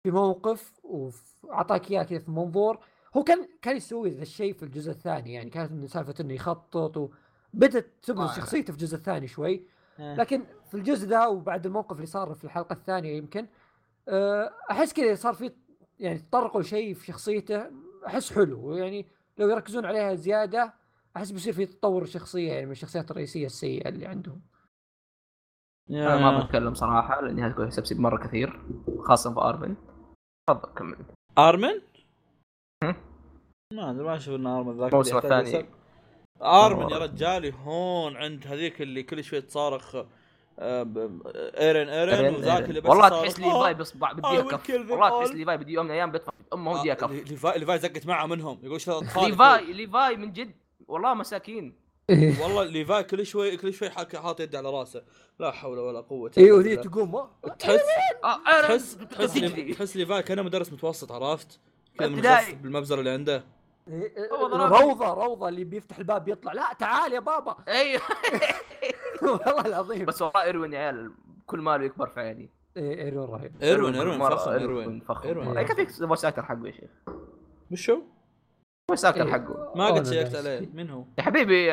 [0.02, 2.78] في موقف واعطاك اياه كذا في منظور
[3.16, 6.96] هو كان كان يسوي ذا الشيء في الجزء الثاني يعني كانت إنه سالفة إنه يخطط
[6.96, 8.34] وبدت تبرز آه.
[8.34, 9.66] شخصيته في الجزء الثاني شوي
[9.98, 10.14] آه.
[10.14, 13.46] لكن في الجزء ذا وبعد الموقف اللي صار في الحلقة الثانية يمكن
[14.08, 15.50] آه، أحس كذا صار في
[15.98, 17.70] يعني تطرقوا شيء في شخصيته
[18.08, 19.06] أحس حلو يعني
[19.38, 20.74] لو يركزون عليها زيادة
[21.16, 24.40] أحس بيصير في تطور شخصية يعني من الشخصيات الرئيسية السيئة اللي عندهم
[25.90, 28.60] أنا ما بتكلم صراحة لأني هذا كويس سبسي مرة كثير
[29.00, 29.76] خاصة في اربن
[30.48, 30.96] تفضل كمل
[31.38, 31.80] أرمن؟
[32.84, 32.94] هم؟
[33.72, 35.68] ما أدري ما أشوف إن أرمن ذاك الموسم الثاني.
[36.42, 36.98] أرمن يا مرة.
[36.98, 39.96] رجالي هون عند هذيك اللي كل شوي تصارخ
[40.60, 42.64] ايرن ايرن وذاك.
[42.68, 43.38] اللي بس والله تحس.
[43.40, 45.30] ليفاي بصبع بديها I will كف kill them والله تحس.
[45.34, 48.58] ليفاي بدي يوم من الأيام بيدفع أمه وديها آه، كف ليفاي ليفاي زقت معه منهم
[48.62, 50.54] يقول شو الاطفال ليفاي ليفاي من جد
[50.88, 51.88] والله مساكين
[52.42, 55.02] والله ليفاي كل شوي كل شوي حاط يده على راسه
[55.38, 56.74] لا حول ولا قوة اي بالله.
[56.82, 57.80] تقوم "آه، تحس
[58.24, 59.34] آه، تحس تحس.
[59.76, 61.60] تحس ليفاي كأنه مدرس متوسط عرفت؟
[61.98, 63.44] بالمبزرة اللي عنده
[63.88, 64.78] إيه، ضربني.
[64.80, 68.00] روضه روضة اللي بيفتح الباب بيطلع لا تعال يا بابا أيوه
[69.22, 71.12] والله العظيم بس والله إيروين يا عيال
[71.46, 75.28] كل ماله يكبر في عيني إيه ايرون رهيب إيروين إيروين فخم إيروين فخم.
[75.38, 75.62] مرة.
[75.62, 76.90] كيف voice actor حقه يا شيخ
[77.72, 78.02] وشو؟
[78.88, 79.30] voice actor.
[79.30, 80.34] حقه ما قد شيكت.
[80.34, 81.70] عليه مين هو؟ يا حبيبي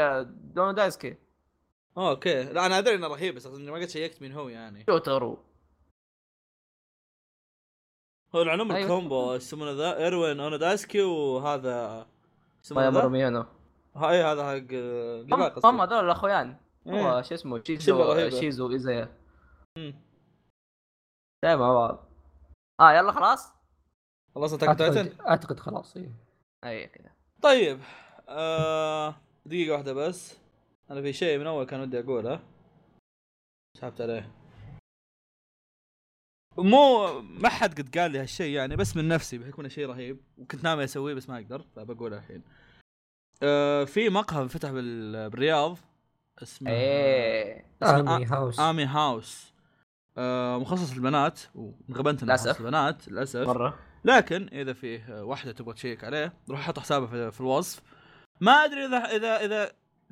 [0.54, 1.16] دونو دايسكي
[1.98, 5.40] آه أوكي لا أنا أدري إنه رهيب بس ما قد شيكت مين هو يعني شوترو
[8.36, 8.84] هو العلوم أيوة.
[8.84, 12.06] الكومبو يسمونه ذا إيروين اونوداسكي وهذا
[12.64, 13.46] يسمونه يمر ذا؟ ميانو
[13.96, 15.26] هاي هذا حق آه،
[15.64, 16.65] هم هذول الاخويان إيه.
[16.88, 18.30] هو شو اسمه شيزو.
[18.30, 19.18] شيزو ايزايا.
[21.44, 22.10] دايما مع بعض
[22.80, 23.54] آه يلا خلاص.
[24.36, 26.12] خلاص أتاك تايتن؟ أعتقد خلاص إيه.
[26.66, 27.80] أي كذا طيب.
[28.30, 30.38] آه دقيقة واحدة بس.
[30.92, 32.40] أنا في شيء من أول كان ودي أقوله.
[33.78, 34.32] سحبت عليه.
[36.58, 40.64] مو ما حد قد قال لي هالشيء يعني بس من نفسي بيكون شيء رهيب وكنت
[40.64, 42.44] ناوي أسويه بس ما أقدر فبقوله الحين.
[43.44, 45.78] آه في مقهى فتح بال- بالرياض.
[46.44, 47.66] اسمه إيه.
[47.84, 49.54] اسمه امي هاوس آمي هاوس.
[50.18, 52.24] آه مخصص للبنات وانغبنت.
[52.24, 53.48] مخصص للبنات للأسف.
[53.48, 53.80] مرة.
[54.06, 57.82] لكن إذا فيه واحدة تبغى تشيك عليه روح حط حسابه في, في الوصف.
[58.42, 59.72] ما أدري إذا إذا إذا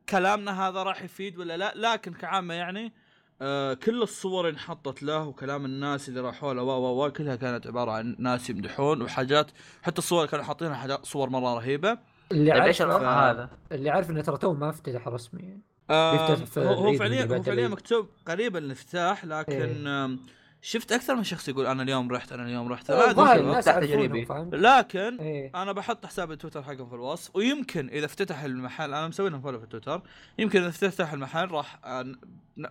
[0.09, 2.93] كلامنا هذا راح يفيد ولا لا لكن كعامة يعني
[3.41, 7.35] آه كل الصور اللي انحطت له وكلام الناس اللي راحوا له و و و كلها
[7.35, 9.51] كانت عبارة عن ناس يمدحون وحاجات.
[9.81, 11.97] حتى الصور اللي كانوا حاطينها حاجات صور مرة رهيبة.
[12.31, 15.61] اللي طيب إيش عارف الوضع هذا؟ اللي عارف إنه ترى تو ما افتتح رسمي يعني.
[15.89, 17.67] آه هو, فعليا هو فعليا.
[17.67, 20.17] مكتوب قريب الافتتاح لكن إيه.
[20.61, 22.91] شفت أكثر من شخص يقول أنا اليوم رحت أنا اليوم رحت.
[22.91, 25.51] ما الظاهر ادري؟ لكن إيه.
[25.55, 29.57] أنا بحط حساب التويتر حقهم في الوصف ويمكن إذا افتتح المحل أنا مسوي لهم follow
[29.57, 30.01] في التويتر
[30.39, 32.17] يمكن إذا افتتح المحل راح أن-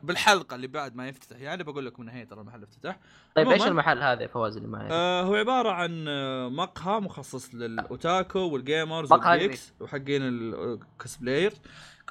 [0.02, 1.36] بالحلقة اللي بعد ما يفتتح.
[1.40, 2.98] يعني بقول لكم انه هي ترى المحل افتتح.
[3.36, 7.78] طيب إيش المحل هذا فواز اللي معي؟ آه هو عبارة عن آه، مقهى مخصص لل
[7.78, 11.52] otaku وال gamers وال geeks وحقين ال cosplayer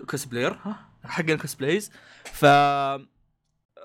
[0.09, 1.91] cosplayer ها؟ حقين ال cosplays
[2.23, 2.45] ف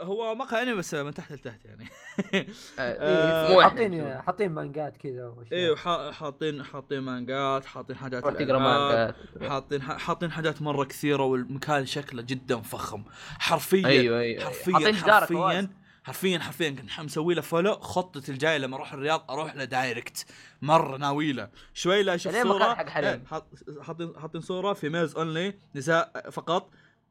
[0.00, 1.88] هو مقهى انمي بس من تحت لتحت يعني.
[2.34, 2.46] آه،
[2.78, 5.34] آه، مو حاطين حاطين مانجات كذا.
[5.52, 9.16] أيوه حا- حاطين حاطين مانجات حاطين حاجات تقرأ مانجات.
[9.48, 13.04] حاطين حاطين حاجات مرة كثيرة والمكان شكله جدا فخم.
[13.38, 15.54] حرفيا أيوه أيوه حرفيا جدار فواز.
[15.56, 15.70] حرفيا
[16.04, 20.26] حرفيا حرفيا كنت مسوي له follow خطتي الجاية لما أروح الرياض أروح له direct
[20.62, 21.48] مرة ناوي له.
[21.74, 22.74] شوي لا أشوف صورة.
[22.74, 23.48] حق؟ إيه، حاط-
[23.82, 26.70] حاطين حاطين صورة في ميز اونلي نساء فقط.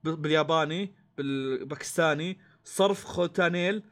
[0.09, 3.83] بالياباني بالباكستاني صرف خوتانيل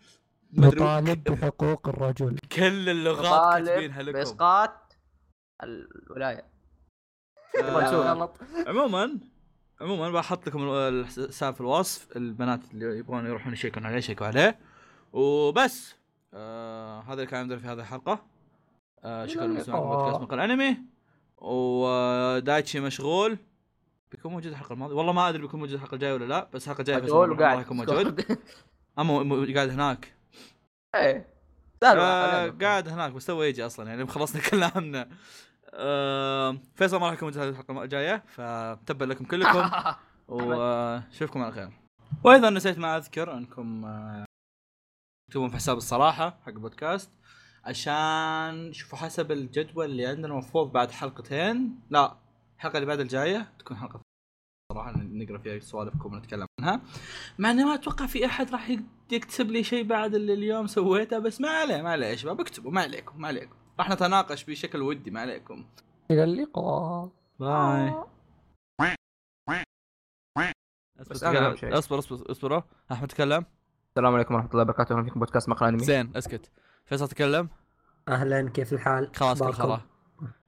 [0.53, 2.37] نطالب بحقوق الرجل.
[2.51, 4.11] كل اللغات كاتبينها لكم.
[4.11, 4.97] بإسقاط
[5.63, 6.45] الولاية.
[7.63, 8.39] آه، غلط.
[8.67, 9.19] عموما
[9.81, 12.17] عموما بحط لكم الحساب في الوصف.
[12.17, 14.59] البنات اللي يبغون يروحون يشيكون عليه يشيكوا عليه.
[15.13, 15.95] وبس.
[16.33, 18.25] آه هذا اللي كان عندنا في هذه الحلقة.
[19.03, 19.47] آه شكرا آه.
[19.47, 20.77] بودكاست مقال أنمي.
[21.37, 23.37] ودايتشي مشغول.
[24.13, 24.95] بيكون موجود الحلقة الماضية.
[24.95, 27.77] والله ما أدري بيكون موجود الحلقة الجاية ولا لا بس الحلقة الجاية راح وقاعد يكون
[27.77, 28.25] موجود.
[28.99, 30.13] أما قاعد هناك.
[30.95, 31.27] إيه.
[31.83, 32.49] آه.
[32.61, 35.09] قاعد هناك بس تو يجي أصلا يعني خلصنا كلامنا.
[35.73, 39.69] آه فيصل ما راح يكون موجود هذه الحلقة الجاية فتبا لكم كلكم.
[40.27, 41.69] واشوفكم على خير.
[42.23, 44.25] وأيضا نسيت ما أذكر أنكم آه،
[45.27, 47.11] تكتبون في حساب الصراحة حق البودكاست.
[47.65, 51.79] عشان شوفوا حسب الجدول اللي عندنا المفروض بعد حلقتين.
[51.89, 52.22] لا
[52.55, 54.01] الحلقة اللي بعد الجاية تكون حلقة
[54.73, 56.81] صراحة نقرأ فيها سوالفكم ونتكلم عنها.
[57.39, 58.69] مع إني ما أتوقع في أحد راح
[59.11, 62.39] يكتب لي شيء بعد اللي اليوم سويته بس ما عليه ما عليه يا شباب.
[62.39, 63.55] اكتبوا ما عليكم ما عليكم.
[63.79, 65.65] راح نتناقش بشكل ودي ما عليكم.
[66.11, 67.09] إلى اللقاء.
[67.39, 67.93] باي.
[71.55, 71.77] شيء.
[71.77, 72.63] أصبر أصبر أصبر.
[72.91, 73.45] احمد تكلم
[73.89, 74.93] السلام عليكم ورحمة الله وبركاته.
[74.93, 75.83] أهلا فيكم بودكاست مقال أنمي.
[75.83, 76.51] زين أسكت.
[76.85, 77.49] فيصل تكلم.
[78.07, 79.79] أهلا كيف الحال؟ خلاص كل؟ خلاص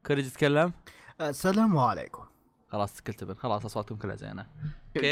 [0.05, 0.73] كوريج تكلم.
[1.21, 2.23] السلام عليكم.
[2.71, 4.47] خلاص كل تبن خلاص أصواتكم كلها زينة.
[4.93, 5.03] كيف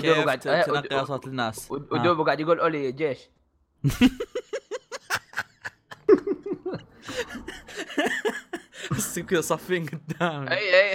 [0.00, 2.00] كيف قاعد إيه، تنقي أصوات الناس؟ ود- ها.
[2.00, 3.18] ودوبو قاعد يقول أولي جيش.
[8.90, 10.94] بس كذا صافين قدام اي أي.